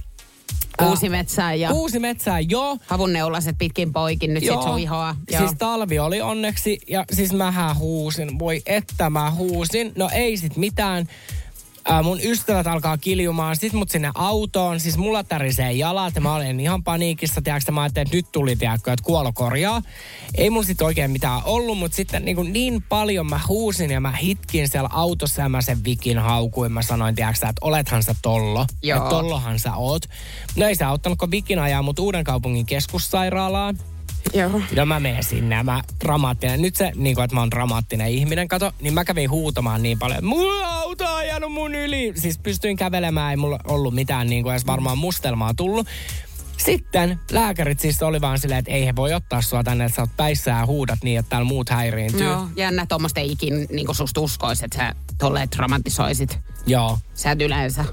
Uusi 0.88 1.08
metsään 1.08 1.60
ja 1.60 1.72
Uusi 1.72 1.98
metsään, 1.98 2.50
joo. 2.50 2.78
havunneulaset 2.86 3.56
pitkin 3.58 3.92
poikin 3.92 4.34
nyt 4.34 4.44
sit 4.44 4.62
sun 4.62 4.78
ihoa. 4.78 5.16
Joo. 5.30 5.38
Siis 5.38 5.52
talvi 5.58 5.98
oli 5.98 6.20
onneksi 6.20 6.78
ja 6.88 7.04
siis 7.12 7.32
mähän 7.32 7.76
huusin. 7.78 8.38
Voi 8.38 8.62
että 8.66 9.10
mä 9.10 9.30
huusin. 9.30 9.92
No 9.96 10.08
ei 10.12 10.36
sit 10.36 10.56
mitään. 10.56 11.06
Ää, 11.88 12.02
mun 12.02 12.20
ystävät 12.24 12.66
alkaa 12.66 12.98
kiljumaan, 12.98 13.56
sit 13.56 13.72
mut 13.72 13.90
sinne 13.90 14.10
autoon, 14.14 14.80
siis 14.80 14.96
mulla 14.96 15.24
tärisee 15.24 15.72
jalat 15.72 16.14
ja 16.14 16.20
mä 16.20 16.34
olin 16.34 16.60
ihan 16.60 16.84
paniikissa, 16.84 17.42
tiedätkö, 17.42 17.72
mä 17.72 17.82
ajattelin, 17.82 18.06
että 18.06 18.16
nyt 18.16 18.26
tuli, 18.32 18.56
tiedätkö, 18.56 18.92
että 18.92 19.02
kuolo 19.04 19.32
korjaa. 19.32 19.82
Ei 20.34 20.50
mulla 20.50 20.66
sit 20.66 20.82
oikein 20.82 21.10
mitään 21.10 21.40
ollut, 21.44 21.78
mutta 21.78 21.96
sitten 21.96 22.24
niin, 22.24 22.36
kuin 22.36 22.52
niin 22.52 22.82
paljon 22.82 23.26
mä 23.26 23.40
huusin 23.48 23.90
ja 23.90 24.00
mä 24.00 24.12
hitkin 24.12 24.68
siellä 24.68 24.90
autossa 24.92 25.42
ja 25.42 25.48
mä 25.48 25.62
sen 25.62 25.84
vikin 25.84 26.18
haukuin. 26.18 26.72
Mä 26.72 26.82
sanoin, 26.82 27.14
tiedätkö, 27.14 27.46
että 27.48 27.66
olethan 27.66 28.02
sä 28.02 28.14
tollo. 28.22 28.66
Joo. 28.82 29.04
Ja 29.04 29.10
tollohan 29.10 29.58
sä 29.58 29.74
oot. 29.74 30.02
No 30.56 30.66
ei 30.66 30.74
se 30.74 30.84
auttanut, 30.84 31.18
kun 31.18 31.30
vikin 31.30 31.58
ajaa 31.58 31.82
mut 31.82 31.98
uuden 31.98 32.24
kaupungin 32.24 32.66
keskussairaalaan. 32.66 33.78
Joo. 34.34 34.60
No 34.76 34.86
mä 34.86 35.00
menen 35.00 35.24
sinne 35.24 35.62
mä 35.62 35.82
dramaattinen. 36.04 36.62
Nyt 36.62 36.76
se, 36.76 36.92
niin 36.94 37.14
kuin, 37.14 37.24
että 37.24 37.34
mä 37.34 37.40
oon 37.40 37.50
dramaattinen 37.50 38.08
ihminen, 38.08 38.48
kato, 38.48 38.72
niin 38.80 38.94
mä 38.94 39.04
kävin 39.04 39.30
huutamaan 39.30 39.82
niin 39.82 39.98
paljon. 39.98 40.24
Mulla 40.24 40.66
auto 40.66 41.04
on 41.04 41.16
ajanut 41.16 41.52
mun 41.52 41.74
yli. 41.74 42.12
Siis 42.16 42.38
pystyin 42.38 42.76
kävelemään, 42.76 43.30
ei 43.30 43.36
mulla 43.36 43.58
ollut 43.64 43.94
mitään 43.94 44.26
niin 44.26 44.42
kuin 44.42 44.52
edes 44.52 44.66
varmaan 44.66 44.98
mustelmaa 44.98 45.54
tullut. 45.54 45.86
Sitten 46.56 47.20
lääkärit 47.30 47.80
siis 47.80 48.02
oli 48.02 48.20
vaan 48.20 48.38
silleen, 48.38 48.58
että 48.58 48.72
ei 48.72 48.86
he 48.86 48.96
voi 48.96 49.14
ottaa 49.14 49.42
sua 49.42 49.64
tänne, 49.64 49.84
että 49.84 49.96
sä 49.96 50.02
oot 50.02 50.10
päissä 50.16 50.50
ja 50.50 50.66
huudat 50.66 50.98
niin, 51.02 51.18
että 51.18 51.30
täällä 51.30 51.48
muut 51.48 51.68
häiriintyy. 51.68 52.26
Joo, 52.26 52.48
jännä 52.56 52.86
tuommoista 52.86 53.20
ei 53.20 53.32
ikin 53.32 53.66
niin 53.70 53.94
susta 53.94 54.20
uskois, 54.20 54.62
että 54.62 54.78
sä 54.78 54.94
tolleen 55.18 55.48
dramatisoisit. 55.56 56.38
Joo. 56.66 56.98
Sä 57.14 57.30
et 57.30 57.40
yleensä. 57.40 57.84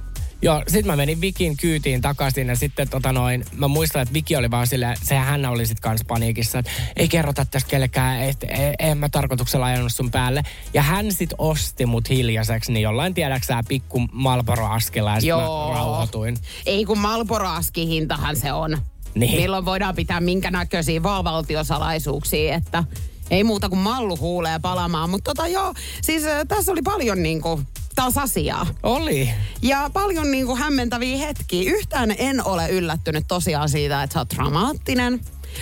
Joo, 0.44 0.64
sit 0.68 0.86
mä 0.86 0.96
menin 0.96 1.22
Vikin 1.22 1.58
kyytiin 1.58 2.02
takaisin 2.02 2.48
ja 2.48 2.56
sitten 2.56 2.90
tota 2.90 3.12
noin, 3.14 3.46
mä 3.56 3.68
muistan, 3.68 4.02
että 4.02 4.14
Viki 4.14 4.36
oli 4.36 4.52
vaan 4.52 4.68
silleen, 4.68 4.98
sehän 5.04 5.26
hän 5.26 5.46
oli 5.46 5.66
sit 5.66 5.80
kans 5.80 6.02
paniikissa, 6.08 6.60
että 6.60 6.72
ei 6.96 7.08
kerrota 7.08 7.46
tästä 7.52 7.70
kellekään, 7.70 8.22
että 8.22 8.48
en 8.80 8.98
mä 8.98 9.10
tarkoituksella 9.10 9.66
ajanut 9.66 9.94
sun 9.94 10.12
päälle. 10.12 10.44
Ja 10.74 10.82
hän 10.82 11.12
sit 11.12 11.30
osti 11.38 11.86
mut 11.86 12.10
hiljaiseksi, 12.10 12.72
niin 12.72 12.84
jollain 12.84 13.14
tiedäksää 13.14 13.64
pikku 13.68 14.02
Malboro-askella 14.12 15.16
ja 15.16 15.22
sit 15.22 15.30
mä 15.30 15.42
Joo. 15.42 15.74
rauhoituin. 15.74 16.38
Ei 16.66 16.86
kun 16.86 16.98
Malboro-askihintahan 16.98 18.36
se 18.36 18.54
on. 18.54 18.78
Niin. 19.16 19.42
Milloin 19.42 19.66
voidaan 19.66 19.96
pitää 19.96 20.22
minkä 20.22 20.52
näköisiä 20.52 21.04
valvaltiosalaisuuksia, 21.04 22.56
että 22.56 22.84
ei 23.32 23.44
muuta 23.44 23.70
kuin 23.70 23.80
mallu 23.80 24.18
huulee 24.18 24.60
palamaan. 24.60 25.10
Mutta 25.10 25.34
tota 25.34 25.48
joo, 25.48 25.74
siis 26.02 26.24
äh, 26.24 26.48
tässä 26.48 26.72
oli 26.72 26.82
paljon 26.82 27.24
niinku 27.24 27.62
taas 27.96 28.18
asiaa. 28.18 28.68
Oli. 28.84 29.30
Ja 29.62 29.90
paljon 29.94 30.32
niinku 30.32 30.56
hämmentäviä 30.56 31.18
hetkiä. 31.18 31.72
Yhtään 31.72 32.16
en 32.18 32.46
ole 32.46 32.70
yllättynyt 32.70 33.26
tosiaan 33.28 33.70
siitä, 33.70 34.04
että 34.04 34.14
sä 34.14 34.20
oot 34.20 34.30
dramaattinen. 34.36 35.22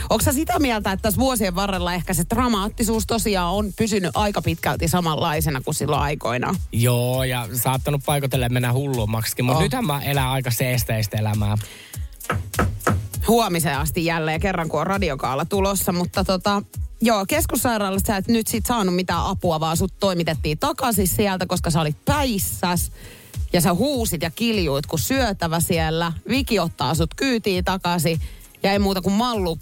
Onko 0.10 0.24
sä 0.24 0.34
sitä 0.34 0.60
mieltä, 0.60 0.92
että 0.92 1.02
tässä 1.02 1.20
vuosien 1.20 1.56
varrella 1.56 1.94
ehkä 1.94 2.14
se 2.14 2.24
dramaattisuus 2.30 3.08
tosiaan 3.08 3.54
on 3.54 3.74
pysynyt 3.78 4.12
aika 4.14 4.42
pitkälti 4.42 4.88
samanlaisena 4.88 5.62
kuin 5.62 5.76
silloin 5.76 6.02
aikoina? 6.02 6.56
Joo, 6.72 7.24
ja 7.24 7.48
saattanut 7.54 8.02
paikotellen 8.06 8.54
mennä 8.54 8.74
hullummaksikin, 8.74 9.46
mutta 9.46 9.58
oh. 9.58 9.64
nythän 9.64 9.86
mä 9.86 10.02
elän 10.02 10.28
aika 10.28 10.52
seesteistä 10.52 11.18
elämää. 11.18 11.58
huomiseen 13.28 13.78
asti 13.78 14.06
jälleen 14.06 14.40
kerran, 14.40 14.70
kun 14.70 14.80
on 14.80 14.88
radiokaala 14.88 15.46
tulossa. 15.46 15.92
Mutta 15.92 16.24
tota, 16.24 16.62
joo, 17.02 17.26
keskussairaalassa 17.28 18.08
sä 18.08 18.18
et 18.18 18.28
nyt 18.28 18.48
sit 18.48 18.66
saanut 18.66 18.96
mitään 18.96 19.26
apua, 19.26 19.60
vaan 19.60 19.78
sut 19.78 19.94
toimitettiin 20.00 20.60
takaisin 20.60 21.08
sieltä, 21.08 21.46
koska 21.46 21.70
sä 21.70 21.82
olit 21.82 22.06
päissäs. 22.06 22.92
Ja 23.54 23.62
sä 23.62 23.74
huusit 23.74 24.22
ja 24.22 24.30
kiljuit, 24.30 24.86
kun 24.86 25.00
syötävä 25.00 25.60
siellä. 25.60 26.12
Viki 26.30 26.60
ottaa 26.60 26.96
sut 26.96 27.14
kyytiin 27.14 27.66
takaisin. 27.66 28.22
Ja 28.64 28.72
ei 28.72 28.80
muuta 28.80 29.02
kuin 29.02 29.14
mallu 29.14 29.60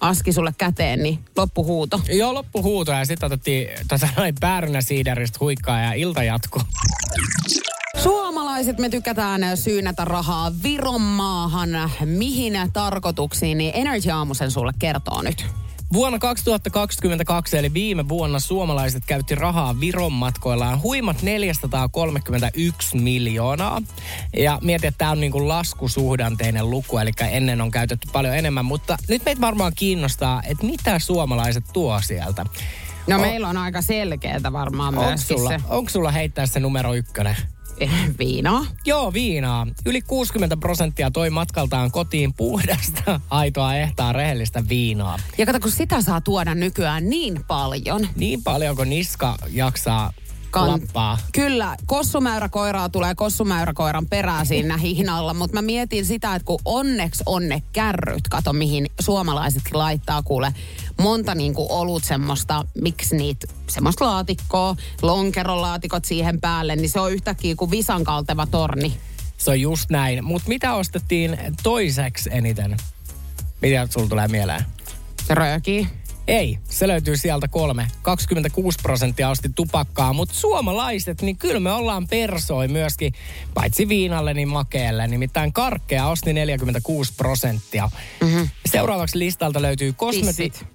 aski 0.00 0.32
sulle 0.32 0.54
käteen, 0.58 1.02
niin 1.02 1.18
loppuhuuto. 1.36 2.00
Joo, 2.08 2.34
loppuhuuto 2.34 2.92
ja 2.92 3.04
sitten 3.04 3.26
otettiin 3.26 3.68
tota 3.88 4.08
noin 4.16 4.34
päärynä 4.40 4.82
siideristä 4.82 5.38
huikkaa 5.40 5.80
ja 5.80 5.92
ilta 5.92 6.22
jatkuu. 6.22 6.62
Suomalaiset 8.02 8.78
me 8.78 8.88
tykätään 8.88 9.56
syynätä 9.56 10.04
rahaa 10.04 10.52
Viron 10.62 11.00
maahan. 11.00 11.70
Mihin 12.04 12.52
tarkoituksiin, 12.72 13.58
niin 13.58 13.72
Energy 13.74 14.10
Aamu 14.10 14.34
sen 14.34 14.50
sulle 14.50 14.72
kertoo 14.78 15.22
nyt. 15.22 15.46
Vuonna 15.94 16.18
2022, 16.18 17.58
eli 17.58 17.74
viime 17.74 18.08
vuonna, 18.08 18.38
suomalaiset 18.38 19.04
käytti 19.06 19.34
rahaa 19.34 19.80
Viron 19.80 20.12
matkoillaan 20.12 20.82
huimat 20.82 21.22
431 21.22 22.96
miljoonaa. 22.96 23.82
Ja 24.36 24.58
mietin, 24.62 24.88
että 24.88 24.98
tämä 24.98 25.10
on 25.10 25.20
niinku 25.20 25.48
laskusuhdanteinen 25.48 26.70
luku, 26.70 26.98
eli 26.98 27.10
ennen 27.30 27.60
on 27.60 27.70
käytetty 27.70 28.08
paljon 28.12 28.36
enemmän. 28.36 28.64
Mutta 28.64 28.96
nyt 29.08 29.24
meitä 29.24 29.40
varmaan 29.40 29.72
kiinnostaa, 29.76 30.42
että 30.46 30.66
mitä 30.66 30.98
suomalaiset 30.98 31.64
tuo 31.72 32.00
sieltä. 32.00 32.46
No 33.06 33.16
O- 33.16 33.18
meillä 33.18 33.48
on 33.48 33.56
aika 33.56 33.82
selkeätä 33.82 34.52
varmaan 34.52 34.94
Onko 34.94 35.08
myöskin 35.08 35.38
sulla, 35.38 35.50
se 35.50 35.60
onko 35.68 35.90
sulla 35.90 36.10
heittää 36.10 36.46
se 36.46 36.60
numero 36.60 36.94
ykkönen? 36.94 37.36
viinaa. 38.18 38.66
Joo, 38.86 39.12
viinaa. 39.12 39.66
Yli 39.86 40.02
60 40.02 40.56
prosenttia 40.56 41.10
toi 41.10 41.30
matkaltaan 41.30 41.90
kotiin 41.90 42.34
puhdasta, 42.34 43.20
aitoa 43.30 43.74
ehtaa 43.74 44.12
rehellistä 44.12 44.64
viinaa. 44.68 45.18
Ja 45.38 45.46
kato, 45.46 45.60
kun 45.60 45.70
sitä 45.70 46.02
saa 46.02 46.20
tuoda 46.20 46.54
nykyään 46.54 47.10
niin 47.10 47.44
paljon. 47.44 48.08
Niin 48.16 48.42
paljonko 48.42 48.84
niska 48.84 49.34
jaksaa 49.50 50.12
Kan- 50.54 50.70
lappaa. 50.70 51.18
Kyllä, 51.32 51.76
kossumäyräkoiraa 51.86 52.88
tulee 52.88 53.14
kossumäyräkoiran 53.14 54.06
perään 54.06 54.46
siinä 54.46 54.76
hihnalla, 54.76 55.34
mutta 55.34 55.56
mä 55.56 55.62
mietin 55.62 56.06
sitä, 56.06 56.34
että 56.34 56.46
kun 56.46 56.58
onneksi 56.64 57.22
on 57.26 57.48
ne 57.48 57.62
kärryt, 57.72 58.28
kato 58.30 58.52
mihin 58.52 58.86
suomalaisetkin 59.00 59.78
laittaa 59.78 60.22
kuule 60.22 60.54
monta 61.00 61.34
niinku 61.34 61.66
olut 61.70 62.04
semmoista, 62.04 62.64
miksi 62.80 63.16
niitä, 63.16 63.46
semmoista 63.70 64.04
laatikkoa, 64.06 64.76
lonkerolaatikot 65.02 66.04
siihen 66.04 66.40
päälle, 66.40 66.76
niin 66.76 66.90
se 66.90 67.00
on 67.00 67.12
yhtäkkiä 67.12 67.54
kuin 67.54 67.70
visan 67.70 68.04
kalteva 68.04 68.46
torni. 68.46 68.96
Se 69.38 69.50
on 69.50 69.60
just 69.60 69.90
näin. 69.90 70.24
Mutta 70.24 70.48
mitä 70.48 70.74
ostettiin 70.74 71.38
toiseksi 71.62 72.30
eniten? 72.32 72.76
Mitä 73.62 73.88
sulla 73.90 74.08
tulee 74.08 74.28
mieleen? 74.28 74.64
Rööki. 75.30 75.88
Ei, 76.28 76.58
se 76.64 76.88
löytyy 76.88 77.16
sieltä 77.16 77.48
kolme. 77.48 77.86
26 78.02 78.78
prosenttia 78.82 79.28
osti 79.28 79.48
tupakkaa, 79.54 80.12
mutta 80.12 80.34
suomalaiset, 80.34 81.22
niin 81.22 81.36
kyllä 81.36 81.60
me 81.60 81.72
ollaan 81.72 82.08
persoi 82.08 82.68
myöskin, 82.68 83.12
paitsi 83.54 83.88
viinalle, 83.88 84.34
niin 84.34 84.48
makeelle. 84.48 85.06
Nimittäin 85.06 85.52
karkkea 85.52 86.06
osti 86.06 86.32
46 86.32 87.12
prosenttia. 87.16 87.90
Mm-hmm. 88.20 88.48
Seuraavaksi 88.66 89.18
listalta 89.18 89.62
löytyy 89.62 89.92
kosmeti... 89.92 90.50
Tissit. 90.50 90.66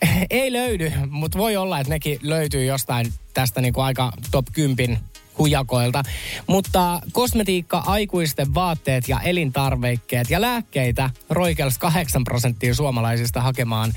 Ei 0.30 0.52
löydy, 0.52 0.92
mutta 1.10 1.38
voi 1.38 1.56
olla, 1.56 1.80
että 1.80 1.92
nekin 1.92 2.18
löytyy 2.22 2.64
jostain 2.64 3.12
tästä 3.34 3.60
niinku 3.60 3.80
aika 3.80 4.12
top 4.30 4.46
10 4.52 4.98
hujakoilta. 5.38 6.02
Mutta 6.46 7.00
kosmetiikka, 7.12 7.82
aikuisten 7.86 8.54
vaatteet 8.54 9.08
ja 9.08 9.20
elintarvikkeet 9.20 10.30
ja 10.30 10.40
lääkkeitä 10.40 11.10
roikels 11.30 11.78
8 11.78 12.24
prosenttia 12.24 12.74
suomalaisista 12.74 13.40
hakemaan 13.40 13.92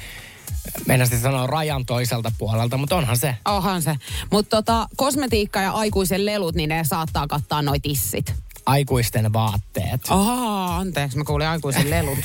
Meinasin 0.87 1.19
sanoa 1.19 1.47
rajan 1.47 1.85
toiselta 1.85 2.31
puolelta, 2.37 2.77
mutta 2.77 2.95
onhan 2.95 3.17
se. 3.17 3.35
Onhan 3.45 3.81
se. 3.81 3.95
Mutta 4.31 4.57
tota, 4.57 4.87
kosmetiikka 4.95 5.61
ja 5.61 5.71
aikuisen 5.71 6.25
lelut, 6.25 6.55
niin 6.55 6.69
ne 6.69 6.83
saattaa 6.83 7.27
kattaa 7.27 7.61
noi 7.61 7.79
tissit. 7.79 8.33
Aikuisten 8.65 9.33
vaatteet. 9.33 10.01
Ahaa, 10.09 10.77
anteeksi, 10.77 11.17
mä 11.17 11.23
kuulin 11.23 11.47
aikuisen 11.47 11.89
lelut. 11.89 12.19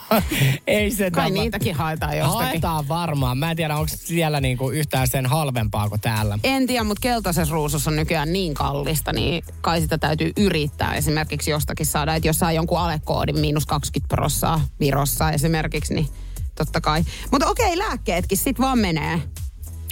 Ei 0.66 0.90
se 0.90 1.10
Kai 1.10 1.28
tava- 1.30 1.32
niitäkin 1.32 1.74
haetaan 1.74 2.18
jostakin. 2.18 2.46
Haetaan 2.46 2.88
varmaan. 2.88 3.38
Mä 3.38 3.50
en 3.50 3.56
tiedä, 3.56 3.76
onko 3.76 3.92
siellä 3.94 4.40
niinku 4.40 4.70
yhtään 4.70 5.08
sen 5.08 5.26
halvempaa 5.26 5.88
kuin 5.88 6.00
täällä. 6.00 6.38
En 6.44 6.66
tiedä, 6.66 6.84
mutta 6.84 7.00
keltaisessa 7.00 7.54
ruusussa 7.54 7.90
on 7.90 7.96
nykyään 7.96 8.32
niin 8.32 8.54
kallista, 8.54 9.12
niin 9.12 9.44
kai 9.60 9.80
sitä 9.80 9.98
täytyy 9.98 10.32
yrittää 10.36 10.94
esimerkiksi 10.94 11.50
jostakin 11.50 11.86
saada. 11.86 12.14
Että 12.14 12.28
jos 12.28 12.38
saa 12.38 12.52
jonkun 12.52 12.78
alekoodin 12.78 13.38
miinus 13.38 13.66
20 13.66 14.16
prossaa 14.16 14.60
Virossa 14.80 15.30
esimerkiksi, 15.30 15.94
niin 15.94 16.08
totta 16.54 16.80
kai. 16.80 17.04
Mutta 17.30 17.46
okei, 17.46 17.78
lääkkeetkin 17.78 18.38
sit 18.38 18.60
vaan 18.60 18.78
menee 18.78 19.22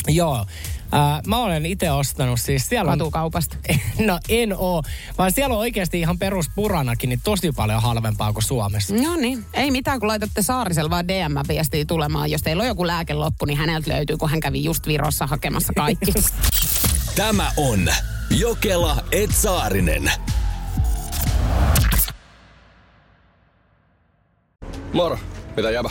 Joo. 0.09 0.47
Äh, 0.95 1.23
mä 1.27 1.39
olen 1.39 1.67
itse 1.67 1.91
ostanut 1.91 2.41
siis 2.41 2.69
siellä 2.69 2.93
on... 2.93 2.99
katukaupasta. 2.99 3.57
No 3.99 4.19
en 4.29 4.57
oo, 4.57 4.83
vaan 5.19 5.33
siellä 5.33 5.55
on 5.55 5.61
oikeasti 5.61 6.01
ihan 6.01 6.19
peruspuranakin 6.19 7.09
niin 7.09 7.21
tosi 7.25 7.53
paljon 7.53 7.83
halvempaa 7.83 8.33
kuin 8.33 8.43
Suomessa. 8.43 8.95
No 8.95 9.17
niin, 9.17 9.45
ei 9.55 9.71
mitään, 9.71 10.01
kun 10.01 10.09
laitatte 10.09 10.43
Saarisella 10.43 10.91
vaan 10.91 11.09
DM-viestiä 11.09 11.85
tulemaan. 11.85 12.31
Jos 12.31 12.43
teillä 12.43 12.61
on 12.61 12.67
joku 12.67 12.87
lääke 12.87 13.15
loppu, 13.15 13.45
niin 13.45 13.59
häneltä 13.59 13.91
löytyy, 13.91 14.17
kun 14.17 14.31
hän 14.31 14.41
kävi 14.41 14.65
just 14.65 14.87
Virossa 14.87 15.27
hakemassa 15.27 15.73
kaikki. 15.77 16.13
Tämä 17.17 17.53
on 17.57 17.89
Jokela 18.31 18.97
Etsaarinen. 19.13 20.13
Moro, 24.93 25.19
mitä 25.57 25.71
jäbä? 25.71 25.91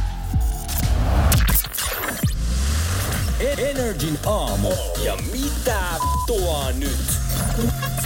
Energin 3.41 4.19
aamu. 4.25 4.69
Ja 5.05 5.17
mitä 5.31 5.81
tuo 6.27 6.71
nyt? 6.71 7.19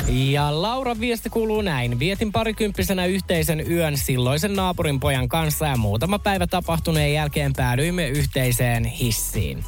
Ja 0.07 0.61
Laura 0.61 0.99
viesti 0.99 1.29
kuuluu 1.29 1.61
näin. 1.61 1.99
Vietin 1.99 2.31
parikymppisenä 2.31 3.05
yhteisen 3.05 3.71
yön 3.71 3.97
silloisen 3.97 4.55
naapurin 4.55 4.99
pojan 4.99 5.29
kanssa 5.29 5.65
ja 5.65 5.77
muutama 5.77 6.19
päivä 6.19 6.47
tapahtuneen 6.47 7.13
jälkeen 7.13 7.53
päädyimme 7.53 8.07
yhteiseen 8.07 8.85
hissiin. 8.85 9.63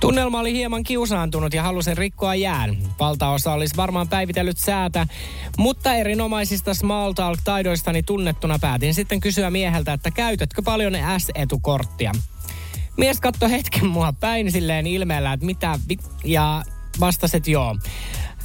Tunnelma 0.00 0.40
oli 0.40 0.52
hieman 0.52 0.82
kiusaantunut 0.82 1.54
ja 1.54 1.62
halusin 1.62 1.96
rikkoa 1.96 2.34
jään. 2.34 2.76
Valtaosa 3.00 3.52
olisi 3.52 3.76
varmaan 3.76 4.08
päivitellyt 4.08 4.58
säätä, 4.58 5.06
mutta 5.58 5.94
erinomaisista 5.94 6.74
small 6.74 7.12
talk-taidoistani 7.12 8.02
tunnettuna 8.02 8.58
päätin 8.58 8.94
sitten 8.94 9.20
kysyä 9.20 9.50
mieheltä, 9.50 9.92
että 9.92 10.10
käytätkö 10.10 10.62
paljon 10.62 10.92
S-etukorttia. 11.18 12.12
Mies 12.96 13.20
katsoi 13.20 13.50
hetken 13.50 13.86
mua 13.86 14.12
päin 14.12 14.52
silleen 14.52 14.86
ilmeellä, 14.86 15.32
että 15.32 15.46
mitä, 15.46 15.78
vi- 15.88 15.98
ja 16.24 16.62
vastasi, 17.00 17.36
että 17.36 17.50
joo. 17.50 17.76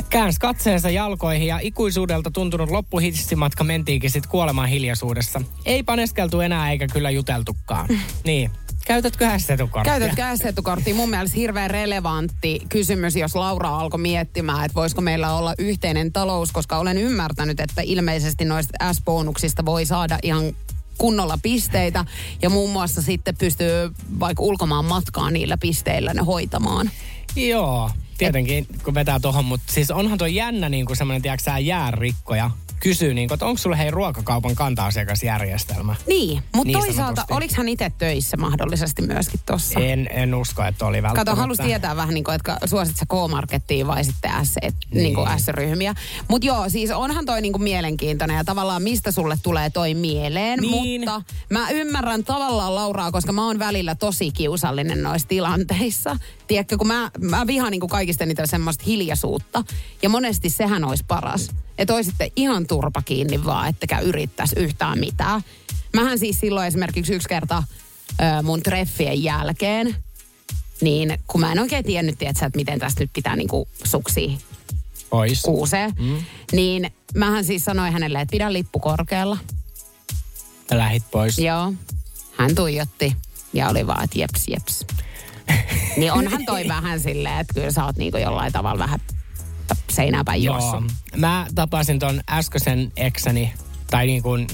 Käänsi 0.10 0.40
katseensa 0.40 0.90
jalkoihin 0.90 1.48
ja 1.48 1.60
ikuisuudelta 1.62 2.32
tuntunut 2.32 2.70
loppuhissimatka 2.70 3.64
mentiinkin 3.64 4.12
sitten 4.12 4.32
kuolemaan 4.32 4.70
hiljaisuudessa. 4.70 5.42
Ei 5.66 5.84
paneskeltu 5.84 6.42
enää 6.42 6.72
eikä 6.72 6.88
kyllä 6.88 7.10
juteltukaan. 7.10 7.88
niin. 8.26 8.52
Käytätkö 8.86 9.40
S-etukorttia? 9.40 10.00
Käytätkö 10.00 10.38
S-etukorttia? 10.38 10.96
Mun 10.96 11.10
mielestä 11.10 11.38
hirveän 11.38 11.72
relevantti 11.72 12.62
kysymys, 12.70 13.16
jos 13.16 13.36
Laura 13.36 13.70
alkoi 13.80 14.00
miettimään, 14.00 14.66
että 14.66 14.76
voisiko 14.76 15.02
meillä 15.02 15.34
olla 15.34 15.54
yhteinen 15.58 16.14
talous, 16.14 16.52
koska 16.52 16.78
olen 16.78 16.98
ymmärtänyt, 16.98 17.60
että 17.60 17.82
ilmeisesti 17.82 18.46
noista 18.46 18.94
S-bonuksista 18.94 19.66
voi 19.66 19.86
saada 19.86 20.20
ihan 20.24 20.44
kunnolla 21.00 21.40
pisteitä 21.44 22.06
ja 22.42 22.50
muun 22.50 22.70
muassa 22.70 23.02
sitten 23.02 23.38
pystyy 23.38 23.92
vaikka 24.20 24.44
ulkomaan 24.44 24.86
matkaa 24.86 25.32
niillä 25.32 25.58
pisteillä 25.58 26.14
ne 26.14 26.22
hoitamaan. 26.22 26.92
Joo, 27.36 27.92
tietenkin 28.18 28.68
kun 28.84 28.94
vetää 28.94 29.20
tuohon, 29.20 29.46
mutta 29.46 29.74
siis 29.74 29.92
onhan 29.92 30.18
tuo 30.18 30.28
jännä 30.28 30.70
niin 30.70 30.86
kuin 30.86 30.98
semmoinen, 30.98 31.22
tiedätkö 31.22 31.52
jäärikkoja 31.60 32.52
kysyy, 32.80 33.14
niin 33.14 33.28
kuin, 33.28 33.36
että 33.36 33.46
onko 33.46 33.58
sulla 33.58 33.76
hei 33.76 33.92
ruokakaupan 33.92 34.56
kanta-asiakasjärjestelmä? 34.56 35.96
Niin, 36.08 36.44
mutta 36.56 36.78
Niin 36.78 36.80
toisaalta, 36.80 37.26
oliko 37.30 37.54
hän 37.58 37.70
itse 37.70 37.92
töissä 37.98 38.38
mahdollisesti 38.38 39.02
myöskin 39.02 39.40
tossa? 39.46 39.80
En, 39.80 40.10
en 40.12 40.36
usko, 40.36 40.64
että 40.64 40.86
oli 40.86 41.04
välttämättä. 41.04 41.32
Kato, 41.32 41.42
halus 41.42 41.58
tietää 41.58 41.96
vähän, 41.96 42.14
niin 42.14 42.24
kuin, 42.24 42.36
että 42.36 42.58
suosit 42.66 42.98
sä 42.98 43.06
K-markettiin 43.06 43.88
vai 43.88 44.04
sitten 44.04 44.32
S, 44.46 44.58
et, 44.62 44.76
niin. 44.92 45.04
Niin 45.04 45.16
kuin 45.16 45.28
S-ryhmiä. 45.40 45.96
Mutta 46.28 46.48
joo, 46.48 46.70
siis 46.70 46.92
onhan 46.92 47.26
toi 47.26 47.42
niin 47.42 47.52
kuin 47.52 47.64
mielenkiintoinen 47.64 48.38
ja 48.38 48.44
tavallaan 48.44 48.84
mistä 48.84 49.12
sulle 49.12 49.38
tulee 49.44 49.70
toi 49.70 49.94
mieleen. 49.94 50.60
Niin. 50.60 51.02
Mutta 51.02 51.22
mä 51.50 51.70
ymmärrän 51.70 52.24
tavallaan 52.24 52.76
Lauraa, 52.76 53.12
koska 53.12 53.32
mä 53.32 53.46
oon 53.46 53.60
välillä 53.60 53.96
tosi 53.96 54.32
kiusallinen 54.32 55.04
noissa 55.04 55.28
tilanteissa. 55.28 56.18
Tiedätkö, 56.50 56.78
kun 56.78 56.88
mä, 56.88 57.12
mä 57.20 57.48
vihaan 57.48 57.72
niin 57.72 57.80
kuin 57.80 57.90
kaikista 57.90 58.26
niitä 58.26 58.48
semmoista 58.48 58.84
hiljaisuutta. 58.88 59.64
Ja 60.02 60.10
monesti 60.10 60.50
sehän 60.50 60.84
olisi 60.84 61.04
paras. 61.08 61.50
Että 61.78 61.94
olisitte 61.94 62.32
ihan 62.36 62.68
turpa 62.68 63.02
kiinni 63.02 63.46
vaan, 63.46 63.70
ettekä 63.70 64.00
yrittäisi 64.00 64.60
yhtään 64.60 65.00
mitään. 65.00 65.42
Mähän 65.94 66.20
siis 66.20 66.40
silloin 66.40 66.68
esimerkiksi 66.68 67.14
yksi 67.14 67.30
kerta 67.30 67.64
ö, 68.22 68.44
mun 68.44 68.64
treffien 68.64 69.24
jälkeen, 69.24 69.96
niin 70.82 71.20
kun 71.28 71.42
mä 71.42 71.52
en 71.52 71.60
oikein 71.60 71.86
tiennyt, 71.86 72.18
tiedätkö, 72.18 72.46
että 72.46 72.58
miten 72.58 72.80
tästä 72.80 73.04
nyt 73.04 73.10
pitää 73.14 73.36
niinku 73.36 73.68
suksi 73.84 74.38
Ois. 75.12 75.42
kuusee, 75.42 75.88
mm. 76.00 76.18
niin 76.52 76.92
mähän 77.16 77.46
siis 77.46 77.66
sanoin 77.66 77.94
hänelle, 77.94 78.22
että 78.22 78.32
pidä 78.32 78.54
lippu 78.54 78.80
korkealla. 78.80 79.38
Lähit 80.72 81.04
pois. 81.12 81.40
Joo. 81.40 81.74
Hän 82.38 82.56
tuijotti 82.56 83.16
ja 83.54 83.70
oli 83.70 83.88
vaan, 83.88 84.04
että 84.04 84.20
jeps, 84.20 84.48
jeps. 84.48 84.86
Niin 85.98 86.14
onhan 86.14 86.46
toi 86.46 86.68
vähän 86.68 87.00
silleen, 87.00 87.40
että 87.40 87.54
kyllä 87.54 87.72
sä 87.72 87.86
oot 87.86 87.98
niinku 87.98 88.18
jollain 88.18 88.54
tavalla 88.54 88.80
vähän 88.80 89.00
seinäpäin 89.90 90.44
Joo. 90.44 90.56
juossut. 90.60 90.92
Mä 91.16 91.48
tapasin 91.56 92.00
ton 92.00 92.22
äskeisen 92.30 92.92
eksäni, 92.98 93.54
tai 93.92 94.06
niin 94.08 94.24
kuin 94.24 94.48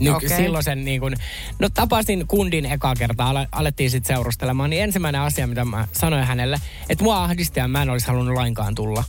Nyky- 0.00 0.26
okay. 0.26 0.36
silloin 0.36 0.84
niin 0.84 1.00
kun, 1.00 1.14
no 1.58 1.68
tapasin 1.68 2.26
kundin 2.26 2.66
ekaa 2.66 2.94
kertaa, 2.94 3.28
ale, 3.30 3.48
alettiin 3.52 3.90
sitten 3.90 4.16
seurustelemaan, 4.16 4.70
niin 4.70 4.82
ensimmäinen 4.82 5.20
asia, 5.20 5.46
mitä 5.46 5.64
mä 5.64 5.88
sanoin 5.92 6.24
hänelle, 6.24 6.60
että 6.88 7.04
mua 7.04 7.24
ahdisti 7.24 7.60
ja 7.60 7.68
mä 7.68 7.82
en 7.82 7.90
olisi 7.90 8.06
halunnut 8.06 8.34
lainkaan 8.34 8.74
tulla. 8.74 9.04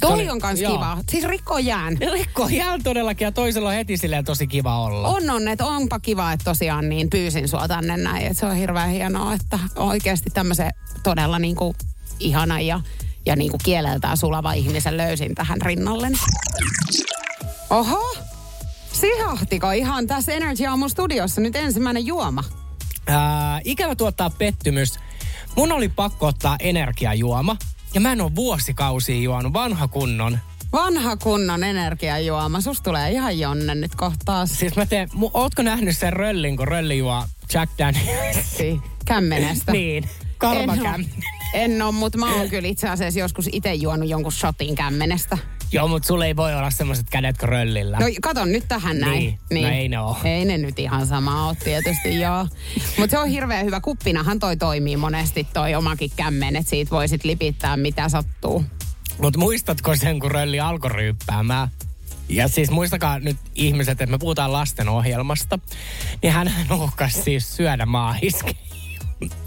Toi 0.00 0.12
oli- 0.12 0.30
on 0.30 0.38
kans 0.38 0.60
joo. 0.60 0.72
kiva. 0.72 0.98
Siis 1.10 1.24
rikkoo 1.24 1.58
jään. 1.58 1.96
Rikko 2.12 2.48
jääl 2.48 2.80
todellakin 2.84 3.24
ja 3.24 3.32
toisella 3.32 3.68
on 3.68 3.74
heti 3.74 3.96
silleen 3.96 4.24
tosi 4.24 4.46
kiva 4.46 4.78
olla. 4.84 5.08
On 5.08 5.30
on, 5.30 5.48
että 5.48 5.66
onpa 5.66 5.98
kiva, 6.00 6.32
että 6.32 6.44
tosiaan 6.44 6.88
niin 6.88 7.10
pyysin 7.10 7.48
sua 7.48 7.68
tänne 7.68 7.96
näin. 7.96 8.26
Että 8.26 8.40
se 8.40 8.46
on 8.46 8.56
hirveän 8.56 8.90
hienoa, 8.90 9.34
että 9.34 9.58
oikeasti 9.76 10.30
tämmöisen 10.30 10.70
todella 11.02 11.38
niin 11.38 11.56
kuin 11.56 11.74
ihana 12.20 12.60
ja, 12.60 12.80
ja 13.26 13.36
niin 13.36 13.50
kuin 13.50 13.60
kieleltään 13.64 14.16
sulava 14.16 14.52
ihmisen 14.52 14.96
löysin 14.96 15.34
tähän 15.34 15.62
rinnalleni. 15.62 16.16
Oho, 17.70 18.16
sihahtiko 18.92 19.70
ihan 19.70 20.06
tässä 20.06 20.32
Energy 20.32 20.66
Aamun 20.66 20.90
studiossa 20.90 21.40
nyt 21.40 21.56
ensimmäinen 21.56 22.06
juoma? 22.06 22.44
Ää, 23.06 23.60
ikävä 23.64 23.94
tuottaa 23.96 24.30
pettymys. 24.30 24.94
Mun 25.56 25.72
oli 25.72 25.88
pakko 25.88 26.26
ottaa 26.26 26.56
energiajuoma. 26.60 27.56
Ja 27.94 28.00
mä 28.00 28.12
en 28.12 28.20
ole 28.20 28.34
vuosikausia 28.34 29.20
juonut 29.20 29.52
vanha 29.52 29.88
kunnon. 29.88 30.38
Vanha 30.72 31.16
kunnon 31.16 31.64
energiajuoma. 31.64 32.60
Susta 32.60 32.84
tulee 32.84 33.10
ihan 33.10 33.38
jonne 33.38 33.74
nyt 33.74 33.94
kohtaa. 33.94 34.46
Siis 34.46 34.76
mä 34.76 34.86
teen, 34.86 35.08
mu, 35.12 35.30
ootko 35.34 35.62
nähnyt 35.62 35.96
sen 35.96 36.12
röllin, 36.12 36.56
kun 36.56 36.68
rölli 36.68 36.98
juo 36.98 37.24
Jack 37.54 37.72
Daniels? 37.78 38.58
Kämmenestä. 39.04 39.72
niin, 39.80 40.08
karma 40.38 40.74
En. 40.74 41.06
En 41.54 41.82
ole, 41.82 41.92
mutta 41.92 42.18
mä 42.18 42.34
oon 42.34 42.48
kyllä 42.48 42.68
itse 42.68 42.88
asiassa 42.88 43.20
joskus 43.20 43.48
itse 43.52 43.74
juonut 43.74 44.08
jonkun 44.08 44.32
shotin 44.32 44.74
kämmenestä. 44.74 45.38
Joo, 45.72 45.88
mutta 45.88 46.06
sulla 46.06 46.26
ei 46.26 46.36
voi 46.36 46.54
olla 46.54 46.70
semmoiset 46.70 47.06
kädet 47.10 47.38
kuin 47.38 47.48
röllillä. 47.48 47.98
No 47.98 48.06
kato 48.22 48.44
nyt 48.44 48.64
tähän 48.68 48.98
näin. 48.98 49.38
Niin, 49.50 49.64
no 49.64 49.74
ei 49.74 49.88
ne 49.88 50.00
oo. 50.00 50.16
Ei 50.24 50.44
ne 50.44 50.58
nyt 50.58 50.78
ihan 50.78 51.06
sama 51.06 51.48
ole 51.48 51.56
tietysti, 51.64 52.20
joo. 52.20 52.46
Mutta 52.98 53.10
se 53.10 53.18
on 53.18 53.28
hirveän 53.28 53.66
hyvä. 53.66 53.80
Kuppinahan 53.80 54.38
toi 54.38 54.56
toimii 54.56 54.96
monesti 54.96 55.46
toi 55.54 55.74
omakin 55.74 56.10
kämmen, 56.16 56.56
että 56.56 56.70
siitä 56.70 56.90
voisit 56.90 57.24
lipittää 57.24 57.76
mitä 57.76 58.08
sattuu. 58.08 58.64
Mutta 59.22 59.38
muistatko 59.38 59.96
sen, 59.96 60.20
kun 60.20 60.30
rölli 60.30 60.60
alkoi 60.60 60.90
ryyppäämään? 60.90 61.68
Ja 62.28 62.48
siis 62.48 62.70
muistakaa 62.70 63.18
nyt 63.18 63.36
ihmiset, 63.54 64.00
että 64.00 64.06
me 64.06 64.18
puhutaan 64.18 64.52
lasten 64.52 64.88
ohjelmasta. 64.88 65.58
Niin 66.22 66.32
hän 66.32 66.52
uhkasi 66.72 67.22
siis 67.22 67.56
syödä 67.56 67.86
maahiske. 67.86 68.54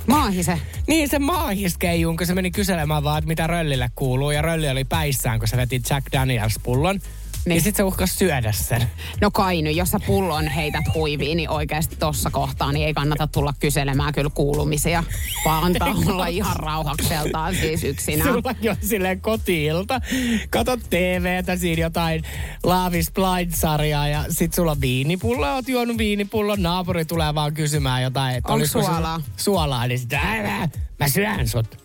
Maahise. 0.08 0.60
Niin 0.88 1.10
se 1.10 1.20
maahiskeijun, 1.20 2.18
kun 2.18 2.28
se 2.28 2.34
meni 2.34 2.52
kyselemään 2.52 3.04
vaan, 3.04 3.18
että 3.18 3.28
mitä 3.28 3.48
röllille 3.48 3.90
kuuluu. 3.96 4.32
Ja 4.32 4.42
rölli 4.42 4.70
oli 4.70 4.84
päissään, 4.86 5.40
kun 5.40 5.48
se 5.48 5.58
veti 5.58 5.82
Jack 5.90 6.08
Daniels-pullon. 6.12 7.00
Niin, 7.46 7.50
niin 7.50 7.62
sit 7.62 7.76
se 7.76 7.84
uhkasi 7.84 8.16
syödä 8.16 8.52
sen. 8.52 8.84
No 9.22 9.32
kai 9.32 9.62
nyt, 9.62 9.76
jos 9.76 9.90
sä 9.90 10.00
pullon 10.08 10.48
heität 10.48 10.86
huiviin, 10.94 11.38
niin 11.38 11.50
oikeasti 11.50 11.96
tossa 11.96 12.30
kohtaa 12.30 12.72
niin 12.72 12.88
ei 12.88 12.94
kannata 12.94 13.28
tulla 13.28 13.54
kyselemään 13.60 14.14
kyllä 14.14 14.30
kuulumisia, 14.34 15.04
vaan 15.46 15.64
antaa 15.64 15.96
olla 16.06 16.28
ihan 16.28 16.56
rauhakseltaan 16.56 17.56
siis 17.56 17.84
yksinään. 17.84 18.30
Sulla 18.30 18.56
on 18.70 18.76
silleen 18.82 19.22
kotiilta. 19.22 20.02
Katot 20.50 20.80
TVtä, 20.90 21.58
siinä 21.58 21.82
jotain 21.82 22.24
Love 22.64 23.00
is 23.00 23.12
Blind-sarjaa 23.12 24.08
ja 24.08 24.26
sit 24.30 24.54
sulla 24.54 24.72
on 24.72 24.82
viinipullo, 24.82 25.54
oot 25.56 25.68
juonut 25.68 25.98
viinipullon, 25.98 26.64
naapuri 26.64 27.06
tulee 27.06 27.36
vaan 27.36 27.54
kysymään 27.54 28.04
jotain. 28.04 28.36
Että 28.36 28.54
sulla 28.54 28.66
suolaa? 28.66 29.22
Suolaa, 29.38 29.88
niin 29.88 30.00
sitä, 30.00 30.20
älä, 30.20 30.70
mä 31.00 31.08
syön 31.08 31.48
sut. 31.48 31.78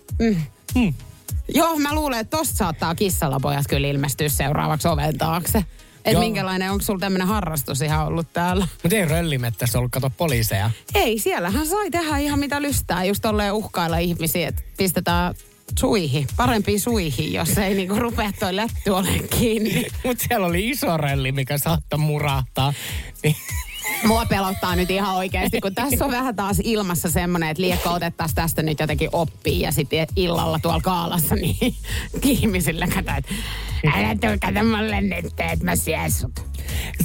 Joo, 1.54 1.78
mä 1.78 1.94
luulen, 1.94 2.18
että 2.18 2.36
tosta 2.36 2.54
saattaa 2.54 2.94
kissalapojat 2.94 3.66
kyllä 3.68 3.88
ilmestyä 3.88 4.28
seuraavaksi 4.28 4.88
oven 4.88 5.18
taakse. 5.18 5.58
Että 5.58 6.10
Joo. 6.10 6.20
minkälainen, 6.20 6.70
onko 6.70 6.84
sulla 6.84 7.00
tämmöinen 7.00 7.28
harrastus 7.28 7.82
ihan 7.82 8.06
ollut 8.06 8.32
täällä? 8.32 8.68
Mutta 8.82 8.96
ei 8.96 9.04
röllimettässä 9.04 9.78
ollut, 9.78 9.92
kato 9.92 10.10
poliiseja. 10.10 10.70
Ei, 10.94 11.18
siellähän 11.18 11.66
sai 11.66 11.90
tehdä 11.90 12.18
ihan 12.18 12.38
mitä 12.38 12.62
lystää. 12.62 13.04
Just 13.04 13.22
tolleen 13.22 13.52
uhkailla 13.52 13.98
ihmisiä, 13.98 14.48
että 14.48 14.62
pistetään 14.76 15.34
suihin, 15.78 16.26
parempiin 16.36 16.80
suihin, 16.80 17.32
jos 17.32 17.58
ei 17.58 17.74
niinku 17.74 17.94
rupea 17.94 18.32
toi 18.40 18.56
lätty 18.56 18.90
olemaan 18.90 19.28
kiinni. 19.38 19.86
Mutta 20.04 20.24
siellä 20.28 20.46
oli 20.46 20.68
iso 20.68 20.96
rölli, 20.96 21.32
mikä 21.32 21.58
saattoi 21.58 21.98
murahtaa. 21.98 22.72
Niin, 23.22 23.36
Mua 24.06 24.26
pelottaa 24.26 24.76
nyt 24.76 24.90
ihan 24.90 25.14
oikeasti, 25.16 25.60
kun 25.60 25.74
tässä 25.74 26.04
on 26.04 26.10
vähän 26.10 26.36
taas 26.36 26.56
ilmassa 26.64 27.10
semmoinen, 27.10 27.48
että 27.48 27.62
liekko 27.62 27.90
otettaisiin 27.90 28.36
tästä 28.36 28.62
nyt 28.62 28.80
jotenkin 28.80 29.08
oppia 29.12 29.68
ja 29.68 29.72
sitten 29.72 30.06
illalla 30.16 30.58
tuolla 30.58 30.80
kaalassa 30.80 31.34
niin 31.34 31.74
ihmisille 32.22 32.86
kato, 32.86 33.10
että 33.18 33.34
älä 33.94 34.14
tuu 34.14 34.38
kato 34.40 34.64
mulle 34.64 35.00
nyt, 35.00 35.26
että 35.26 35.64
mä 35.64 35.76
syön 35.76 36.10
sut. 36.12 36.40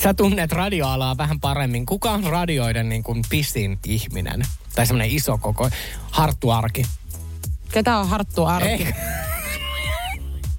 sä 0.04 0.14
tunnet 0.14 0.52
radioalaa 0.52 1.18
vähän 1.18 1.40
paremmin. 1.40 1.86
Kuka 1.86 2.12
on 2.12 2.24
radioiden 2.24 2.90
niin 2.90 3.04
kuin 3.04 3.24
pisin 3.30 3.80
ihminen? 3.86 4.44
Tai 4.76 4.86
semmoinen 4.86 5.16
iso 5.16 5.38
koko 5.38 5.70
harttuarki. 6.12 6.86
Ketä 7.72 7.98
on 7.98 8.10
Harttu 8.10 8.46
Arki? 8.46 8.70
Ei. 8.70 8.94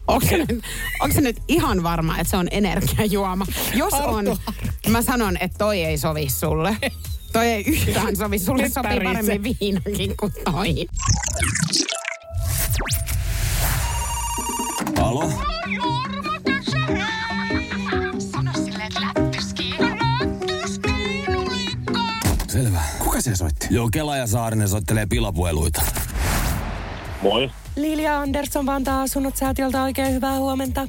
Onko 0.08 0.26
se, 0.28 0.36
nyt, 0.36 0.64
onko 1.00 1.14
se 1.14 1.20
nyt 1.20 1.36
ihan 1.48 1.82
varma, 1.82 2.18
että 2.18 2.30
se 2.30 2.36
on 2.36 2.48
energiajuoma? 2.50 3.46
Jos 3.74 3.92
on, 3.92 4.24
mä 4.88 5.02
sanon, 5.02 5.36
että 5.40 5.58
toi 5.58 5.84
ei 5.84 5.98
sovi 5.98 6.28
sulle. 6.30 6.76
Toi 7.32 7.46
ei 7.46 7.64
yhtään 7.66 8.16
sovi. 8.16 8.38
Sulle 8.38 8.62
Nyt 8.62 8.72
sopii 8.72 9.00
paremmin 9.04 9.42
viinakin 9.42 10.16
kuin 10.16 10.32
toi. 10.44 10.74
Alo? 15.00 15.32
Selvä. 22.48 22.80
Kuka 22.98 23.20
se 23.20 23.36
soitti? 23.36 23.66
Joo, 23.70 23.88
Kela 23.92 24.16
ja 24.16 24.26
Saarinen 24.26 24.68
soittelee 24.68 25.06
pilapueluita. 25.06 25.82
Moi. 27.24 27.50
Lilia 27.76 28.20
Andersson 28.20 28.66
Vantaa 28.66 29.02
Asunnot 29.02 29.36
säätiöltä 29.36 29.82
oikein 29.82 30.12
hyvää 30.12 30.38
huomenta. 30.38 30.88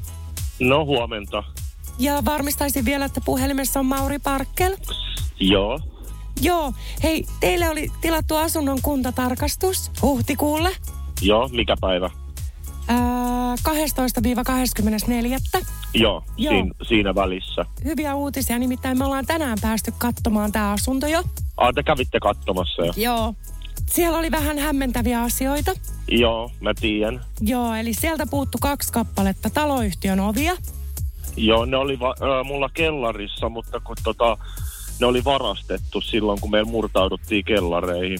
No 0.60 0.84
huomenta. 0.84 1.42
Ja 1.98 2.24
varmistaisin 2.24 2.84
vielä, 2.84 3.04
että 3.04 3.20
puhelimessa 3.24 3.80
on 3.80 3.86
Mauri 3.86 4.18
Parkkel. 4.18 4.76
Joo. 5.40 5.80
Joo, 6.42 6.72
hei, 7.02 7.24
teille 7.40 7.70
oli 7.70 7.88
tilattu 8.00 8.36
asunnon 8.36 8.78
kuntatarkastus 8.82 9.90
huhtikuulle 10.02 10.70
Joo, 11.22 11.48
mikä 11.48 11.76
päivä? 11.80 12.10
ää, 12.88 13.54
12-24. 13.54 13.58
Joo, 15.94 16.24
Joo. 16.36 16.52
Siin, 16.52 16.72
siinä 16.88 17.14
välissä. 17.14 17.64
Hyviä 17.84 18.14
uutisia, 18.14 18.58
nimittäin 18.58 18.98
me 18.98 19.04
ollaan 19.04 19.26
tänään 19.26 19.58
päästy 19.60 19.92
katsomaan 19.98 20.52
tämä 20.52 20.70
asunto 20.72 21.06
jo. 21.06 21.22
Ah, 21.56 21.74
te 21.74 21.82
kävitte 21.82 22.20
katsomassa 22.20 22.84
jo. 22.86 22.92
Joo. 22.96 23.34
Siellä 23.90 24.18
oli 24.18 24.30
vähän 24.30 24.58
hämmentäviä 24.58 25.22
asioita. 25.22 25.72
Joo, 26.08 26.50
mä 26.60 26.72
tiedän. 26.80 27.24
Joo, 27.40 27.74
eli 27.74 27.94
sieltä 27.94 28.26
puuttu 28.30 28.58
kaksi 28.60 28.92
kappaletta 28.92 29.50
taloyhtiön 29.50 30.20
ovia. 30.20 30.56
Joo, 31.36 31.64
ne 31.64 31.76
oli 31.76 31.98
va- 32.00 32.14
äh, 32.22 32.44
mulla 32.46 32.68
kellarissa, 32.74 33.48
mutta 33.48 33.80
kun 33.80 33.96
tota, 34.04 34.38
ne 35.00 35.06
oli 35.06 35.24
varastettu 35.24 36.00
silloin, 36.00 36.40
kun 36.40 36.50
me 36.50 36.64
murtauduttiin 36.64 37.44
kellareihin. 37.44 38.18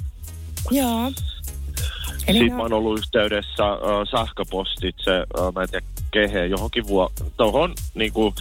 Joo. 0.70 1.12
Eli 2.26 2.38
Sitten 2.38 2.56
mä 2.56 2.62
oon 2.62 2.72
ollut 2.72 2.98
yhteydessä 2.98 3.62
äh, 3.72 3.78
sähköpostitse, 4.10 5.10
äh, 5.16 5.52
mä 5.54 5.62
en 5.62 5.68
tiedä 5.70 5.86
keheen, 6.10 6.50
johonkin 6.50 6.86
vuo... 6.86 7.12
Tohon, 7.36 7.74
niin 7.94 8.12
kuin, 8.12 8.34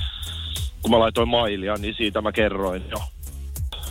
kun 0.81 0.91
mä 0.91 0.99
laitoin 0.99 1.29
mailia, 1.29 1.75
niin 1.77 1.95
siitä 1.97 2.21
mä 2.21 2.31
kerroin 2.31 2.83
jo. 2.91 2.97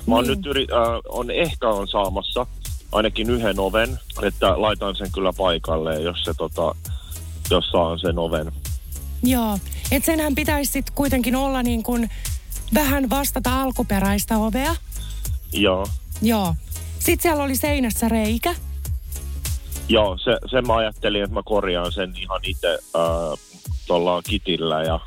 Mä 0.06 0.14
oon 0.14 0.24
Niin. 0.24 0.36
nyt 0.36 0.46
yri, 0.46 0.66
äh, 0.72 1.00
on 1.08 1.30
ehkä 1.30 1.68
on 1.68 1.88
saamassa 1.88 2.46
ainakin 2.94 3.30
yhden 3.30 3.60
oven, 3.60 3.98
että 4.22 4.60
laitan 4.62 4.96
sen 4.96 5.12
kyllä 5.12 5.32
paikalle, 5.32 6.00
jos 6.00 6.24
se 6.24 6.34
tota, 6.34 6.74
jos 7.50 7.64
saan 7.70 7.98
sen 7.98 8.18
oven. 8.18 8.52
Joo, 9.22 9.58
että 9.90 10.06
senhän 10.06 10.34
pitäisi 10.34 10.72
sit 10.72 10.90
kuitenkin 10.90 11.36
olla 11.36 11.62
niin 11.62 11.82
kuin 11.82 12.10
vähän 12.74 13.10
vastata 13.10 13.62
alkuperäistä 13.62 14.38
ovea. 14.38 14.76
Joo, 15.52 15.86
Joo. 16.22 16.54
Sitten 16.98 17.22
siellä 17.22 17.42
oli 17.44 17.56
seinässä 17.56 18.08
reikä. 18.08 18.54
joo 19.88 20.18
se, 20.18 20.36
sen 20.50 20.66
mä 20.66 20.76
ajattelin, 20.76 21.22
että 21.22 21.34
mä 21.34 21.42
korjaan 21.44 21.92
sen 21.92 22.14
ihan 22.16 22.40
itse 22.42 22.78
äh, 22.96 23.38
tuolla 23.86 24.22
kitillä 24.22 24.82
ja 24.82 25.00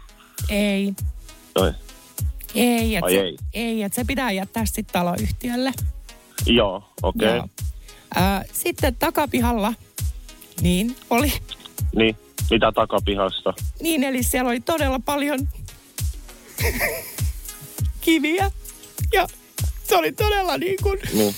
Ei, 0.50 0.94
Toi. 1.54 1.74
ei, 2.56 2.96
että 2.96 3.10
se, 3.12 3.20
ei? 3.22 3.38
ei, 3.54 3.84
et 3.84 3.94
se 3.94 4.04
pitää 4.08 4.32
jättää 4.32 4.66
sitten 4.66 4.86
taloyhtiölle. 4.94 5.72
Joo, 6.46 6.90
okei. 7.04 7.36
Joo. 7.36 7.48
Ää, 8.20 8.44
sitten 8.54 8.96
takapihalla, 8.96 9.74
niin 10.62 10.96
oli, 11.10 11.34
Niin, 11.96 12.18
mitä 12.52 12.72
takapihasta? 12.72 13.54
niin 13.82 14.04
eli 14.04 14.24
siellä 14.24 14.50
oli 14.50 14.60
todella 14.60 15.00
paljon 15.06 15.40
kiviä. 18.02 18.52
Ja 19.14 19.28
se 19.84 19.96
oli 19.96 20.12
todella 20.12 20.58
niin 20.58 20.78
kuin 20.84 21.00
Niin, 21.14 21.36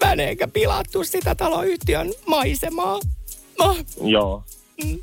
väneekä 0.00 0.48
pilattu 0.48 1.04
sitä 1.04 1.34
taloyhtiön 1.34 2.12
maisemaa. 2.26 2.98
No, 3.58 3.76
joo. 4.04 4.44
Mm. 4.84 4.98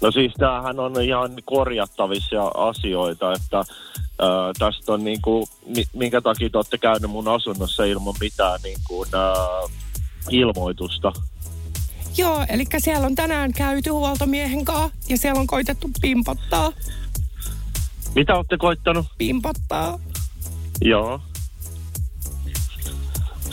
No 0.00 0.10
siis 0.10 0.32
tämähän 0.38 0.80
on 0.80 1.02
ihan 1.02 1.30
korjattavissa 1.44 2.42
asioita, 2.54 3.32
että 3.32 3.56
ää, 3.56 4.52
tästä 4.58 4.92
on 4.92 5.04
niinku, 5.04 5.48
mi- 5.66 5.84
minkä 5.92 6.20
takia 6.20 6.50
te 6.50 6.58
olette 6.58 6.78
käynyt 6.78 7.10
mun 7.10 7.28
asunnossa 7.28 7.84
ilman 7.84 8.14
mitään 8.20 8.60
niinku, 8.64 9.06
ää, 9.12 9.78
ilmoitusta. 10.30 11.12
Joo, 12.16 12.44
eli 12.48 12.64
siellä 12.78 13.06
on 13.06 13.14
tänään 13.14 13.52
käyty 13.52 13.90
huoltomiehen 13.90 14.64
kanssa 14.64 14.90
ja 15.08 15.18
siellä 15.18 15.40
on 15.40 15.46
koitettu 15.46 15.90
pimpottaa. 16.00 16.72
Mitä 18.14 18.34
olette 18.34 18.56
koittanut? 18.56 19.06
Pimpottaa. 19.18 19.98
Joo. 20.80 21.20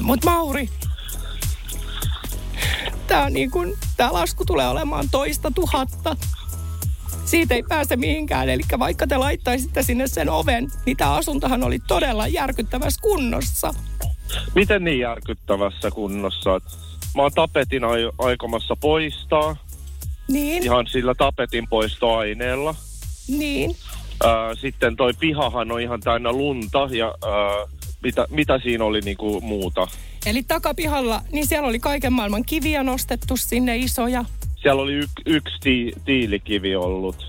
Mut 0.01 0.25
Mauri, 0.25 0.69
tää, 3.07 3.23
on 3.23 3.33
niin 3.33 3.51
kun, 3.51 3.77
tää 3.97 4.13
lasku 4.13 4.45
tulee 4.45 4.67
olemaan 4.67 5.07
toista 5.11 5.51
tuhatta. 5.51 6.17
Siitä 7.25 7.55
ei 7.55 7.63
pääse 7.63 7.95
mihinkään, 7.95 8.49
eli 8.49 8.61
vaikka 8.79 9.07
te 9.07 9.17
laittaisitte 9.17 9.83
sinne 9.83 10.07
sen 10.07 10.29
oven, 10.29 10.71
niin 10.85 10.97
tämä 10.97 11.13
asuntohan 11.13 11.63
oli 11.63 11.79
todella 11.79 12.27
järkyttävässä 12.27 13.01
kunnossa. 13.01 13.73
Miten 14.55 14.83
niin 14.83 14.99
järkyttävässä 14.99 15.91
kunnossa? 15.91 16.55
Et 16.55 16.63
Mä 17.15 17.21
oon 17.21 17.31
tapetin 17.35 17.83
ai- 17.83 18.11
aikomassa 18.17 18.75
poistaa, 18.75 19.55
Niin, 20.27 20.63
ihan 20.63 20.87
sillä 20.87 21.15
tapetin 21.15 21.67
poistoaineella. 21.67 22.75
niin. 23.27 23.75
Ää, 24.25 24.55
sitten 24.55 24.95
toi 24.95 25.13
pihahan 25.19 25.71
on 25.71 25.81
ihan 25.81 25.99
täynnä 25.99 26.31
lunta 26.31 26.89
ja 26.91 27.05
ää, 27.07 27.67
mitä, 28.03 28.27
mitä 28.29 28.59
siinä 28.63 28.83
oli 28.85 29.01
niinku 29.01 29.41
muuta? 29.41 29.87
Eli 30.25 30.43
takapihalla, 30.43 31.21
niin 31.31 31.47
siellä 31.47 31.67
oli 31.67 31.79
kaiken 31.79 32.13
maailman 32.13 32.43
kiviä 32.45 32.83
nostettu 32.83 33.37
sinne 33.37 33.77
isoja. 33.77 34.25
Siellä 34.61 34.81
oli 34.81 34.93
y- 34.93 35.07
yksi 35.25 35.55
ti- 35.61 35.93
tiilikivi 36.05 36.75
ollut. 36.75 37.27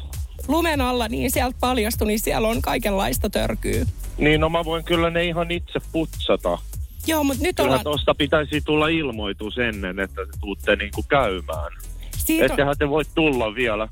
Lumen 0.48 0.80
alla, 0.80 1.08
niin 1.08 1.30
sieltä 1.30 1.56
paljastui, 1.60 2.06
niin 2.06 2.20
siellä 2.20 2.48
on 2.48 2.62
kaikenlaista 2.62 3.30
törkyä. 3.30 3.84
Niin, 4.18 4.40
no 4.40 4.48
mä 4.48 4.64
voin 4.64 4.84
kyllä 4.84 5.10
ne 5.10 5.24
ihan 5.24 5.50
itse 5.50 5.78
putsata. 5.92 6.58
Joo, 7.06 7.24
mutta 7.24 7.42
nyt 7.42 7.56
Kyllä 7.56 7.68
ollaan... 7.68 7.84
tuosta 7.84 8.14
pitäisi 8.14 8.60
tulla 8.60 8.88
ilmoitus 8.88 9.58
ennen, 9.58 10.00
että 10.00 10.26
te 10.26 10.32
tuutte 10.40 10.76
niinku 10.76 11.02
käymään. 11.08 11.72
Siitä 12.16 12.46
Ettehän 12.46 12.76
te 12.78 12.88
voi 12.88 13.04
tulla 13.14 13.54
vielä 13.54 13.88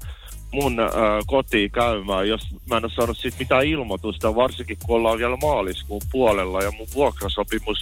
mun 0.51 0.81
äh, 0.81 0.89
kotiin 1.27 1.71
käymään, 1.71 2.29
jos 2.29 2.41
mä 2.71 2.77
en 2.77 2.85
ole 2.85 2.93
saanut 2.97 3.19
siitä 3.19 3.37
mitään 3.39 3.65
ilmoitusta, 3.67 4.35
varsinkin 4.35 4.77
kun 4.87 4.97
ollaan 4.97 5.19
vielä 5.19 5.37
maaliskuun 5.37 6.03
puolella 6.13 6.63
ja 6.63 6.71
mun 6.71 6.87
vuokrasopimus 6.95 7.79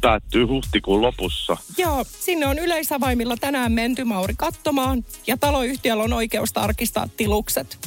päättyy 0.00 0.44
huhtikuun 0.44 1.02
lopussa. 1.02 1.56
joo, 1.78 2.04
sinne 2.04 2.46
on 2.46 2.58
yleisavaimilla 2.58 3.36
tänään 3.36 3.72
menty 3.72 4.04
Mauri 4.04 4.34
katsomaan 4.36 5.04
ja 5.26 5.36
taloyhtiöllä 5.36 6.02
on 6.02 6.12
oikeus 6.12 6.52
tarkistaa 6.52 7.08
tilukset. 7.16 7.78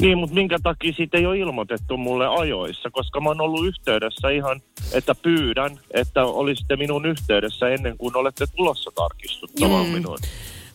Niin, 0.00 0.18
mutta 0.18 0.34
minkä 0.34 0.58
takia 0.62 0.92
siitä 0.92 1.18
ei 1.18 1.26
ole 1.26 1.38
ilmoitettu 1.38 1.96
mulle 1.96 2.26
ajoissa, 2.40 2.90
koska 2.90 3.20
mä 3.20 3.28
oon 3.28 3.40
ollut 3.40 3.66
yhteydessä 3.66 4.30
ihan, 4.30 4.60
että 4.92 5.14
pyydän, 5.14 5.80
että 5.94 6.24
olisitte 6.24 6.76
minun 6.76 7.06
yhteydessä 7.06 7.68
ennen 7.68 7.98
kuin 7.98 8.16
olette 8.16 8.46
tulossa 8.56 8.90
tarkistuttamaan 8.94 9.86
Mm. 9.86 9.92
minun. 9.92 10.18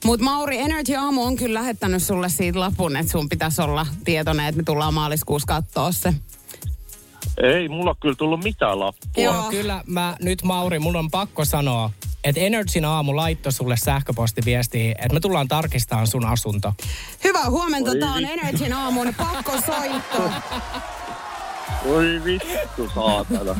Mutta 0.06 0.24
Mauri, 0.24 0.58
Energy 0.58 0.96
Aamu 0.96 1.24
on 1.24 1.36
kyllä 1.36 1.60
lähettänyt 1.60 2.04
sulle 2.04 2.30
siitä 2.30 2.60
lapun, 2.60 2.96
että 2.96 3.12
sun 3.12 3.30
pitäisi 3.30 3.62
olla 3.62 3.88
tietoinen, 4.06 4.46
että 4.46 4.58
me 4.58 4.64
tullaan 4.64 4.94
maaliskuussa 4.94 5.48
katsoa 5.48 5.92
se. 5.92 6.14
Ei 7.44 7.70
mulla 7.70 7.96
kyllä 8.00 8.16
tullut 8.16 8.44
mitään 8.44 8.80
lappua. 8.80 9.24
Joo. 9.24 9.44
Kyllä 9.50 9.84
mä 9.88 10.16
nyt 10.22 10.44
Mauri, 10.44 10.80
mun 10.80 10.96
on 10.96 11.12
pakko 11.12 11.46
sanoa, 11.46 11.90
että 12.24 12.42
Energyn 12.42 12.86
aamu 12.86 13.16
laittoi 13.16 13.52
sulle 13.52 13.78
sähköpostiviestiin, 13.78 14.92
että 14.92 15.14
me 15.14 15.20
tullaan 15.20 15.48
tarkistamaan 15.48 16.08
sun 16.08 16.26
asunto. 16.26 16.74
Hyvää 17.24 17.50
huomenta, 17.50 17.92
tää 18.00 18.14
on 18.14 18.26
Energyn 18.26 18.74
aamun 18.74 19.14
pakko 19.18 19.52
soitto. 19.52 20.32
Oi 21.86 22.22
vittu 22.26 22.92
saatana. 22.96 23.56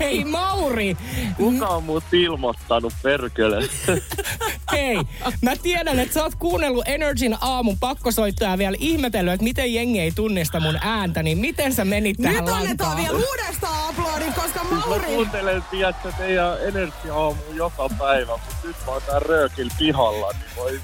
Hei 0.00 0.24
Mauri! 0.24 0.96
Kuka 1.36 1.66
on 1.68 1.84
mut 1.84 2.04
ilmoittanut 2.12 2.92
perkele? 3.02 3.68
Hei, 4.74 4.98
mä 5.42 5.56
tiedän, 5.56 5.98
että 5.98 6.14
sä 6.14 6.22
oot 6.22 6.34
kuunnellut 6.34 6.88
Energyn 6.88 7.36
aamun 7.40 7.78
pakkosoittoja 7.80 8.50
ja 8.50 8.58
vielä 8.58 8.76
ihmetellyt, 8.80 9.32
että 9.32 9.44
miten 9.44 9.74
jengi 9.74 10.00
ei 10.00 10.12
tunnista 10.12 10.60
mun 10.60 10.78
ääntä, 10.80 11.22
niin 11.22 11.38
miten 11.38 11.74
sä 11.74 11.84
menit 11.84 12.16
tähän 12.22 12.44
Nyt 12.44 12.54
annetaan 12.54 12.96
vielä 12.96 13.18
uudestaan 13.18 13.88
aplodit, 13.88 14.34
koska 14.34 14.60
Siis 14.60 14.70
mä 14.70 14.86
Mauri... 14.86 15.04
kuuntelen, 15.04 15.62
tiedätkö, 15.70 16.12
teidän 16.18 16.56
energia-aamu 16.62 17.36
joka 17.54 17.88
päivä, 17.98 18.32
mutta 18.32 18.56
nyt 18.64 18.76
mä 18.86 18.92
oon 18.92 19.02
tää 19.06 19.18
röökil 19.18 19.70
pihalla, 19.78 20.30
niin 20.32 20.50
voi, 20.56 20.80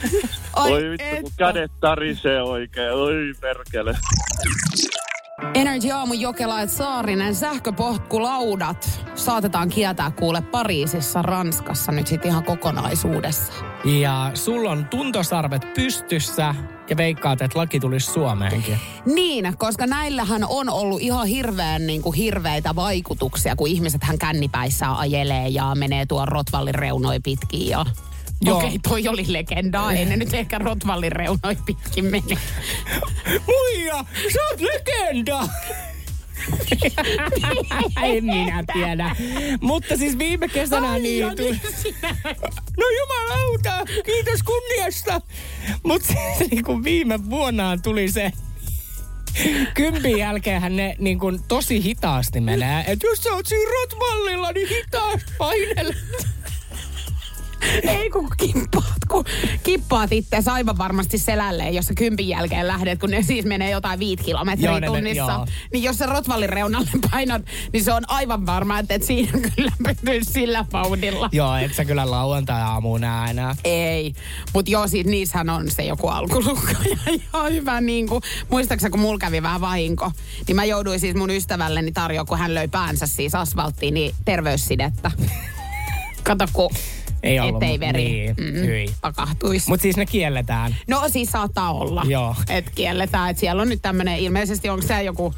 Ai 0.53 0.71
voi 0.71 0.91
vittu, 0.91 1.23
kun 1.23 1.33
kädet 1.37 1.73
tarisee 1.81 2.43
oikein, 2.43 2.93
oi 2.93 3.35
perkele. 3.41 3.97
Energy 5.55 5.91
Aamu 5.91 6.15
Jokela, 6.15 6.61
että 6.61 6.77
Saarinen 6.77 7.35
sähköpotkulaudat 7.35 9.07
saatetaan 9.15 9.69
kieltää 9.69 10.11
kuule 10.11 10.41
Pariisissa, 10.43 11.23
Ranskassa 11.23 11.93
nyt 11.93 12.07
sitten 12.07 12.31
ihan 12.31 12.45
kokonaisuudessa. 12.45 13.53
Ja 13.85 14.31
sulla 14.35 14.71
on 14.71 14.85
tuntosarvet 14.85 15.75
pystyssä 15.75 16.55
ja 16.91 16.97
veikkaat, 16.97 17.43
että 17.43 17.59
laki 17.59 17.81
tulisi 17.81 18.13
Suomeenkin. 18.13 18.79
Niin, 19.07 19.55
koska 19.59 19.87
näillähän 19.87 20.45
on 20.49 20.71
ollut 20.71 21.01
ihan 21.01 21.27
hirveän 21.27 21.87
niin 21.87 22.03
kuin 22.03 22.17
hirveitä 22.17 22.77
vaikutuksia, 22.77 23.57
kun 23.57 23.69
ihmiset 23.69 24.05
hän 24.05 24.19
kännipäissään 24.19 24.97
ajelee 24.97 25.49
ja 25.49 25.75
menee 25.75 26.07
tuon 26.07 26.29
Rotvallin 26.29 26.75
reunoi 26.75 27.21
pitkin 27.21 27.69
ja... 27.69 27.87
Joo. 28.41 28.59
Okei, 28.59 28.79
toi 28.89 29.09
oli 29.09 29.25
legendaa. 29.29 29.93
Ei 29.93 30.05
ne 30.05 30.17
nyt 30.17 30.35
ehkä 30.35 30.59
Rotvallin 30.59 31.13
reunoi 31.13 31.57
pitkin 31.67 32.05
mene. 32.05 32.37
Muija, 33.47 34.05
sä 34.33 34.39
oot 34.51 34.61
legenda! 34.61 35.49
en 38.03 38.25
minä 38.25 38.65
tiedä. 38.73 39.17
Mutta 39.61 39.97
siis 39.97 40.19
viime 40.19 40.49
kesänä 40.49 40.91
Ai, 40.91 41.01
niin... 41.01 41.21
ja 41.21 41.35
tu- 41.37 41.57
sinä. 41.83 42.17
No 42.79 42.85
jumalauta, 43.01 43.85
kiitos 44.07 44.43
kunniasta. 44.43 45.21
Mutta 45.83 46.09
siis 46.09 46.51
niin 46.51 46.65
kuin 46.65 46.85
viime 46.85 47.31
vuonnaan 47.31 47.83
tuli 47.83 48.09
se 48.11 48.33
Kympin 49.75 50.19
jälkeenhän 50.19 50.77
ne 50.77 50.97
niin 50.99 51.19
kuin, 51.19 51.43
tosi 51.49 51.83
hitaasti 51.83 52.41
menee. 52.41 52.85
Että 52.87 53.07
jos 53.07 53.19
sä 53.19 53.31
oot 53.31 53.47
siinä 53.47 53.71
Rotvallilla, 53.81 54.53
niin 54.53 54.69
hitaasti 54.69 55.33
painele. 55.39 55.95
Ei 57.99 58.11
kun 58.11 58.29
kippaat, 58.37 59.05
kun 59.09 59.25
kippaat 59.63 60.13
itse 60.13 60.37
aivan 60.47 60.79
varmasti 60.79 61.19
selälleen, 61.19 61.75
jos 61.75 61.87
sä 61.87 61.95
kympin 61.95 62.29
jälkeen 62.29 62.69
lähdet, 62.69 63.01
kun 63.01 63.11
ne 63.11 63.23
siis 63.23 63.45
menee 63.45 63.71
jotain 63.71 63.99
viit 63.99 64.23
kilometriä 64.23 64.71
Joo, 64.71 64.81
ne 64.81 64.87
tunnissa. 64.87 65.33
joo. 65.33 65.47
niin 65.73 65.85
jos 65.85 65.99
sä 65.99 66.07
Rotvallin 66.07 66.49
reunalle 66.49 66.91
painat, 67.11 67.43
niin 67.73 67.85
se 67.85 67.93
on 67.93 68.03
aivan 68.09 68.47
varma, 68.47 68.79
että 68.79 68.95
et 68.95 69.03
siinä 69.03 69.33
kyllä 69.57 69.73
pysyisi 70.05 70.33
sillä 70.33 70.65
vauhdilla. 70.73 71.29
Joo, 71.33 71.57
et 71.57 71.75
sä 71.75 71.85
kyllä 71.85 72.11
lauantai-aamuun 72.11 73.01
näe 73.01 73.31
enää. 73.31 73.57
Ei, 73.65 74.13
mutta 74.55 74.71
joo, 74.71 74.89
siis 74.89 75.07
niissähän 75.07 75.51
on 75.51 75.71
se 75.71 75.83
joku 75.83 76.09
alkulukka 76.09 76.73
ja 76.91 77.13
ihan 77.13 77.53
hyvä 77.53 77.81
niin 77.81 78.09
kuin, 78.09 78.23
muistaakseni 78.51 78.91
kun 78.91 79.01
mulla 79.01 79.19
kävi 79.19 79.43
vähän 79.43 79.61
vahinko, 79.61 80.13
niin 80.47 80.57
mä 80.57 80.65
jouduin 80.65 81.01
siis 81.01 81.15
mun 81.15 81.31
ystävälleni 81.31 81.93
tarjoa, 81.93 82.25
kun 82.25 82.39
hän 82.39 82.55
löi 82.55 82.69
päänsä 82.69 83.07
siis 83.07 83.35
asfalttiin, 83.35 83.95
niin 83.95 84.15
terveyssidettä. 84.25 85.11
Kato, 86.23 86.47
kun 86.53 86.71
Ei 87.23 87.41
ollut, 87.41 87.63
ettei 87.63 87.81
veri 87.81 88.05
niin, 88.05 88.37
hyi. 88.39 88.95
pakahtuisi. 89.01 89.69
Mutta 89.69 89.83
siis 89.83 89.97
ne 89.97 90.07
kielletään. 90.07 90.77
No 90.89 91.09
siis 91.09 91.31
saattaa 91.31 91.73
olla, 91.73 92.03
Joo. 92.09 92.35
että 92.49 92.71
kielletään, 92.75 93.31
että 93.31 93.41
siellä 93.41 93.63
on 93.63 93.69
nyt 93.69 93.83
tämmöinen, 93.83 94.19
ilmeisesti 94.19 94.69
onko 94.69 94.87
se 94.87 95.03
joku, 95.03 95.35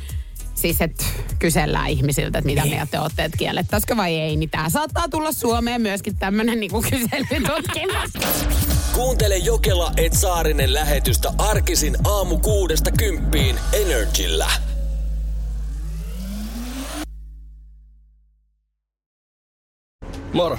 siis 0.55 0.81
että 0.81 1.05
kysellään 1.39 1.91
ihmisiltä, 1.91 2.39
että 2.39 2.51
mitä 2.51 2.65
mieltä 2.65 2.91
te 2.91 3.01
olette, 3.01 3.25
että 3.25 3.39
kiellettäisikö 3.39 3.97
vai 3.97 4.15
ei, 4.15 4.37
niin 4.37 4.51
tää 4.51 4.69
saattaa 4.69 5.09
tulla 5.09 5.33
Suomeen 5.33 5.83
myöskin 5.83 6.17
tämmöinen 6.17 6.61
niinku 6.61 6.83
kyselytutkimus. 6.83 8.11
Kuuntele 8.93 9.37
Jokela 9.37 9.93
et 9.97 10.13
Saarinen 10.13 10.75
lähetystä 10.75 11.33
arkisin 11.39 11.97
aamu 12.05 12.39
kuudesta 12.39 12.91
kymppiin 12.91 13.57
Energillä. 13.73 14.51
Moro, 20.33 20.59